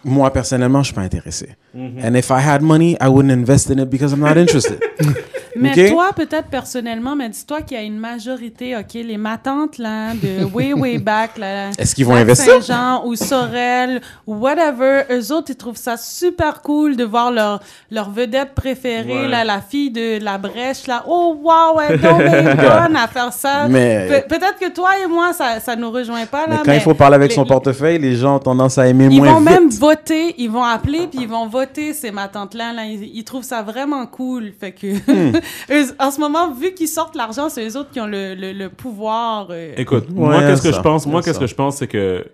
[0.04, 1.50] moi personnellement, je suis pas intéressé.
[1.78, 2.06] Mm-hmm.
[2.06, 4.80] And if I had money, I wouldn't invest in it because I'm not interested.
[5.56, 10.14] Mais toi, peut-être personnellement, mais dis-toi qu'il y a une majorité, OK, les matantes, là,
[10.14, 11.70] de way, way back, là.
[11.78, 12.64] Est-ce qu'ils vont investir?
[12.64, 17.60] Saint-Jean ou Sorel ou whatever, eux autres, ils trouvent ça super cool de voir leur,
[17.90, 19.28] leur vedette préférée, Ouais.
[19.28, 21.04] là, la fille de la brèche, là.
[21.08, 21.98] Oh, wow, elle est
[22.56, 23.68] bonne à faire ça.
[23.70, 26.62] Mais- Pe- peut-être que toi et moi, ça, ça nous rejoint pas, Mais là.
[26.66, 29.18] quand il faut parler avec les- son portefeuille, les gens ont tendance à aimer ils
[29.18, 29.50] moins vont vite.
[29.50, 32.86] même voter, ils vont appeler puis ils vont voter ces matantes là, là.
[32.86, 35.40] Ils, ils trouvent ça vraiment cool, fait que Hmm.
[35.72, 38.54] Eux- en ce moment vu qu'ils sortent l'argent, c'est eux autres qui ont le, le,
[38.54, 39.48] le pouvoir.
[39.52, 41.06] euh, Écoute, Ouais, moi, qu'est-ce que je pense?
[41.08, 42.26] Moi, qu'est-ce que je pense, c'est que,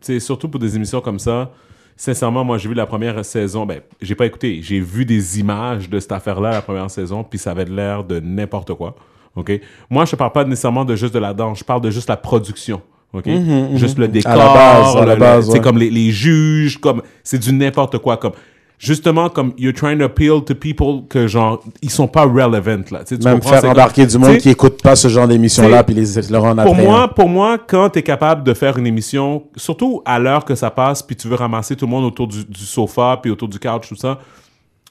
[0.00, 1.50] c'est surtout pour des émissions comme ça,
[1.96, 5.88] sincèrement, moi, j'ai vu la première saison, ben, j'ai pas écouté, j'ai vu des images
[5.88, 8.94] de cette affaire-là, la première saison, puis ça avait l'air de n'importe quoi.
[9.36, 9.52] OK?
[9.88, 12.16] Moi, je parle pas nécessairement de juste de la danse, je parle de juste la
[12.16, 12.82] production.
[13.14, 13.28] OK?
[13.74, 14.32] Juste le décor.
[14.32, 15.60] Mhm, la base, à la le- base, C'est ouais.
[15.60, 18.32] comme les, les juges, comme, c'est du n'importe quoi, comme,
[18.84, 23.04] justement, comme, you're trying to appeal to people que, genre, ils sont pas relevant, là.
[23.04, 25.84] Tu Même faire C'est comme- embarquer du monde qui écoute pas ce genre d'émission-là, c'est-
[25.84, 28.86] puis les, le rendre pour moi, pour moi, quand tu es capable de faire une
[28.88, 32.26] émission, surtout à l'heure que ça passe, puis tu veux ramasser tout le monde autour
[32.26, 34.18] du, du sofa, puis autour du couch, tout ça,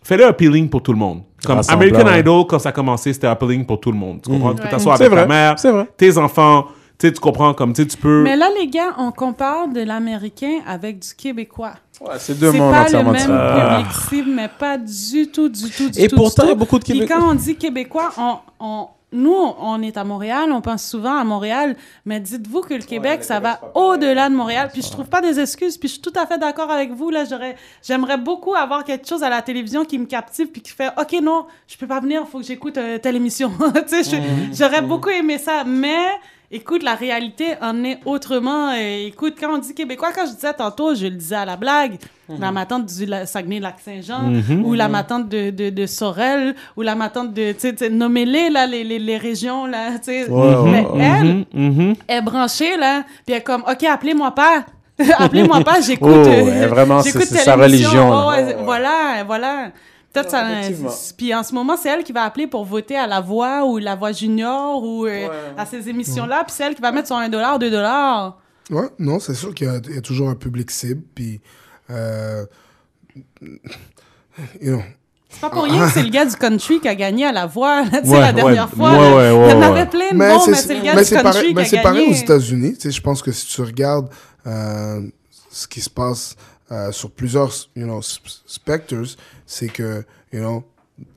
[0.02, 1.24] fais-le appealing pour tout le monde.
[1.46, 2.20] Comme Rassemblant, American ouais.
[2.22, 4.22] Idol, quand ça a commencé, c'était appealing pour tout le monde.
[4.24, 4.52] Tu comprends?
[4.52, 4.70] Tu peux Ouais.
[4.70, 5.88] t'asseoir C'est avec ta vrai, mère, c'est vrai.
[5.98, 6.68] tes enfants,
[7.02, 8.24] sais, tu comprends, comme, tu peux...
[8.24, 11.74] Mais là, les gars, on compare de l'américain avec du québécois.
[12.02, 13.78] Ouais, c'est deux C'est mondes pas le entièrement même différents.
[13.84, 16.16] public cible, mais pas du tout, du tout, du Et tout.
[16.16, 17.18] pourtant, du il y a beaucoup de Puis Québécois.
[17.20, 21.24] quand on dit québécois, on, on, nous, on est à Montréal, on pense souvent à
[21.24, 21.76] Montréal,
[22.06, 24.70] mais dites-vous que le Québec, ça va au-delà de Montréal.
[24.74, 27.10] Puis je trouve pas des excuses, puis je suis tout à fait d'accord avec vous.
[27.12, 30.72] Là, j'aurais, j'aimerais beaucoup avoir quelque chose à la télévision qui me captive, puis qui
[30.72, 33.52] fait, OK, non, je peux pas venir, faut que j'écoute euh, telle émission.
[33.88, 36.08] tu sais, je- j'aurais beaucoup aimé ça, mais...
[36.54, 38.72] Écoute, la réalité en est autrement.
[38.72, 41.56] Euh, écoute, quand on dit québécois, quand je disais tantôt, je le disais à la
[41.56, 41.94] blague,
[42.40, 44.32] la matante du la- Saguenay-Lac-Saint-Jean,
[44.64, 48.68] ou la matante de, de, de Sorel, ou la matante de, tu sais, nommez-les, là,
[48.68, 50.28] les, les, les régions, là, tu sais.
[50.66, 51.96] Mais elle, Mhm, mhm.
[52.08, 54.66] elle est branchée, là, puis elle est comme, OK, appelez-moi pas.
[55.20, 56.10] appelez-moi pas, j'écoute.
[56.14, 58.58] Oh, euh, vraiment, c'est- sa religion, ouais, ouais.
[58.64, 59.72] Voilà, voilà.
[60.14, 60.60] Peut-être ça.
[60.62, 60.92] effectivement.
[61.18, 63.78] Puis en ce moment, c'est elle qui va appeler pour voter à La Voix ou
[63.78, 66.44] La Voix Junior ou euh, à ces émissions-là.
[66.46, 68.38] Puis c'est elle qui va mettre son 1 dollar, 2 dollars.
[68.70, 71.40] Ouais, non, c'est sûr qu'il y, y a toujours un public cible, puis...
[71.90, 72.46] Euh,
[74.62, 74.82] you know,
[75.30, 77.46] C'est pas pour rien que c'est le gars du country qui a gagné à La
[77.48, 78.92] Voix, là, Ouais, la dernière ouais, fois.
[78.92, 79.66] ouais, ouais, ouais, Il y en ouais.
[79.66, 81.62] avait plein de mais bons, mais c'est le gars mais du country pareil, qui mais
[81.62, 82.22] a c'est pareil aux gagné.
[82.24, 82.74] États-Unis.
[82.76, 84.10] Tu sais, je pense que si tu regardes
[84.48, 85.02] euh,
[85.52, 86.36] ce qui se passe
[86.72, 90.64] euh, sur plusieurs, you know, sp- specters, c'est que, you know,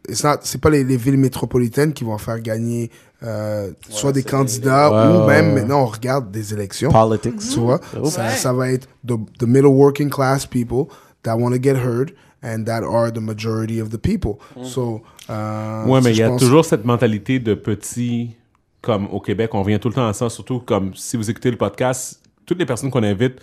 [0.09, 2.91] it's not- c'est pas les, les villes métropolitaines qui vont faire gagner
[3.23, 6.91] euh, soit des candidats les- ou même maintenant on regarde des élections.
[6.91, 7.39] Politics.
[7.39, 7.81] Tu vois,
[8.11, 10.87] ça, ça va être the, the middle working class people
[11.23, 12.11] that want to get heard
[12.43, 14.35] and that are the majority of the people.
[14.63, 15.01] So,
[15.31, 18.37] euh, Ouais, mais il y a pense- toujours cette mentalité de petit,
[18.83, 21.51] comme au Québec, on vient tout le temps à ça, surtout comme si vous écoutez
[21.51, 23.37] le podcast, toutes les personnes qu'on invite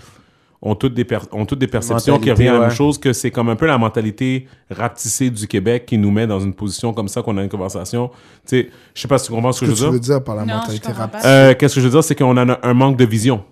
[0.64, 3.14] ont toutes des, per- ont toutes des perceptions qui reviennent à la même chose, que
[3.14, 6.94] c'est comme un peu la mentalité rapetissée du Québec qui nous met dans une position
[6.94, 8.10] comme ça qu'on a une conversation.
[8.10, 10.06] Tu sais, je sais pas si tu comprends ce que, Qu'est-ce je que veux tu
[10.06, 10.14] dire.
[10.14, 11.12] veux dire par la Non, mentalité comprends rap?
[11.14, 11.26] pas.
[11.26, 13.44] Euh, Qu'est-ce que je veux dire, c'est qu'on a un- un manque de vision,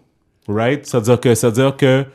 [0.48, 0.86] right?
[0.86, 2.06] C'est-à-dire que, c'est-à-dire que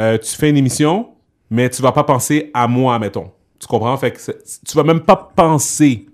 [0.00, 1.10] euh, tu fais une émission,
[1.50, 3.30] mais tu vas pas penser à moi, mettons.
[3.60, 3.96] Tu comprends?
[3.98, 6.06] Fait que tu vas même pas penser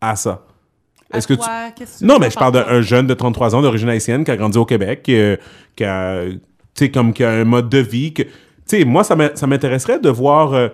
[0.00, 0.44] à ça.
[1.12, 1.40] Est-ce que tu...
[1.76, 4.24] Qu'est-ce que tu Non, mais je parle par d'un jeune de 33 ans d'origine haïtienne
[4.24, 5.36] qui a grandi au Québec, qui, euh,
[5.76, 6.22] qui a,
[6.74, 8.12] tu sais, comme qui a un mode de vie.
[8.14, 8.30] que- Tu
[8.78, 10.52] sais, moi, ça m'intéresserait de voir.
[10.54, 10.68] euh,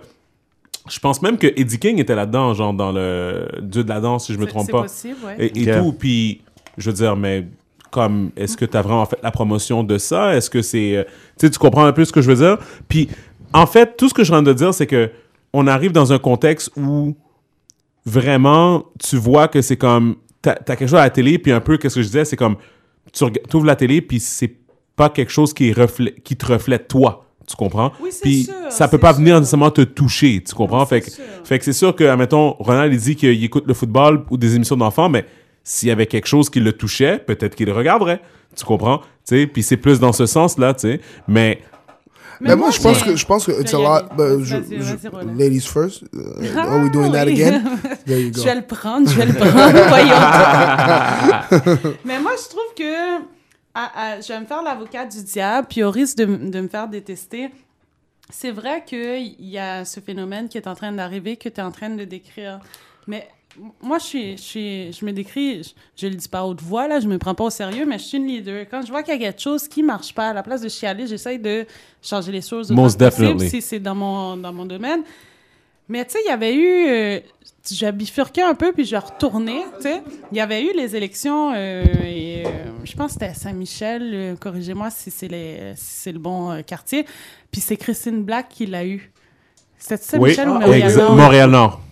[0.89, 4.27] je pense même que Eddie King était là-dedans, genre dans le dieu de la danse,
[4.27, 4.83] si je me trompe c'est pas.
[4.83, 5.51] possible, ouais.
[5.53, 5.93] Et, tout.
[5.97, 6.41] Puis,
[6.77, 7.45] je veux dire, mais
[7.91, 10.35] comme, est-ce que tu as vraiment fait la promotion de ça?
[10.35, 10.95] Est-ce que c'est.
[10.97, 11.03] euh,
[11.37, 12.57] tu sais, tu comprends un peu ce que je veux dire?
[12.87, 13.09] Puis,
[13.53, 15.09] en fait, tout ce que je viens de dire, c'est que
[15.53, 17.15] on arrive dans un contexte où
[18.05, 20.15] vraiment, tu vois que c'est comme.
[20.41, 22.35] T'as as quelque chose à la télé, puis un peu, qu'est-ce que je disais, c'est
[22.37, 22.55] comme.
[23.11, 23.23] Tu
[23.55, 24.53] ouvres la télé, puis c'est
[24.97, 27.23] pas quelque chose qui, reflète, qui te reflète toi.
[27.47, 27.93] Tu comprends?
[28.01, 29.39] Oui, c'est Puis sûr, ça peut pas venir sûr.
[29.39, 30.79] nécessairement te toucher, tu comprends?
[30.79, 31.23] Non, fait, c'est que, sûr.
[31.45, 34.55] fait que c'est sûr que, admettons, Ronald, il dit qu'il écoute le football ou des
[34.57, 35.25] émissions d'enfants, mais
[35.63, 38.19] s'il y avait quelque chose qui le touchait, peut-être qu'il le regarderait.
[38.53, 38.97] Tu comprends?
[38.97, 40.99] Tu sais, puis c'est plus dans ce sens-là, tu sais.
[41.29, 41.61] Mais
[42.41, 43.85] Mais moi, je pense que je pense que it's a lot.
[43.87, 44.07] aller.
[44.17, 46.03] ben, je- Vas-y, je- ladies first.
[46.13, 47.41] Uh, are we doing that oui.
[47.43, 47.61] again?
[48.05, 48.41] There you go.
[48.41, 50.19] Je vais le prendre, je vais le prendre, voyons.
[52.05, 53.21] Mais moi, je trouve que
[54.21, 57.49] je vais me faire l'avocat du diable, puis au risque de, me faire détester.
[58.29, 61.63] C'est vrai qu'il y a ce phénomène qui est en train d'arriver, que tu es
[61.63, 62.59] en train de décrire.
[63.07, 63.29] Mais
[63.81, 66.61] moi, je, suis, je, suis- je me décris, je, je le dis pas à haute
[66.61, 68.65] voix, là, je me prends pas au sérieux, mais je suis une leader.
[68.69, 70.69] Quand je vois qu'il y a quelque chose qui marche pas, à la place de
[70.69, 71.65] chialer, j'essaye de
[72.01, 72.69] changer les choses.
[72.71, 73.49] Most que possible, definitely.
[73.49, 75.01] si c'est dans mon, dans mon domaine.
[75.89, 76.87] Mais tu sais, il y avait eu.
[76.89, 77.19] euh,
[77.69, 79.61] j'ai bifurqué un peu, puis j'ai retourné.
[79.77, 80.01] Tu sais,
[80.31, 82.49] il y avait eu les élections, euh, et, euh,
[82.85, 87.05] je pense que c'était à Saint-Michel, corrigez-moi si c'est les- si c'est le bon quartier.
[87.51, 89.11] Puis c'est Christine Black qui l'a eu.
[89.77, 90.59] C'était oui, Saint-Michel ou Ah,
[91.15, 91.15] Montréal-Nord.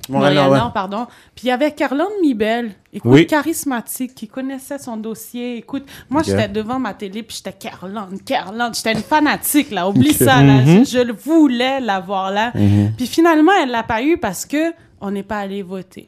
[0.09, 0.49] Montréal.
[0.51, 1.05] Nord, pardon.
[1.35, 3.27] Puis il y avait Carlone Mibel, écoute, Oui.
[3.27, 5.57] charismatique, qui connaissait son dossier.
[5.57, 8.73] Écoute, moi, j'étais devant ma télé, puis j'étais Carlone, Carlone.
[8.73, 9.87] J'étais une fanatique, là.
[9.89, 10.61] Oublie ça, là.
[10.61, 10.85] Mhm.
[10.85, 12.51] Je, je le voulais l'avoir là.
[12.97, 16.07] Puis finalement, elle l'a pas eu parce que on n'est pas allé voter.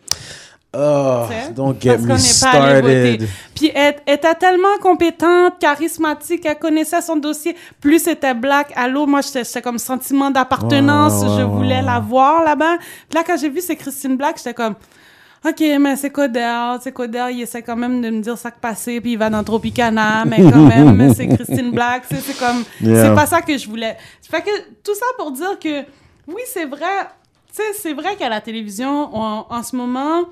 [0.73, 1.25] Oh,
[1.55, 3.27] don't get Parce me started.
[3.55, 7.55] Puis elle, elle était tellement compétente, charismatique, elle connaissait son dossier.
[7.81, 11.81] Plus c'était black, allô, moi, j'étais comme sentiment d'appartenance, je voulais ouais.
[11.81, 12.77] la voir là-bas.
[13.09, 14.75] Puis là, quand j'ai vu c'est Christine Black, j'étais comme,
[15.47, 18.59] OK, mais c'est Coder, c'est Coder, il essaie quand même de me dire ça que
[18.59, 22.63] passé, puis il va dans Tropicana, mais quand même, c'est Christine Black, c'est c'est comme,
[22.81, 23.03] Yeah.
[23.05, 23.95] c'est pas ça que je voulais.
[24.29, 24.49] Fait que
[24.83, 25.81] tout ça pour dire que,
[26.27, 27.07] oui, c'est vrai,
[27.55, 30.23] tu sais, c'est vrai qu'à la télévision, on- en ce moment,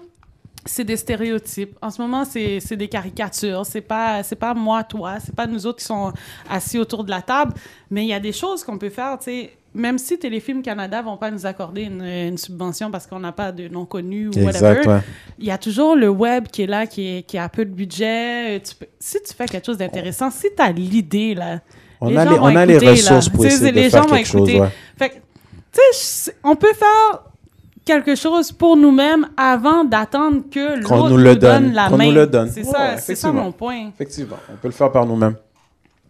[0.65, 1.77] c'est des stéréotypes.
[1.81, 3.65] En ce moment, c'est des caricatures.
[3.65, 5.15] C'est pas, c'est pas moi, toi.
[5.23, 6.11] C'est pas nous autres qui sont
[6.49, 7.53] assis autour de la table.
[7.91, 9.51] Mais il y a des choses qu'on peut faire, tu sais.
[9.77, 13.51] Même si Téléfilm Canada vont pas nous accorder une, une subvention parce qu'on n'a pas
[13.51, 14.99] de nom connu ou whatever, ouais.
[15.37, 17.71] il y a toujours le web qui est là, qui, est, qui a peu de
[17.71, 18.61] budget.
[18.61, 21.59] Tu peux- si tu fais quelque chose d'intéressant, si tu as l'idée, là,
[21.99, 22.91] On les a gens les, vont on a les écouter, là.
[23.17, 24.61] ressources pour essayer de les faire gens vont quelque chose, écouter.
[24.61, 24.71] ouais.
[24.97, 25.21] Fait
[26.45, 27.23] on peut faire
[27.85, 31.97] quelque chose pour nous-mêmes avant d'attendre que l'autre nous nous, le donne, donne, la qu'on
[31.97, 32.05] main.
[32.07, 32.49] nous le donne.
[32.51, 33.89] C'est Ouais, ça, ouais, c'est ça mon point.
[33.89, 35.35] Effectivement, on peut le faire par nous-mêmes.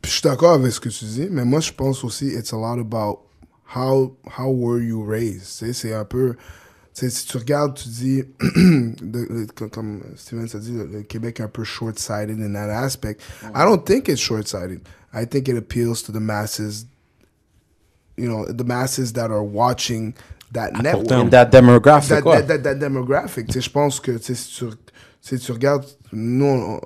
[0.02, 2.54] Puis je suis d'accord avec ce que tu dis, mais moi je pense aussi it's
[2.54, 3.20] a lot about
[3.76, 5.42] how how were you raised?
[5.60, 6.36] Tu sais, c'est un peu,
[6.94, 8.24] si tu regardes, tu dis,
[8.56, 12.70] le- comme- comme Steven a dit, le, le Québec est un peu short-sighted in that
[12.70, 13.20] aspect.
[13.56, 14.82] I don't think it's short-sighted.
[15.14, 16.86] I think it appeals to the masses.
[18.18, 20.14] You know, the masses that are watching
[20.56, 21.08] that network.
[21.08, 21.30] terme.
[21.30, 22.42] That demographic, that, quoi.
[22.42, 23.48] that, that, that demographic.
[23.48, 24.76] Tu sais, je pense que tu sais, si tu, tu
[25.22, 26.80] sais, tu regardes, nous, on,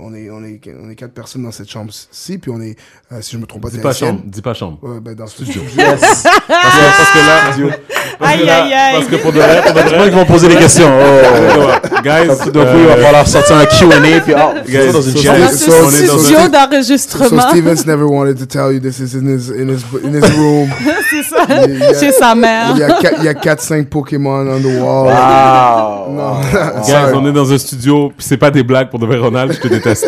[0.00, 2.76] on est, on, est, on est quatre personnes dans cette chambre-ci, puis on est,
[3.12, 4.78] euh, si je me trompe pas, Dis pas chambre, dis pas chambre.
[4.82, 5.62] Ouais, ben, dans le studio.
[5.76, 6.00] Yes.
[6.00, 7.76] Parce que, parce que là,
[8.20, 8.94] Aïe, là- aïe, aïe.
[8.94, 10.90] Parce que pour de vrai, pour de C'est moi vrai, qui vont poser des questions.
[10.90, 12.00] Oh.
[12.02, 15.00] guys, tout d'un coup, il va euh, falloir sortir un Q&A, puis oh, Guys, dans
[15.02, 15.30] une chaise.
[15.30, 19.14] On est dans studio so- So d'enregistrement, Stevens never wanted to tell you this is
[19.16, 20.68] in his, in his, in his room.
[21.10, 22.72] c'est ça, chez sa mère.
[22.74, 25.06] Il y a quatre- il y a 4-5 Pokémon on the wall.
[25.06, 26.04] Wow.
[26.14, 26.40] Non.
[26.86, 29.52] Guys, on est dans un studio, puis c'est pas des blagues pour de vrai, Ronald,
[29.52, 30.06] je te déteste.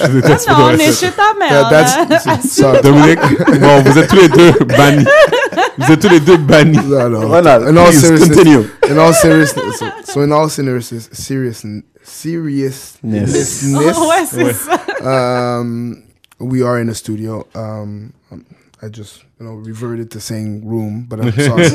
[0.00, 2.82] Je te déteste Ah non, on est chez ta mère.
[2.82, 3.18] Dominique,
[3.60, 5.04] bon, vous êtes tous les deux bannis.
[5.78, 6.78] Vous êtes tous les deux bannis.
[6.86, 7.28] No, no.
[7.28, 8.64] Ronald, in all seriousness, continue.
[8.88, 11.64] in all seriousness, so, so in all seriousness, serious,
[12.02, 14.80] seriousness, Oh, ouais, c'est ça.
[15.60, 16.02] um,
[16.40, 17.46] we are in a studio.
[17.54, 18.12] Um,
[18.84, 21.68] I just, you know, reverted to saying room, but I'm sorry.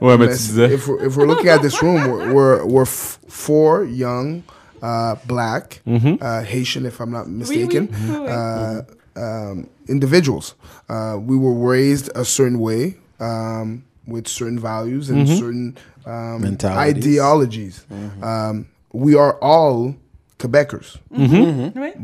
[0.00, 0.72] Ouais, mais tu But disais.
[0.72, 4.42] if we're, if we're looking at this room, we're we're, we're f- four young,
[4.82, 7.38] uh, black, uh, Haitian, if I'm not Oui, oui.
[7.38, 8.28] mistaken, oui, oui.
[8.28, 8.82] uh,
[9.16, 10.54] um, individuals.
[10.88, 15.76] Uh, we were raised a certain way um, with certain values and certain
[16.06, 17.04] um, Mentalities.
[17.06, 17.84] ideologies.
[18.22, 19.94] Um, we are all
[20.38, 21.94] Quebecers, Oui.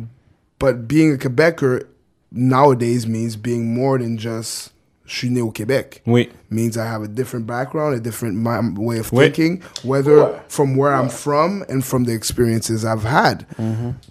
[0.58, 1.84] but being a Quebecer
[2.30, 4.70] nowadays means being more than just
[5.04, 6.00] je suis né au Québec.
[6.06, 6.30] Oui.
[6.50, 9.24] Means I have a different background, a different mi- way of Oui.
[9.24, 13.46] thinking, whether from where I'm from and from the experiences I've had.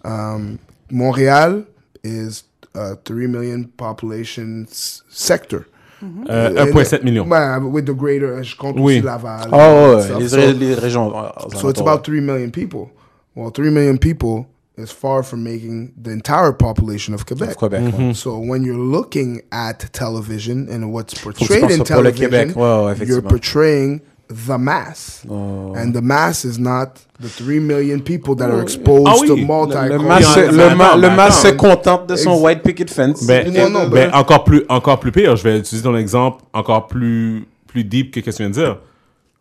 [0.03, 0.59] Um,
[0.91, 1.65] Montréal
[2.03, 2.43] is
[2.77, 5.65] a 3 million population s- sector.
[6.03, 7.27] Euh, And- 1,7 uh, million.
[7.27, 8.97] Ouais, with the greater, je compte Oui.
[8.97, 9.49] aussi Laval.
[9.51, 11.11] Ah, oh, and ouais, les, So- les régions.
[11.59, 12.91] so it's about 3 million people.
[13.35, 14.45] Well, 3 million people
[14.77, 17.49] is far from making the entire population of Quebec.
[17.49, 17.81] Of Québec.
[17.81, 18.11] Mm-hmm.
[18.13, 22.03] So when you're looking at television and what's Faut que tu portrayed in penses pour
[22.03, 22.55] le television, Québec.
[22.55, 25.23] Ouais, ouais, you're portraying the mass.
[25.29, 25.73] Oh.
[25.75, 29.27] And the mass is not the 3 million people that are exposed Ah oui.
[29.27, 32.41] to Le- Le, multi le le, ma- attends, le masse se contente de son Ex-
[32.41, 33.25] white picket fence.
[33.25, 35.35] Ben, Non, non, ben, ben- encore plus, encore plus pire.
[35.35, 38.53] Je vais utiliser ton exemple encore plus, plus deep que ce que tu viens de
[38.55, 38.77] dire.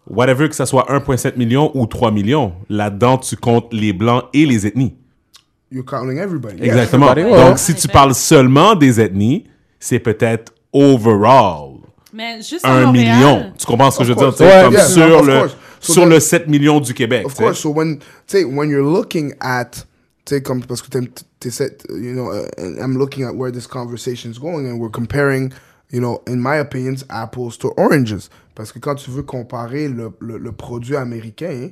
[0.08, 4.46] Whatever que ça soit 1,7 million ou 3 millions, là-dedans, tu comptes les blancs et
[4.46, 4.94] les ethnies.
[5.72, 6.62] You're counting everybody.
[6.62, 7.10] Exactement.
[7.10, 7.44] everybody, ouais.
[7.48, 9.44] Donc, si tu parles seulement des ethnies,
[9.80, 11.76] c'est peut-être overall
[12.16, 13.52] Mais juste à 1 Montréal, million.
[13.59, 14.26] Tu comprends ce que Of je veux dire?
[14.28, 14.38] course.
[14.38, 15.48] Tu sais, Ouais, comme yeah, sur, le.
[15.80, 17.26] So sur then- le 7 millions du Québec.
[17.26, 17.44] Of tu sais.
[17.44, 17.59] course.
[17.60, 19.84] So when say when you're looking at
[20.28, 20.88] say comme parce que
[21.51, 25.52] set, you know uh, I'm looking at where this conversation is going and we're comparing
[25.93, 30.10] you know in my opinions apples to oranges parce que quand tu veux comparer le,
[30.18, 31.70] le, le produit américain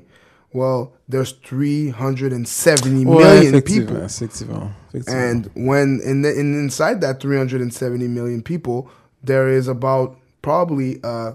[0.52, 5.20] well there's 370 Ouais, million effectivement, people effectivement, effectivement.
[5.20, 8.88] and when in, the, in inside that 370 million people,
[9.24, 11.32] there is about probably uh,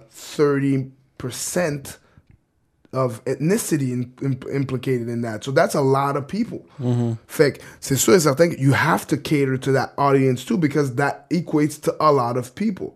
[1.18, 1.98] 30%
[2.94, 5.44] of ethnicity in, im- implicated in that.
[5.44, 6.66] So that's a lot of people.
[7.28, 10.58] Fait que c'est sûr et certain que you have to cater to that audience too
[10.58, 12.96] because that equates to a lot of people.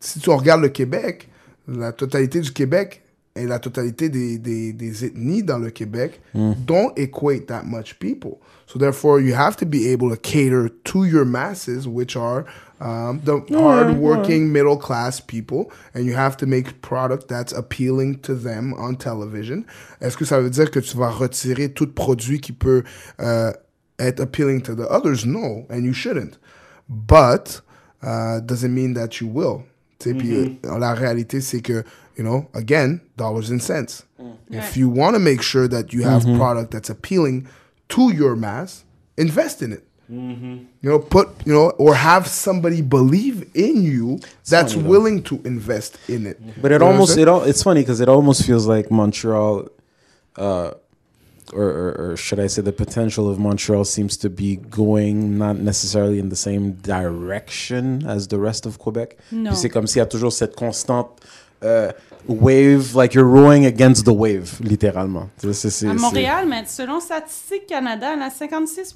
[0.00, 1.28] Si tu regardes le Québec,
[1.66, 3.02] la totalité du Québec
[3.36, 8.38] et la totalité des, des, des ethnies dans le Québec don't equate that much people.
[8.66, 12.46] So therefore, you have to be able to cater to your masses, which are
[12.80, 18.34] um, the hardworking middle class people, and you have to make product that's appealing to
[18.34, 19.64] them on television.
[20.00, 22.84] Est-ce que ça veut dire que tu vas retirer tout produit qui peut
[23.20, 23.52] euh,
[23.98, 25.26] être appealing to the others?
[25.26, 26.38] No, and you shouldn't.
[26.88, 27.60] But
[28.02, 29.64] uh, doesn't mean that you will?
[29.98, 31.84] Puis euh, la réalité, c'est que,
[32.16, 34.04] you know, again, dollars and cents.
[34.20, 34.36] Mm.
[34.50, 36.38] If you want to make sure that you have mm-hmm.
[36.38, 37.48] product that's appealing
[37.90, 38.84] to your mass,
[39.16, 39.84] invest in it.
[40.10, 40.64] Mm-hmm.
[40.82, 44.90] You know, put, you know, or have somebody believe in you that's funny, though.
[44.90, 46.40] willing to invest in it.
[46.40, 46.60] Mm-hmm.
[46.60, 49.68] But it You know almost it all it's funny because it almost feels like Montreal,
[50.36, 50.72] uh,
[51.52, 55.56] or, or or should I say the potential of Montreal seems to be going not
[55.56, 59.16] necessarily in the same direction as the rest of Quebec.
[59.32, 59.52] Non.
[59.52, 61.18] Puis c'est comme s'il y a toujours cette constante
[61.64, 61.90] euh,
[62.28, 65.28] wave, like you're rowing against the wave, littéralement.
[65.42, 68.94] À Montréal, mais selon Statistique Canada, là, 56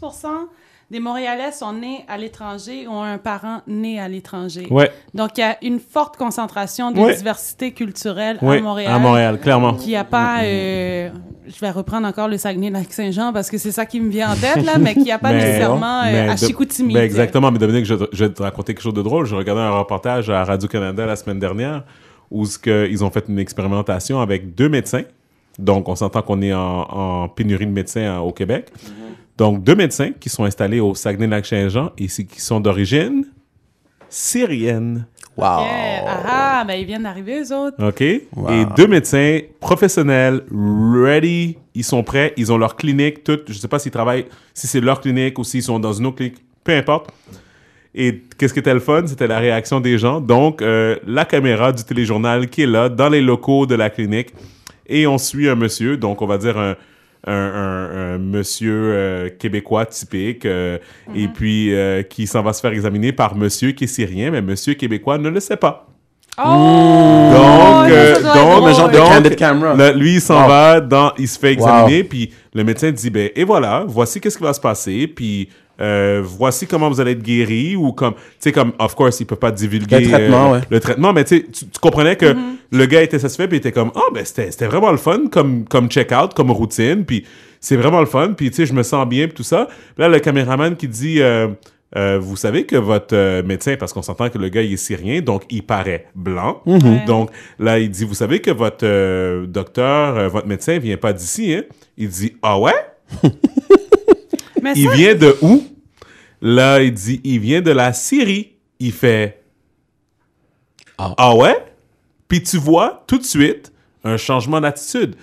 [0.90, 4.66] des Montréalais sont nés à l'étranger ou ont un parent né à l'étranger.
[4.70, 7.14] Ouais, Donc, il y a une forte concentration de Ouais.
[7.14, 8.92] diversité culturelle ouais, à Montréal.
[8.94, 9.74] à Montréal, clairement.
[9.74, 11.10] Qui a pas, euh,
[11.46, 14.64] je vais reprendre encore le Saguenay-Lac-Saint-Jean parce que c'est ça qui me vient en tête,
[14.64, 16.94] là, mais qui a pas Mais- nécessairement euh, mais à de- Chicoutimi.
[16.94, 19.26] ben exactement, mais Dominique, je, je vais te raconter quelque chose de drôle.
[19.26, 21.84] Je regardais un reportage à Radio-Canada la semaine dernière
[22.30, 25.04] où ce que, ils ont fait une expérimentation avec deux médecins.
[25.58, 28.70] Donc, on s'entend qu'on est en, en pénurie de médecins euh, au Québec.
[29.36, 33.24] Donc, deux médecins qui sont installés au Saguenay-Lac-Saint-Jean et qui sont d'origine
[34.08, 35.06] syrienne.
[35.36, 35.44] Wow.
[35.44, 36.04] Yeah.
[36.06, 37.76] Ah, ah, ben ils viennent d'arriver, eux autres.
[37.80, 38.02] OK?
[38.34, 38.50] Wow.
[38.50, 43.38] Et deux médecins professionnels, ready, ils sont prêts, ils ont leur clinique, tout.
[43.46, 46.16] Je sais pas s'ils travaillent, si c'est leur clinique ou s'ils sont dans une autre
[46.16, 47.12] clinique, peu importe.
[48.00, 49.02] Et qu'est-ce qui était le fun?
[49.06, 50.20] C'était la réaction des gens.
[50.20, 54.28] Donc, euh, la caméra du téléjournal qui est là, dans les locaux de la clinique.
[54.86, 56.76] Et on suit un monsieur, donc on va dire un,
[57.26, 60.78] un, un- un monsieur euh, québécois typique, euh,
[61.14, 64.40] et puis euh, qui s'en va se faire examiner par monsieur qui est syrien, mais
[64.42, 65.88] monsieur québécois ne le sait pas.
[66.38, 67.30] Oh!
[67.32, 69.74] Donc, euh, doit donc, genre de candid camera.
[69.74, 70.48] Là, lui, il s'en Wow.
[70.48, 72.08] va, dans, il se fait examiner, Wow.
[72.08, 75.48] puis le médecin dit, ben, et voilà, voici qu'est-ce qui va se passer, puis
[75.80, 79.26] euh, voici comment vous allez être guéri, ou comme, tu sais, comme, of course, il
[79.26, 80.60] peut pas divulguer Le traitement, euh, ouais.
[80.70, 81.44] le traitement, mais tu
[81.80, 82.34] comprenais que
[82.70, 85.22] le gars était satisfait, puis il était comme, oh, ben, c'était c'était vraiment le fun,
[85.30, 87.24] comme, comme check-out, comme routine, puis
[87.60, 89.68] c'est vraiment le fun, puis tu sais, je me sens bien, puis tout ça.
[89.96, 91.48] Là, le caméraman qui dit, euh,
[91.96, 94.76] euh, vous savez que votre euh, médecin, parce qu'on s'entend que le gars il est
[94.76, 96.60] syrien, donc il paraît blanc.
[96.66, 97.04] Ouais.
[97.06, 101.12] Donc là, il dit, vous savez que votre euh, docteur, euh, votre médecin vient pas
[101.12, 101.62] d'ici, hein?
[101.96, 102.72] Il dit, ah ouais?
[104.74, 105.64] Mais Il ça, vient de où?
[106.40, 108.52] Là, il dit, il vient de la Syrie.
[108.80, 109.42] Il fait,
[110.98, 111.14] Ah.
[111.16, 111.56] ah ouais?
[112.28, 113.72] Puis tu vois tout de suite
[114.04, 115.16] un changement d'attitude.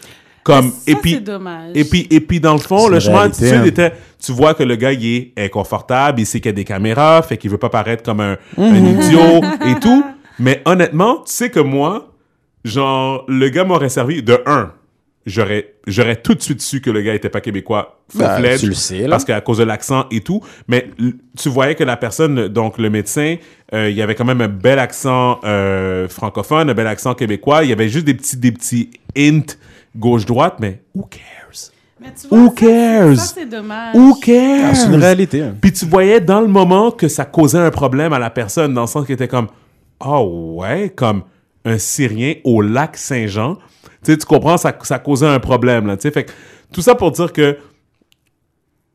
[0.44, 1.72] Comme, ça, et puis, dommage.
[1.74, 3.14] et puis, et puis, dans le fond, le réalité,
[3.50, 3.64] d'attitude hein.
[3.66, 3.94] était,
[4.24, 7.24] tu vois que le gars, il est inconfortable, il sait qu'il y a des caméras,
[7.24, 8.64] fait qu'il veut pas paraître comme un, Mhm.
[8.64, 10.04] un idiot et tout.
[10.38, 12.14] Mais honnêtement, tu sais que moi,
[12.64, 14.72] genre, le gars m'aurait servi de un.
[15.26, 18.00] J'aurais, j'aurais tout de suite su que le gars était pas québécois.
[18.14, 19.10] Ben, full-fledged, tu le sais, là.
[19.10, 20.42] Parce qu'à cause de l'accent et tout.
[20.68, 20.90] Mais
[21.36, 23.38] tu voyais que la personne, donc le médecin,
[23.74, 27.64] euh, il y avait quand même un bel accent euh, francophone, un bel accent québécois.
[27.64, 29.56] Il y avait juste des petits, des petits hints
[29.96, 31.72] gauche-droite, mais who cares?
[32.00, 33.16] Mais tu vois, Who ça, cares?
[33.18, 33.96] Ça, c'est dommage.
[33.96, 34.70] Who cares?
[34.72, 35.42] Ah, c'est une réalité.
[35.42, 35.56] hein.
[35.60, 38.82] Puis tu voyais dans le moment que ça causait un problème à la personne, dans
[38.82, 39.48] le sens qu'il était comme,
[40.06, 41.24] oh ouais, comme
[41.64, 43.58] un Syrien au lac Saint-Jean.
[44.06, 46.12] Tu sais, tu comprends, ça, ça causait un problème, là, tu sais.
[46.12, 46.32] Fait que
[46.72, 47.58] tout ça pour dire que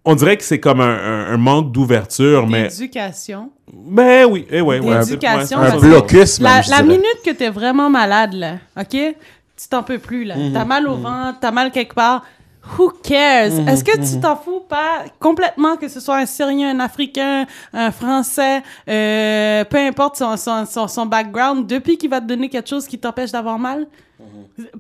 [0.05, 3.51] on dirait que c'est comme un, un- un manque d'ouverture, mais, D'éducation.
[3.73, 5.01] mais oui, eh ouais, ouais.
[5.01, 8.89] D'éducation, ouais, Un blocus, La, minute que t'es vraiment malade, là, OK?
[8.93, 10.37] Tu t'en peux plus, là.
[10.37, 10.53] Mhm.
[10.55, 12.25] T'as mal au ventre, t'as mal quelque part.
[12.79, 13.51] Who cares?
[13.53, 17.47] Mhm, Est-ce que tu t'en fous pas complètement que ce soit un Syrien, un Africain,
[17.75, 22.49] un Français, euh, peu importe son, son, son, son background, depuis qu'il va te donner
[22.49, 23.87] quelque chose qui t'empêche d'avoir mal?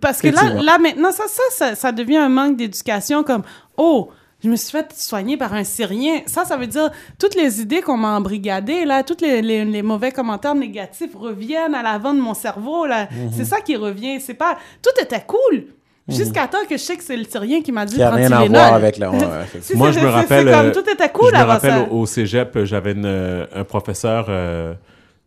[0.00, 3.42] Parce que là, là maintenant, ça, ça, ça, ça devient un manque d'éducation comme,
[3.76, 4.10] oh,
[4.42, 6.20] je me suis fait soigner par un Syrien.
[6.26, 9.82] Ça, ça veut dire toutes les idées qu'on m'a embrigadées, là, tous les, les, les
[9.82, 13.08] mauvais commentaires négatifs reviennent à l'avant de mon cerveau, là.
[13.10, 13.30] Mhm.
[13.36, 14.20] C'est ça qui revient.
[14.20, 14.56] C'est pas...
[14.82, 15.66] Tout était cool.
[16.08, 18.32] Jusqu'à temps que je sais que c'est le Syrien qui m'a dit Qui a rien
[18.32, 18.96] à voir avec.
[19.60, 21.88] C'est- Moi, je me rappelle, comme euh, tout était cool je me rappelle ça.
[21.90, 24.74] au, cégep, j'avais euh, un professeur euh,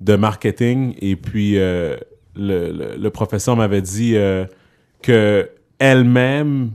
[0.02, 1.96] de marketing et puis euh,
[2.36, 4.46] le, le- professeur m'avait dit euh,
[5.02, 5.50] que
[5.80, 6.72] elle-même,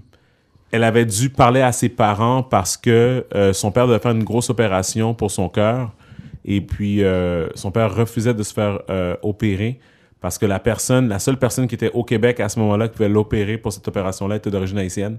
[0.70, 4.24] elle avait dû parler à ses parents parce que euh, son père devait faire une
[4.24, 5.92] grosse opération pour son cœur
[6.44, 9.78] et puis euh, son père refusait de se faire euh, opérer
[10.20, 12.96] parce que la personne, la seule personne qui était au Québec à ce moment-là qui
[12.96, 15.18] pouvait l'opérer pour cette opération-là était d'origine haïtienne.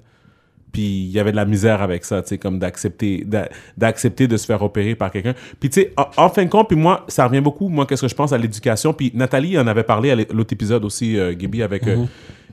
[0.72, 4.28] Puis il y avait de la misère avec ça, tu sais, comme d'accepter d'a- d'accepter
[4.28, 5.34] de se faire opérer par quelqu'un.
[5.60, 8.04] Puis tu sais, en, en fin de compte, puis moi, ça revient beaucoup, moi, qu'est-ce
[8.04, 8.94] que je pense à l'éducation.
[8.94, 12.06] Puis Nathalie en avait parlé à l'autre épisode aussi, euh, Gaby, avec, euh,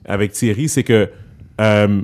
[0.07, 1.09] avec Thierry, c'est que
[1.61, 2.01] euh,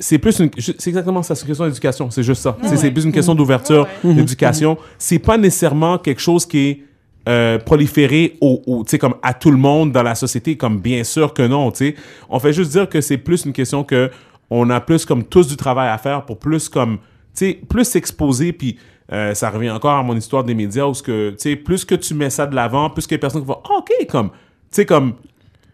[0.00, 0.50] c'est plus une...
[0.58, 2.56] C'est exactement ça, c'est une question d'éducation, c'est juste ça.
[2.64, 4.76] C'est- C'est plus une question d'ouverture, Ouais, d'éducation.
[4.98, 6.82] C'est pas nécessairement quelque chose qui est
[7.28, 10.80] euh, proliféré au, au- tu sais, comme à tout le monde dans la société, comme
[10.80, 11.94] bien sûr que non, tu sais.
[12.28, 14.10] On fait juste dire que c'est plus une question que
[14.54, 17.02] on a plus comme tous du travail à faire pour plus comme, tu
[17.34, 18.78] sais, plus s'exposer, puis
[19.10, 21.94] euh, ça revient encore à mon histoire des médias où que, tu sais, plus que
[21.94, 24.36] tu mets ça de l'avant, plus que les personnes vont, Ah, ok, comme, tu
[24.72, 25.14] sais, comme,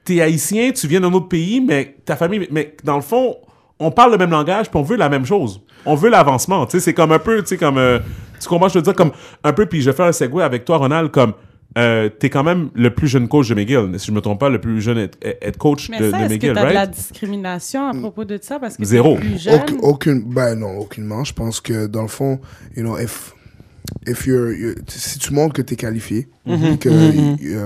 [0.05, 3.37] t'es haïtien, tu viens d'un autre pays, mais ta famille, mais dans le fond,
[3.81, 5.61] on parle le même langage, puis on veut la même chose.
[5.85, 7.99] On veut l'avancement, tu sais, c'est comme un peu, tu sais, comme, euh,
[8.41, 9.11] tu comprends, je veux dire, comme,
[9.43, 11.33] un peu, puis je faire un segue avec toi, Ronald, comme,
[11.77, 14.49] euh, t'es quand même le plus jeune coach de McGill, si je me trompe pas,
[14.49, 16.81] le plus jeune head, coach Mais de, ça, de est-ce que McGill, t'as de la
[16.81, 16.91] right?
[16.91, 18.59] discrimination à propos de ça?
[18.59, 19.17] Parce que t'es Zéro.
[19.17, 19.55] plus jeune.
[19.55, 21.25] Aucune, aucune, ben non, aucunement.
[21.25, 22.41] Je pense que dans le fond,
[22.77, 23.35] you know, if,
[24.07, 26.89] if you're, you- si tu montres que tu es qualifié, que,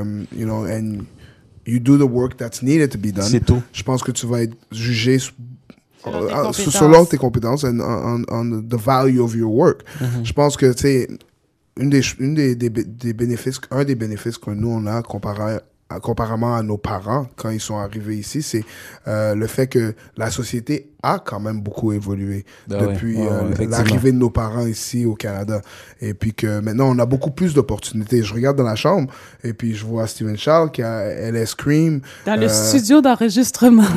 [0.00, 1.04] um, you know, and
[1.66, 3.62] you do the work that's needed to be done, C'est tout.
[3.72, 5.18] je pense que tu vas être jugé
[6.04, 6.72] Selon tes compétences.
[6.72, 9.82] selon tes compétences and on, on the value of your work.
[10.24, 11.08] Je pense que, tu sais,
[11.76, 15.58] une des, une des, des, des bénéfices, un des bénéfices que nous, on a comparé
[15.88, 18.64] à- comparément à nos parents quand ils sont arrivés ici, c'est
[19.08, 23.28] euh, le fait que la société a quand même beaucoup évolué Ben depuis Ouais, ouais,
[23.60, 25.60] euh, l'arrivée de nos parents ici au Canada.
[26.00, 28.22] Et puis que maintenant, on a beaucoup plus d'opportunités.
[28.22, 29.08] Je regarde dans la chambre
[29.42, 32.00] et puis je vois Steven Charles qui a LS Cream.
[32.26, 33.82] Dans le Euh, studio d'enregistrement.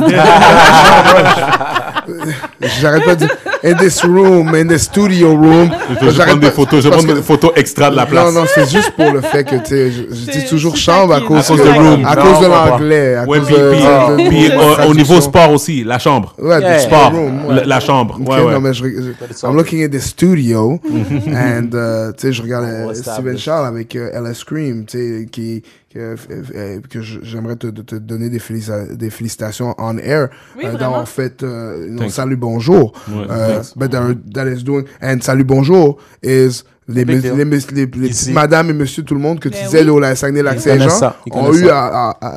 [2.82, 5.70] J'arrête pas de dire in this room, in the studio room.
[6.02, 8.34] Je prendre des photos, je vais parce prendre que- des photos extra de la place.
[8.34, 11.14] Non, non, c'est juste pour le fait que, tu sais, je, je dis toujours chambre
[11.14, 12.06] à cause, À cause que- de room.
[12.06, 14.88] à cause de l'anglais, à Ouais, cause puis, de, puis, de- de- puis, de euh,
[14.88, 16.34] au niveau sport aussi, la chambre.
[16.38, 16.78] Ouais, Yeah.
[16.78, 18.18] the Sport, room, la, la chambre.
[18.20, 18.54] Ok, Ouais, ouais.
[18.54, 20.80] non, mais je, je- I'm looking at the studio,
[21.28, 23.38] and, uh, tu sais, je regarde On va Steven.
[23.38, 25.62] Charles avec euh, LS Cream, tu sais, qui,
[25.94, 26.16] que, euh,
[26.56, 30.78] euh, que je- j'aimerais te, te donner des, félicita- des félicitations on air Oui, euh,
[30.78, 33.74] d'avoir fait euh, non, salut bonjour Ouais, thanks.
[33.78, 38.70] but that, that is doing and salut bonjour is les, les, mes- les, les madames
[38.70, 39.90] et monsieur tout le monde que tu Ben disais oui.
[39.90, 40.00] au
[40.44, 41.68] la connaissent Saint-Jean ça, ils ont eu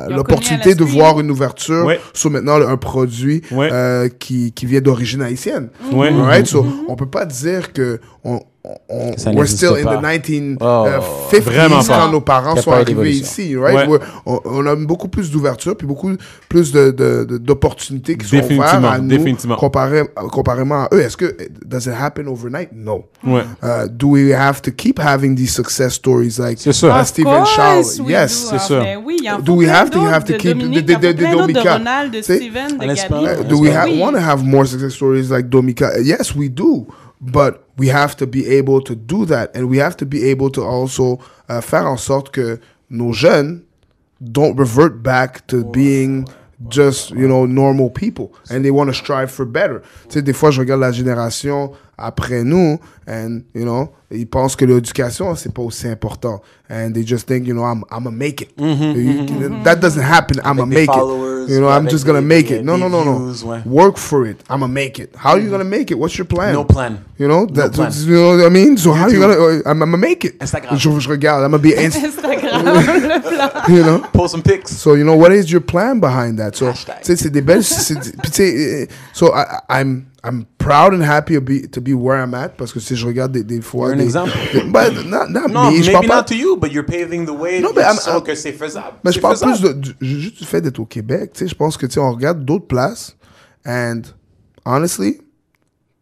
[0.09, 1.99] l'opportunité de voir une ouverture Ouais.
[2.13, 3.69] sur maintenant un produit Ouais.
[3.71, 6.09] euh, qui, qui vient d'origine haïtienne Ouais.
[6.09, 6.47] Right?
[6.47, 8.39] So, on peut pas dire que on,
[8.89, 9.97] on, Ça we're still in pas.
[9.97, 10.87] the 1950s Oh.
[11.87, 13.87] Quand nos parents sont arrivés ici, right?
[13.87, 13.99] Ouais.
[14.25, 16.11] On, on a beaucoup plus d'ouverture puis beaucoup
[16.49, 19.55] plus de, de, de- d'opportunités qui sont offertes Définitivement, à nous définitivement.
[19.55, 20.99] comparé, comparément à eux.
[21.01, 22.69] Est-ce que does it happen overnight?
[22.73, 23.05] No.
[23.25, 23.43] Ouais.
[23.63, 26.71] Uh, do we have to keep having these success stories like uh,
[27.05, 27.99] Steven course Charles?
[28.01, 28.43] we Yes.
[28.43, 28.49] do.
[28.49, 28.83] c'est Ah, sûr.
[29.05, 29.27] oui, we
[29.69, 31.25] have to- have to keep- Dominique, de- de- de.
[31.25, 33.25] Ronald, de Steven, de Gabi.
[33.25, 33.69] Uh, do we
[33.99, 35.91] want to have more success stories like Domika?
[36.03, 36.87] Yes, we do.
[37.21, 39.55] But we have to be able to do that.
[39.55, 41.19] And we have to be able to also
[41.49, 42.59] uh, faire en sorte que
[42.89, 43.61] nos jeunes
[44.21, 46.27] don't revert back to being
[46.67, 48.33] just, you know, normal people.
[48.49, 49.81] And they want to strive for better.
[50.09, 54.55] Tu sais, des fois, je regarde la génération après nous, and, you know, ils pensent
[54.55, 56.41] que l'éducation, c'est pas aussi important.
[56.69, 58.49] And they just think, you know, I'm, I'm gonna make it.
[58.57, 59.25] You-
[59.63, 60.39] That doesn't happen.
[60.45, 61.49] I'm gonna make it.
[61.49, 62.63] You know, I'm just gonna make it.
[62.63, 63.33] No, no, no, no.
[63.45, 63.63] ouais.
[63.65, 64.37] Work for it.
[64.49, 65.09] I'm gonna make it.
[65.15, 65.95] How are you gonna make it?
[65.97, 66.53] What's your plan?
[66.53, 66.99] No plan.
[67.17, 67.91] You know, that, plan.
[68.05, 68.77] you know what I mean?
[68.77, 70.37] So how you gonna, uh, I'm, I'm gonna make it.
[70.39, 70.77] Instagram.
[70.77, 73.75] Je, je regarde, I'm gonna be, inst- Instagram, le plan.
[73.75, 73.99] you know?
[74.13, 74.71] Post some pics.
[74.77, 76.55] So you know what is your plan behind that?
[76.55, 77.01] So Hashtag.
[77.01, 77.63] tu sais, c'est des belles.
[77.63, 79.45] c'est- c'est- puis tu sais, euh, so I,
[79.81, 82.95] I'm I'm proud and happy to be, to be where I'm at parce que si
[82.95, 83.87] je regarde des, des fois.
[83.87, 84.31] You're an des- example.
[84.53, 86.85] des- but not, not Non, me, je maybe parle pas- not to you, but you're
[86.85, 87.61] paving the way.
[87.61, 88.97] Non, mais I'm- I'm- que c'est faisable.
[89.05, 89.53] Mais je parle faisable.
[89.59, 89.73] plus de,
[90.05, 91.31] du- juste du fait d'être au Québec.
[91.33, 93.15] Tu sais, je pense que tu sais, on regarde d'autres places
[93.65, 94.01] and
[94.65, 95.21] honestly,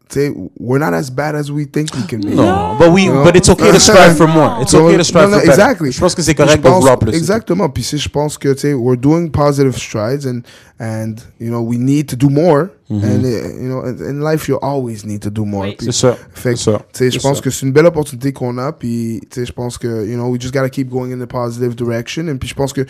[0.08, 2.34] tu sais, we're not as bad as we think we can be.
[2.34, 3.22] No, but we, No.
[3.24, 4.56] but it's okay to strive for more.
[4.62, 5.52] It's So, okay to strive non, non, for better.
[5.62, 5.92] exactly.
[5.92, 7.14] Je pense que c'est Puis correct je pense- d'ouvrir plus.
[7.14, 7.68] Exactement.
[7.68, 10.40] Puis si je pense que tu sais, we're doing positive strides and
[10.80, 12.70] and you know we need to do more.
[12.90, 13.04] Mm-hmm.
[13.04, 15.64] And uh, you know, in in life you always need to do more.
[15.64, 15.74] Oui.
[15.76, 16.16] Puis- C'est ça.
[16.32, 16.78] Fait que, C'est ça.
[16.78, 17.42] tu sais, je C'est pense ça.
[17.42, 18.72] que c'est une belle opportunité qu'on a.
[18.72, 21.28] Puis, tu sais, je pense que, you know, we just gotta keep going in the
[21.28, 22.28] positive direction.
[22.28, 22.86] Et puis, je pense que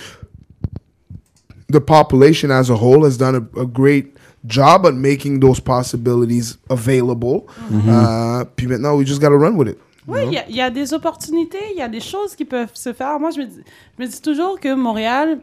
[1.71, 4.15] the population as a whole has done a, a great
[4.47, 7.47] job at making those possibilities available.
[7.71, 7.89] Mm-hmm.
[7.89, 9.79] Uh, puis maintenant, we just gotta run with it.
[10.07, 12.95] Oui, il y, y a des opportunités, il y a des choses qui peuvent se
[12.95, 13.21] faire.
[13.21, 13.61] Moi, je me dis,
[13.99, 15.41] je me dis toujours que Montréal,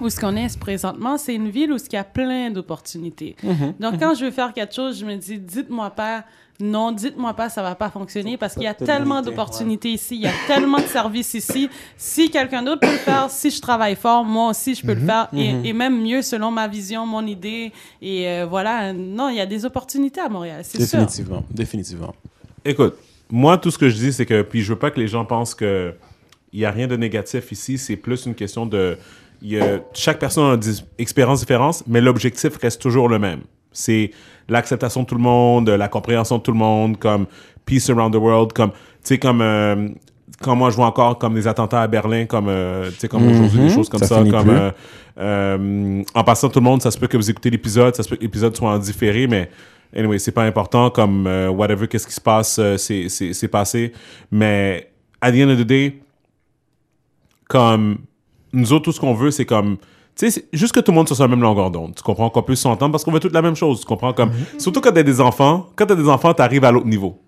[0.00, 3.36] où ce qu'on est présentement, c'est une ville où il y a plein d'opportunités.
[3.42, 3.74] Mm-hmm.
[3.80, 6.24] Donc, quand je veux faire quelque chose, je me dis, dites-moi pas,
[6.60, 10.14] non, dites-moi pas, ça va pas fonctionner parce qu'il y a Te tellement d'opportunités ici,
[10.14, 11.68] il y a tellement de services ici.
[11.96, 15.00] Si quelqu'un d'autre peut le faire, si je travaille fort, moi aussi, je peux le
[15.00, 15.28] faire.
[15.32, 17.72] Et, et même mieux selon ma vision, mon idée.
[18.00, 20.98] Et euh, voilà, non, il y a des opportunités à Montréal, c'est sûr.
[20.98, 21.44] Définitivement.
[21.50, 22.14] Définitivement.
[22.64, 22.94] Écoute,
[23.30, 25.24] moi, tout ce que je dis, c'est que, puis je veux pas que les gens
[25.24, 25.94] pensent que
[26.52, 27.78] il y a rien de négatif ici.
[27.78, 28.98] C'est plus une question de,
[29.42, 33.40] y a- chaque personne a des expériences différentes, mais l'objectif reste toujours le même.
[33.72, 34.10] C'est
[34.48, 37.26] l'acceptation de tout le monde, la compréhension de tout le monde, comme
[37.64, 39.88] peace around the world, comme, tu sais, comme, euh,
[40.40, 43.26] quand moi je vois encore comme des attentats à Berlin, comme, euh, tu sais, comme
[43.28, 44.70] aujourd'hui, des choses comme Ça comme, euh,
[45.18, 48.08] euh, en passant tout le monde, ça se peut que vous écoutez l'épisode, ça se
[48.08, 49.48] peut que l'épisode soit en différé, mais
[49.96, 53.92] anyway, c'est pas important, comme euh, whatever, qu'est-ce qui se passe, euh, c'est passé.
[54.30, 54.90] Mais
[55.20, 56.00] at the end of the day,
[57.48, 57.98] comme
[58.52, 59.76] nous autres, tout ce qu'on veut, c'est comme.
[60.14, 61.94] Tu sais, juste que tout le monde soit sur la même longueur d'onde.
[61.94, 63.80] Tu comprends qu'on puisse s'entendre parce qu'on veut toute la même chose.
[63.80, 64.12] Tu comprends?
[64.12, 64.30] Comme.
[64.58, 65.68] Surtout quand t'as des enfants.
[65.74, 67.18] Quand t'as des enfants, t'arrives à l'autre niveau.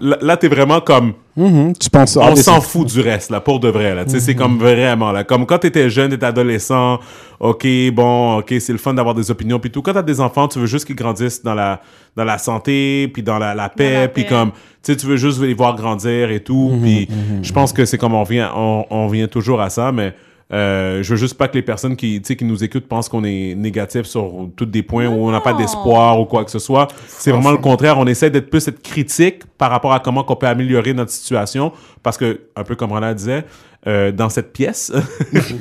[0.00, 1.14] Là, là, t'es vraiment comme.
[1.36, 1.72] Mhm.
[1.78, 4.04] Tu penses On ah, mais s'en fout du reste, là, pour de vrai, là.
[4.04, 5.24] Tu sais, c'est comme vraiment, là.
[5.24, 6.98] Comme quand t'étais jeune, t'étais adolescent,
[7.38, 9.82] OK, bon, OK, c'est le fun d'avoir des opinions, puis tout.
[9.82, 11.80] Quand t'as des enfants, tu veux juste qu'ils grandissent dans la,
[12.16, 15.40] dans la santé, puis dans la, la paix, puis comme, tu sais, tu veux juste
[15.40, 17.08] les voir grandir et tout, puis
[17.42, 20.14] je pense que c'est comme on vient, on, on vient toujours à ça, mais
[20.52, 23.08] euh, je veux juste pas que les personnes qui, tu sais, qui nous écoutent pensent
[23.08, 26.50] qu'on est négatif sur tous des points où on n'a pas d'espoir ou quoi que
[26.50, 26.88] ce soit.
[27.06, 27.98] C'est vraiment le contraire.
[27.98, 31.72] On essaie d'être plus être critique par rapport à comment qu'on peut améliorer notre situation.
[32.02, 33.44] Parce que, un peu comme Roland disait,
[33.86, 34.92] euh, dans cette pièce,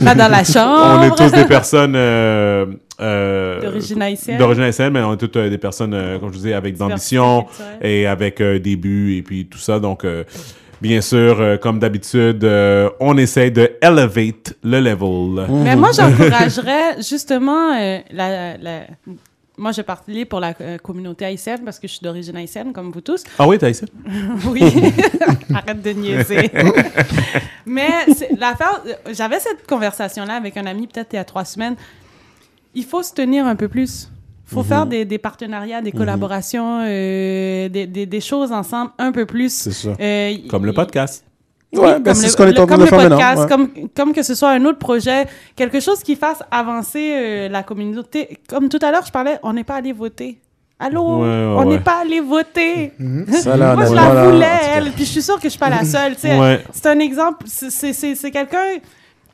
[0.00, 1.00] Là, dans la chambre.
[1.00, 2.66] on est tous des personnes euh,
[3.00, 4.38] euh, D'origine haïtienne.
[4.38, 7.46] d'origine haïtienne, mais on est toutes euh, des personnes, euh, comme je disais, avec d'ambition
[7.82, 9.80] et avec des buts et puis tout ça.
[9.80, 10.24] Donc, euh,
[10.80, 15.46] bien sûr, euh, comme d'habitude, euh, on essaie de elevate le level.
[15.64, 18.86] Mais moi, j'encouragerais justement euh, la, la-
[19.58, 23.00] Moi, je parler pour la communauté haïtienne parce que je suis d'origine haïtienne, comme vous
[23.00, 23.24] tous.
[23.38, 23.84] Ah oui, t'as ici?
[24.46, 24.62] Oui.
[25.54, 26.50] Arrête de niaiser.
[27.64, 28.82] Mais c'est- l'affaire,
[29.12, 31.76] j'avais cette conversation-là avec un ami peut-être il y a trois semaines.
[32.74, 34.10] Il faut se tenir un peu plus.
[34.48, 39.10] Il faut faire des, des partenariats, des collaborations, euh, des, des, des choses ensemble un
[39.12, 39.52] peu plus.
[39.52, 39.88] C'est ça.
[40.00, 41.24] Euh, Comme le podcast.
[41.72, 42.88] oui, Ouais, ben, comme c'est le- ce qu'on est le- en train comme de le
[42.88, 43.48] faire maintenant, podcast, ouais.
[43.48, 47.64] comme, comme que ce soit un autre projet, quelque chose qui fasse avancer euh, la
[47.64, 48.38] communauté.
[48.48, 50.38] Comme tout à l'heure, je parlais, on n'est pas allé voter.
[50.78, 51.22] Allô?
[51.22, 51.80] Ouais, ouais, on n'est ouais.
[51.80, 52.92] pas allé voter.
[53.32, 54.46] Ça, là, Moi, je la voulais,
[54.76, 54.92] elle.
[54.92, 56.14] Puis je suis sûre que je suis pas la seule.
[56.18, 57.46] C'est un exemple.
[57.48, 58.58] C'est quelqu'un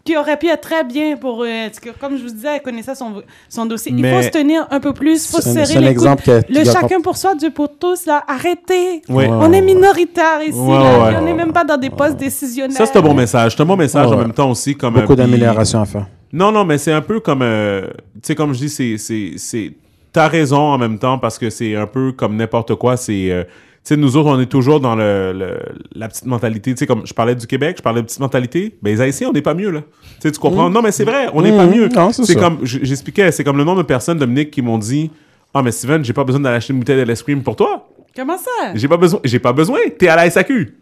[0.04, 1.42] qui aurait pu être très bien pour...
[1.42, 3.92] euh, parce que comme je vous disais, elle connaissait son, son dossier.
[3.96, 5.24] Il faut se tenir un peu plus.
[5.26, 6.44] Il faut se serrer les exemple coudes.
[6.48, 8.06] Le a- chacun pour soi, Dieu pour tous.
[8.06, 8.24] Là.
[8.26, 9.02] Arrêtez.
[9.08, 9.28] Ouais.
[9.28, 10.58] On est minoritaire ici.
[10.58, 10.64] Là.
[11.04, 11.16] ouais.
[11.20, 12.76] On n'est même pas dans des postes décisionnels.
[12.76, 13.54] Ça, c'est un bon message.
[13.56, 14.16] C'est un bon message en ouais.
[14.16, 14.74] même temps aussi.
[14.74, 16.06] Comme, Beaucoup d'améliorations à faire.
[16.32, 19.32] Non, non, mais c'est un peu comme, euh, tu sais, comme je dis, c'est, c'est,
[19.36, 19.70] c'est,
[20.12, 22.96] t'as raison en même temps parce que c'est un peu comme n'importe quoi.
[22.96, 23.44] C'est, euh,
[23.84, 25.58] sais, nous autres, on est toujours dans le, le-
[25.94, 26.72] la petite mentalité.
[26.72, 28.76] Tu sais, comme je parlais du Québec, je parlais de petite mentalité.
[28.82, 29.80] Ben, les Haïtiens, on n'est pas mieux, là.
[29.80, 30.70] Tu sais, tu comprends?
[30.70, 31.70] Non, mais c'est vrai, on n'est pas Mmh.
[31.74, 31.88] mieux.
[32.12, 35.10] C'est comme, j'expliquais, c'est comme le nombre de personnes, Dominique, qui m'ont dit,
[35.54, 37.88] ah, mais Steven, j'ai pas besoin d'aller acheter une bouteille de cream pour toi.
[38.14, 38.74] Comment ça?
[38.74, 39.78] J'ai pas besoin, j'ai pas besoin.
[39.98, 40.76] T'es à la SAQ.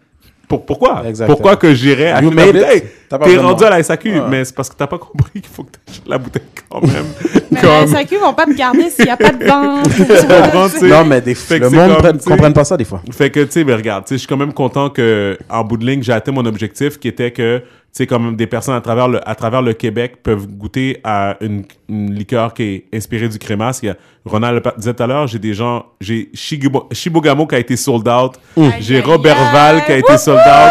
[0.51, 1.05] Pour, pourquoi?
[1.07, 1.37] Exactement.
[1.37, 2.13] Pourquoi que j'irais?
[3.09, 4.21] T'as pas T'es rendu à la SAQ, Ouais.
[4.29, 7.05] mais c'est parce que t'as pas compris qu'il faut que t'achètes la bouteille quand même.
[7.53, 9.89] Mais Comme- la SAQ vont pas te garder s'il n'y a pas de vente.
[10.79, 10.87] Tu?
[10.87, 13.01] Non, mais des, Fait le c'est monde comme, ne comprenne pas ça des fois.
[13.13, 15.65] Fait que, tu sais, mais regarde, tu sais, je suis quand même content que, en
[15.65, 17.63] bout de ligne, j'ai atteint mon objectif qui était que,
[17.93, 21.65] sais, comme des personnes à travers le, à travers le Québec peuvent goûter à une,
[21.89, 23.81] une liqueur qui est inspirée du crémasse.
[23.83, 27.59] Il y a, Ronald disait tout à l'heure, j'ai des gens, j'ai Shibogamo qui a
[27.59, 28.35] été sold out,
[28.81, 29.37] j'ai Robert.
[29.53, 30.71] Val qui a été sold out,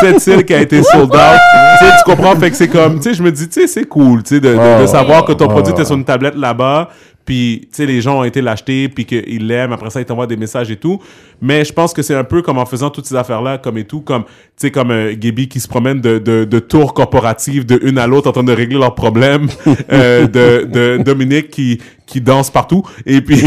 [0.00, 1.40] j'ai Sept-Îles qui a été sold out.
[1.78, 2.34] tu sais, tu comprends?
[2.36, 4.40] Fait que c'est comme, tu sais, je me dis, tu sais, c'est cool, tu sais,
[4.40, 6.88] de, de, de savoir que ton produit était sur une tablette là-bas,
[7.28, 9.72] puis tu sais les gens ont été l'acheter puis qu'ils l'aiment.
[9.74, 10.98] Après ça ils t'envoient des messages et tout.
[11.42, 13.76] Mais je pense que c'est un peu comme en faisant toutes ces affaires là comme
[13.76, 16.94] et tout comme tu sais comme euh, Gaby qui se promène de, de, de tours
[16.94, 19.46] corporatives de une à l'autre en train de régler leurs problèmes
[19.92, 23.36] euh, de, de Dominique qui qui danse partout et puis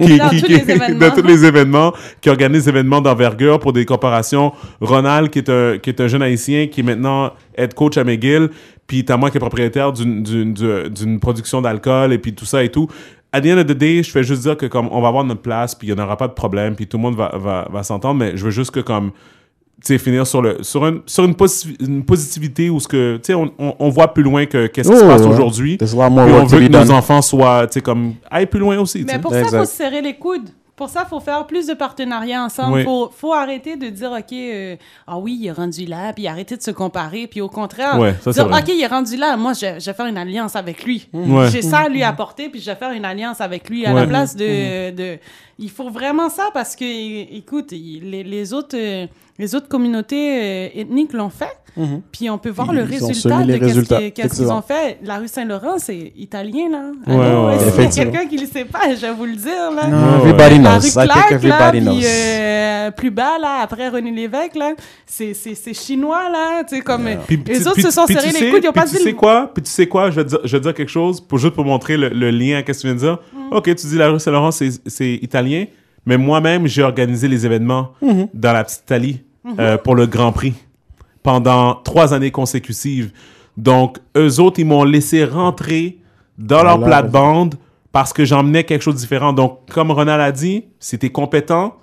[0.00, 0.98] qui, Dans qui- tous qui- les événements.
[1.08, 4.52] dans tous les événements qui organise des événements d'envergure pour des corporations.
[4.80, 8.04] Ronald qui est un qui est un jeune haïtien qui est maintenant head coach à
[8.04, 8.50] McGill
[8.86, 12.44] puis t'as moi qui est propriétaire d'une d'une d'une- d'une production d'alcool et puis tout
[12.46, 12.88] ça et tout
[13.32, 15.24] à the end of the day, je fais juste dire que comme on va avoir
[15.24, 17.32] notre place, puis il n'y en aura pas de problème, puis tout le monde va,
[17.36, 19.10] va, va s'entendre, mais je veux juste que comme
[19.82, 23.16] tu sais, finir sur le sur une sur une, posi- une positivité où ce que
[23.16, 25.28] tu sais on, on, on voit plus loin que qu'est-ce qui se Oh, passe ouais.
[25.28, 25.76] aujourd'hui.
[25.82, 29.00] On veut que nos enfants soient tu sais comme aillent plus loin aussi.
[29.00, 29.58] tu Mais pour ça, il Exact.
[29.58, 30.48] faut se serrer les coudes.
[30.76, 32.72] Pour ça, il faut faire plus de partenariats ensemble.
[32.72, 32.84] Il Oui.
[32.84, 34.76] faut, faut arrêter de dire, OK, euh,
[35.06, 37.26] ah oui, il est rendu là, puis arrêter de se comparer.
[37.26, 38.60] Puis au contraire, Ouais, ça, c'est dire, vrai.
[38.60, 41.08] OK, il est rendu là, moi, je, je vais faire une alliance avec lui.
[41.14, 41.50] Ouais.
[41.50, 44.00] J'ai ça à lui apporter, puis je vais faire une alliance avec lui à Ouais.
[44.02, 45.18] la place de, de...
[45.58, 46.84] Il faut vraiment ça parce que,
[47.34, 49.06] écoute, les, les autres, euh,
[49.38, 50.40] les autres communautés
[50.74, 51.56] euh, ethniques l'ont fait.
[52.10, 54.98] Puis on peut voir le Ils résultat de résultats, qu'ils- ont fait.
[55.04, 56.90] La rue Saint-Laurent, c'est italien, là.
[57.06, 59.36] Ouais, ouais, S'il y a quelqu'un qui ne le sait pas, je vais vous le
[59.36, 59.86] dire, là.
[59.86, 60.86] No, everybody La knows.
[60.86, 61.90] rue Clark, là, knows.
[61.98, 64.72] puis euh, plus bas, là, après René Lévesque, là,
[65.04, 67.04] c'est c'est- c'est chinois, là, tu sais, comme...
[67.26, 68.80] Puis- les puis- autres puis- se sont serrés tu les sais- coudes, ils ont puis
[68.80, 69.02] pas tu dit...
[69.02, 69.50] sais quoi?
[69.52, 70.10] Puis tu sais quoi?
[70.10, 72.08] Je vais te dire, je vais te dire quelque chose pour juste pour montrer le,
[72.08, 73.18] le lien à ce que tu viens de dire.
[73.34, 73.52] Mm.
[73.54, 75.66] Ok, tu dis la rue Saint-Laurent, c'est c'est italien,
[76.06, 78.28] mais moi-même, j'ai organisé les événements Mm-hmm.
[78.32, 79.20] dans la petite Italie
[79.58, 80.54] euh, pour le Grand Prix
[81.22, 83.12] pendant trois années consécutives.
[83.56, 85.98] Donc, eux autres, ils m'ont laissé rentrer
[86.38, 87.02] dans leur Voilà.
[87.02, 87.54] plate-bande
[87.92, 89.32] parce que j'emmenais quelque chose de différent.
[89.32, 91.74] Donc, comme Ronald a dit, si t'es compétent,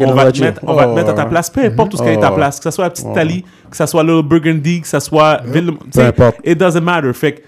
[0.00, 1.28] on va, te mettre, on va te Oh, mettre à ta ouais.
[1.28, 2.36] place, peu importe où ce qui est ta Oh.
[2.36, 5.42] place, que ce soit la petite Italie, que ce soit le Burgundy, que ce soit
[5.44, 6.36] Ville, sais, importe.
[6.42, 7.12] it doesn't matter.
[7.12, 7.40] Fait que,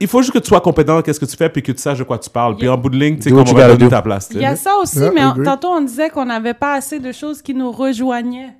[0.00, 1.80] il faut juste que tu sois compétent dans qu'est-ce que tu fais puis que tu
[1.80, 2.56] saches de quoi tu parles.
[2.56, 3.88] Puis en bout de ligne, tu sais qu'on you va donner do.
[3.88, 4.28] ta place.
[4.34, 7.12] Il y a ça aussi, mais on- tantôt on disait qu'on n'avait pas assez de
[7.12, 8.50] choses qui nous rejoignaient.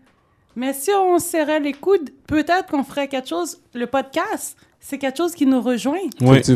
[0.56, 3.60] Mais si on serrait les coudes, peut-être qu'on ferait quelque chose.
[3.74, 5.98] Le podcast, c'est quelque chose qui nous rejoint.
[6.20, 6.42] Oui.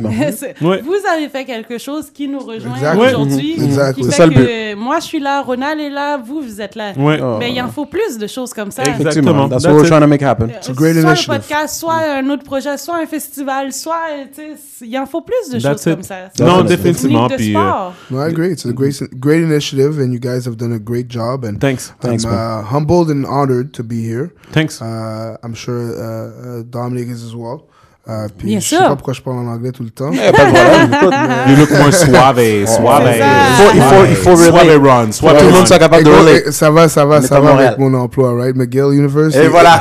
[0.60, 0.82] Ouais.
[0.82, 3.56] Vous avez fait quelque chose qui nous rejoint aujourd'hui.
[3.58, 6.74] C'est fait ça, le que moi, je suis là, Ronald est là, vous, vous êtes
[6.74, 6.92] là.
[6.96, 7.20] Ouais.
[7.22, 7.36] Oh.
[7.38, 8.82] Mais il en faut plus de choses comme ça.
[8.82, 9.48] Exactement.
[9.48, 10.50] That's That's what we're trying to make happen.
[10.50, 11.32] Euh, a great soit initiative.
[11.32, 15.06] le podcast, soit un autre projet, soit un festival, soit, euh, tu sais, il en
[15.06, 15.94] faut plus de That's choses it.
[15.94, 16.16] comme ça.
[16.40, 17.28] Non, définitivement.
[17.28, 17.94] Puis, euh, sport.
[18.10, 18.50] No, I agree.
[18.52, 21.44] It's a great, great initiative, and you guys have done a great job.
[21.44, 21.94] And thanks.
[22.00, 22.38] Thanks, I'm man.
[22.38, 24.32] uh, humbled and honored to be here.
[24.52, 24.80] Thanks.
[24.82, 27.68] Uh, I'm sure uh, uh, Dominic is as well.
[28.08, 28.86] Uh, puis Bien je sais sûr.
[28.86, 30.12] pas pourquoi je parle en anglais tout le temps.
[30.12, 31.30] Eh, pas de problème.
[31.50, 32.40] You look more suave, suave.
[32.54, 36.10] Il faut- il faut- il faut Suave run, suave tout le monde soit capable de
[36.10, 36.42] relate.
[36.46, 38.54] eh, ça va, ça va, ça va avec mon emploi, right?
[38.54, 39.42] McGill University?
[39.44, 39.80] Et voilà.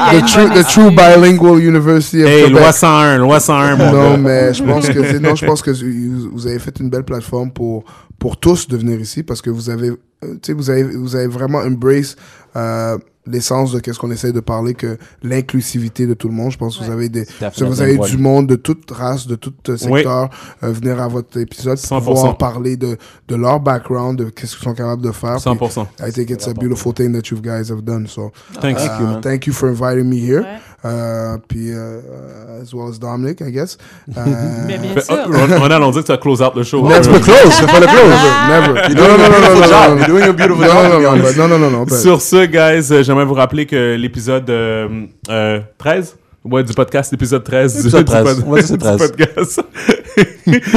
[0.00, 2.60] Ah, The true, the true bilingual university of Hey, Quebec.
[2.62, 6.30] loi 101, loi 101, mon non, mais je pense que non, je pense que vous
[6.32, 7.84] vous avez fait une belle plateforme pour
[8.18, 11.14] pour tous de venir ici parce que vous avez, euh, tu sais, vous avez vous
[11.14, 12.16] avez vraiment embrace
[12.56, 12.96] euh,
[13.30, 16.50] l'essence de qu'est-ce qu'on essaie de parler que l'inclusivité de tout le monde.
[16.52, 16.94] Je pense que vous Ouais.
[16.96, 17.64] avez des, Definitely.
[17.68, 18.08] vous avez Ouais.
[18.10, 20.30] du monde de toute race, de tout euh, secteur
[20.62, 22.04] euh, venir à votre épisode, pour 100%.
[22.14, 22.96] pouvoir parler de
[23.28, 25.34] de leur background, de qu'est-ce qu'ils sont capables de faire.
[25.36, 25.86] Puis 100%.
[26.06, 28.06] I think it's a beautiful thing that you guys have done.
[28.06, 28.32] So.
[28.60, 29.20] Thank you, uh, man.
[29.20, 30.40] thank you for inviting me here.
[30.40, 30.58] Ouais.
[30.84, 33.76] Uh, puis, uh, uh, as well as Dominic, I guess.
[34.08, 34.20] Uh,
[34.66, 35.16] Mais bien sûr.
[35.26, 36.86] oh, on dit que tu vas close out le show.
[36.88, 37.50] Let's Euh, be close.
[37.50, 38.14] C'est pas le close.
[38.48, 38.80] Never.
[38.88, 39.88] You're No, doing no, a no, no, beautiful no, job.
[39.88, 40.74] no, You're doing a beautiful job.
[40.74, 41.26] no, to be no, honest.
[41.26, 41.84] but no, no, no, no.
[41.84, 44.88] but- Sur ce, guys, euh, j'aimerais vous rappeler que l'épisode euh,
[45.30, 48.24] euh, 13, ouais, du podcast, l'épisode 13, du- Épisode du, 13.
[48.24, 48.98] pod- On va dire c'est du 13.
[48.98, 49.60] podcast.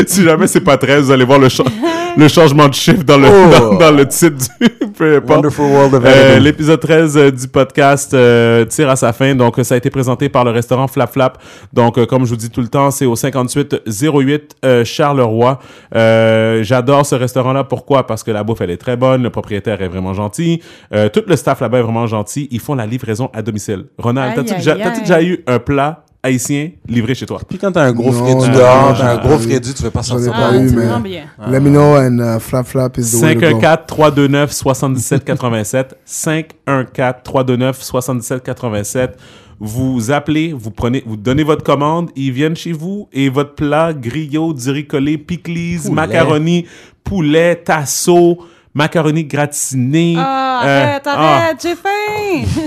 [0.08, 1.64] si jamais c'est pas 13, vous allez voir le, cha-
[2.18, 3.50] le changement de chiffre dans le, Oh.
[3.60, 5.38] dans, dans le titre du peu importe.
[5.38, 6.40] Wonderful world of Euh.
[6.40, 9.34] L'épisode 13 euh, du podcast euh, tire à sa fin.
[9.36, 11.38] Donc, euh, ça a été présenté par le restaurant Flap Flap.
[11.74, 15.60] Donc, euh, comme je vous dis tout le temps, c'est au 5808 euh, Charleroi.
[15.96, 17.64] Euh, J'adore ce restaurant-là.
[17.64, 18.06] Pourquoi?
[18.06, 19.24] Parce que la bouffe, elle est très bonne.
[19.24, 20.62] Le propriétaire est vraiment gentil.
[20.94, 22.48] Euh, tout le staff là-bas est vraiment gentil.
[22.52, 23.86] Ils font la livraison à domicile.
[23.98, 27.40] Ronald, t'as-tu déjà eu un plat haïtien livré chez toi.
[27.48, 29.38] Puis quand t'as un gros Non, Freddy dehors, t'as un gros.
[29.40, 30.32] Freddy, tu veux pas sortir.
[30.32, 31.24] pas Ah, eu, c'est mais- vraiment bien.
[31.48, 33.48] Let me know and uh, flap flap is the way to go.
[33.62, 39.18] 514 329 77 87 514 329 77 87
[39.64, 43.94] vous appelez, vous prenez, vous donnez votre commande, ils viennent chez vous et votre plat
[43.94, 46.66] griot, diricolé, pickles, macaroni,
[47.04, 48.40] poulet, tasso,
[48.74, 50.16] macaroni gratiné.
[50.18, 52.62] Ah, euh, arrête, ah, arrête, j'ai faim!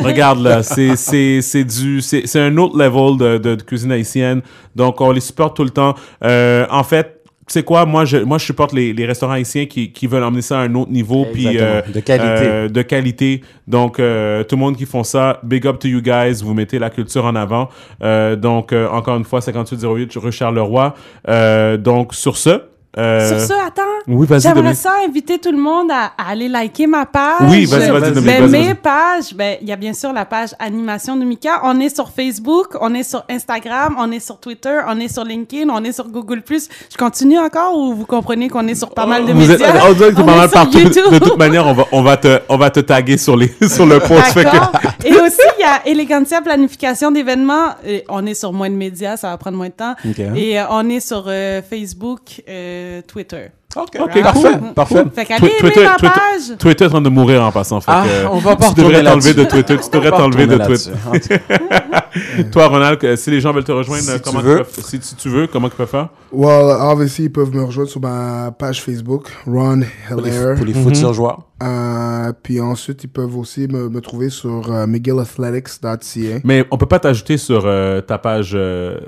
[0.04, 3.92] Regarde là, c'est c'est c'est du c'est c'est un autre level de, de, de cuisine
[3.92, 4.42] haïtienne.
[4.76, 5.94] Donc on les supporte tout le temps.
[6.22, 9.66] Euh, en fait, tu sais quoi, moi je moi je supporte les, les restaurants haïtiens
[9.66, 12.26] qui, qui veulent emmener ça à un autre niveau puis euh, De qualité.
[12.46, 13.40] euh, de qualité.
[13.66, 16.78] Donc euh, tout le monde qui font ça, big up to you guys, vous mettez
[16.78, 17.68] la culture en avant.
[18.02, 20.94] Euh, donc euh, encore une fois 5808 rue Charleroi.
[21.28, 22.62] Euh, donc sur ce
[22.98, 23.82] euh, Sur ce, attends.
[24.06, 27.48] oui, vas-y J'aimerais ça inviter tout le monde à, à aller liker ma page.
[27.48, 30.50] Oui, vas-y, vas-y, Dominique, Ben, mes pages, ben, il y a bien sûr la page
[30.58, 31.60] Animation de Mika.
[31.64, 35.24] On est sur Facebook, on est sur Instagram, on est sur Twitter, on est sur
[35.24, 36.42] LinkedIn, on est sur Google+.
[36.48, 39.86] Je continue encore ou vous comprenez qu'on est sur pas mal de Vous êtes, médias?
[39.88, 40.78] on dirait que On pas mal partout.
[40.78, 41.10] YouTube.
[41.12, 43.86] De toute manière, on va, on va te, on va te taguer sur les, sur
[43.86, 44.34] le post.
[44.36, 44.72] D'accord.
[45.04, 47.70] Et aussi, il y a Elegantia Planification d'événements.
[48.08, 49.94] On est sur moins de médias, ça va prendre moins de temps.
[50.34, 53.48] Et euh, on est sur euh, Facebook, euh, Twitter.
[53.76, 54.72] Ok, Ok, parfait, cool.
[54.72, 55.04] parfait.
[55.16, 56.56] Fait qu'allez Twitter- ma Twitter- page.
[56.58, 57.80] Twitter est en train de mourir en passant.
[57.80, 59.44] Fait Ah, que, on va pas tu devrais t'enlever de.
[59.44, 59.76] Twitter.
[59.82, 60.92] Tu devrais t'enlever de Twitter.
[62.52, 64.52] Toi, Ronald, si les gens veulent te rejoindre, Si euh, tu comment veux.
[64.58, 66.08] ils peuvent- si, si tu veux, comment ils peuvent faire?
[66.32, 70.54] Well, obviously, ils peuvent me rejoindre sur ma page Facebook, Ron Pour les, Hilaire.
[70.56, 71.42] pour les foot sur joueurs.
[71.62, 76.38] Euh, puis ensuite, ils peuvent aussi me, me trouver sur euh, miguelathletics.ca.
[76.44, 78.98] Mais on peut pas t'ajouter sur euh, ta page euh,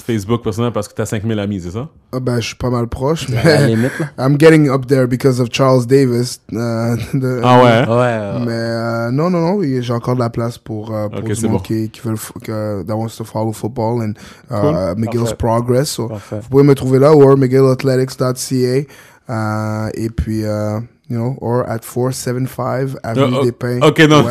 [0.00, 1.88] Facebook personnelle parce que t'as 5000 amis, c'est ça?
[2.12, 4.06] Ah ben, je suis pas mal proche, À la limite, là.
[4.18, 6.40] I'm getting up there because of Charles Davis.
[6.52, 7.94] euh, de- Ah ouais?
[7.94, 7.96] Ouais.
[7.98, 11.26] euh, Mais euh, non, non, non, j'ai encore de la place pour, euh, pour Ok,
[11.26, 11.62] du c'est monde bon.
[11.62, 14.12] qui, qui veut, que, that wants to follow football and
[14.50, 14.94] uh, Cool.
[14.96, 15.36] McGill's Parfait.
[15.36, 15.88] Progress.
[15.90, 18.84] So, vous pouvez me trouver là ou miguelathletics.ca
[19.30, 23.98] euh, et puis, euh, you know, or at 475 Avenue Euh, oh, des Pins ok,
[24.08, 24.24] non.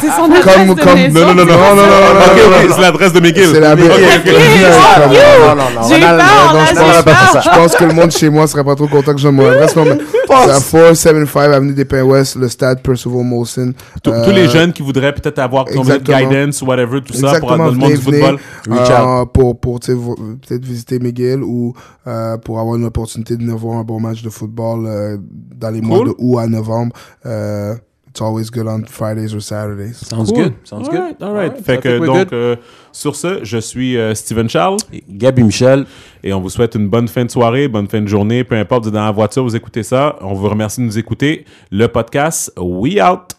[0.00, 1.20] C'est son adresse Comme- de comme- maison.
[1.20, 1.44] Non, non, non, non.
[1.44, 3.46] Non, non, non, non, Ok, non, c'est l'adresse de McGill.
[3.52, 3.96] C'est la Ok, meilleure.
[3.96, 4.24] ok.
[4.24, 5.88] Comme- Non, non, non.
[5.88, 7.68] J'ai peur, là, je pense pas.
[7.68, 9.76] Je que le monde chez moi serait pas trop content que je donne mon adresse.
[9.76, 9.98] Non, mais
[10.28, 13.72] c'est à 475 Avenue des Pins Ouest, le stade Percival Molson.
[14.02, 16.18] Tous Euh, tous les jeunes qui voudraient peut-être avoir ton exactement.
[16.18, 18.38] guidance, whatever, tout ça, pour dans le monde du football.
[18.70, 21.74] euh, pour, pour tu sais, vo- peut-être visiter McGill ou
[22.06, 25.70] euh, pour avoir une opportunité de venir voir un bon match de football euh, dans
[25.70, 26.94] les mois de août à novembre.
[27.26, 27.74] Euh,
[28.08, 29.94] it's always good on Fridays or Saturdays.
[29.94, 30.44] Sounds Cool.
[30.44, 30.52] good.
[30.64, 30.98] Sounds good.
[30.98, 31.50] Alright, alright.
[31.52, 32.32] Alright, Fait I que donc, good.
[32.32, 32.56] euh,
[32.92, 35.86] sur ce, je suis euh, Steven Charles Et Gabi Michel.
[36.22, 38.82] et on vous souhaite une bonne fin de soirée, bonne fin de journée, peu importe,
[38.82, 40.16] vous êtes dans la voiture, vous écoutez ça.
[40.20, 41.44] On vous remercie de nous écouter.
[41.70, 43.32] Le podcast, we out.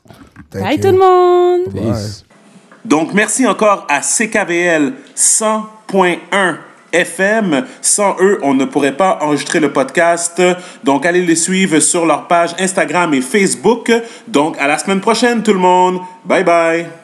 [0.49, 0.81] Thank Bye you.
[0.81, 1.73] tout le monde!
[1.94, 2.26] Peace.
[2.84, 6.57] Donc, merci encore à CKVL 100.1
[6.94, 7.65] FM.
[7.82, 10.41] Sans eux, on ne pourrait pas enregistrer le podcast.
[10.84, 13.91] Donc, allez les suivre sur leur page Instagram et Facebook.
[14.28, 15.99] Donc, à la semaine prochaine, tout le monde.
[16.26, 17.02] Bye bye.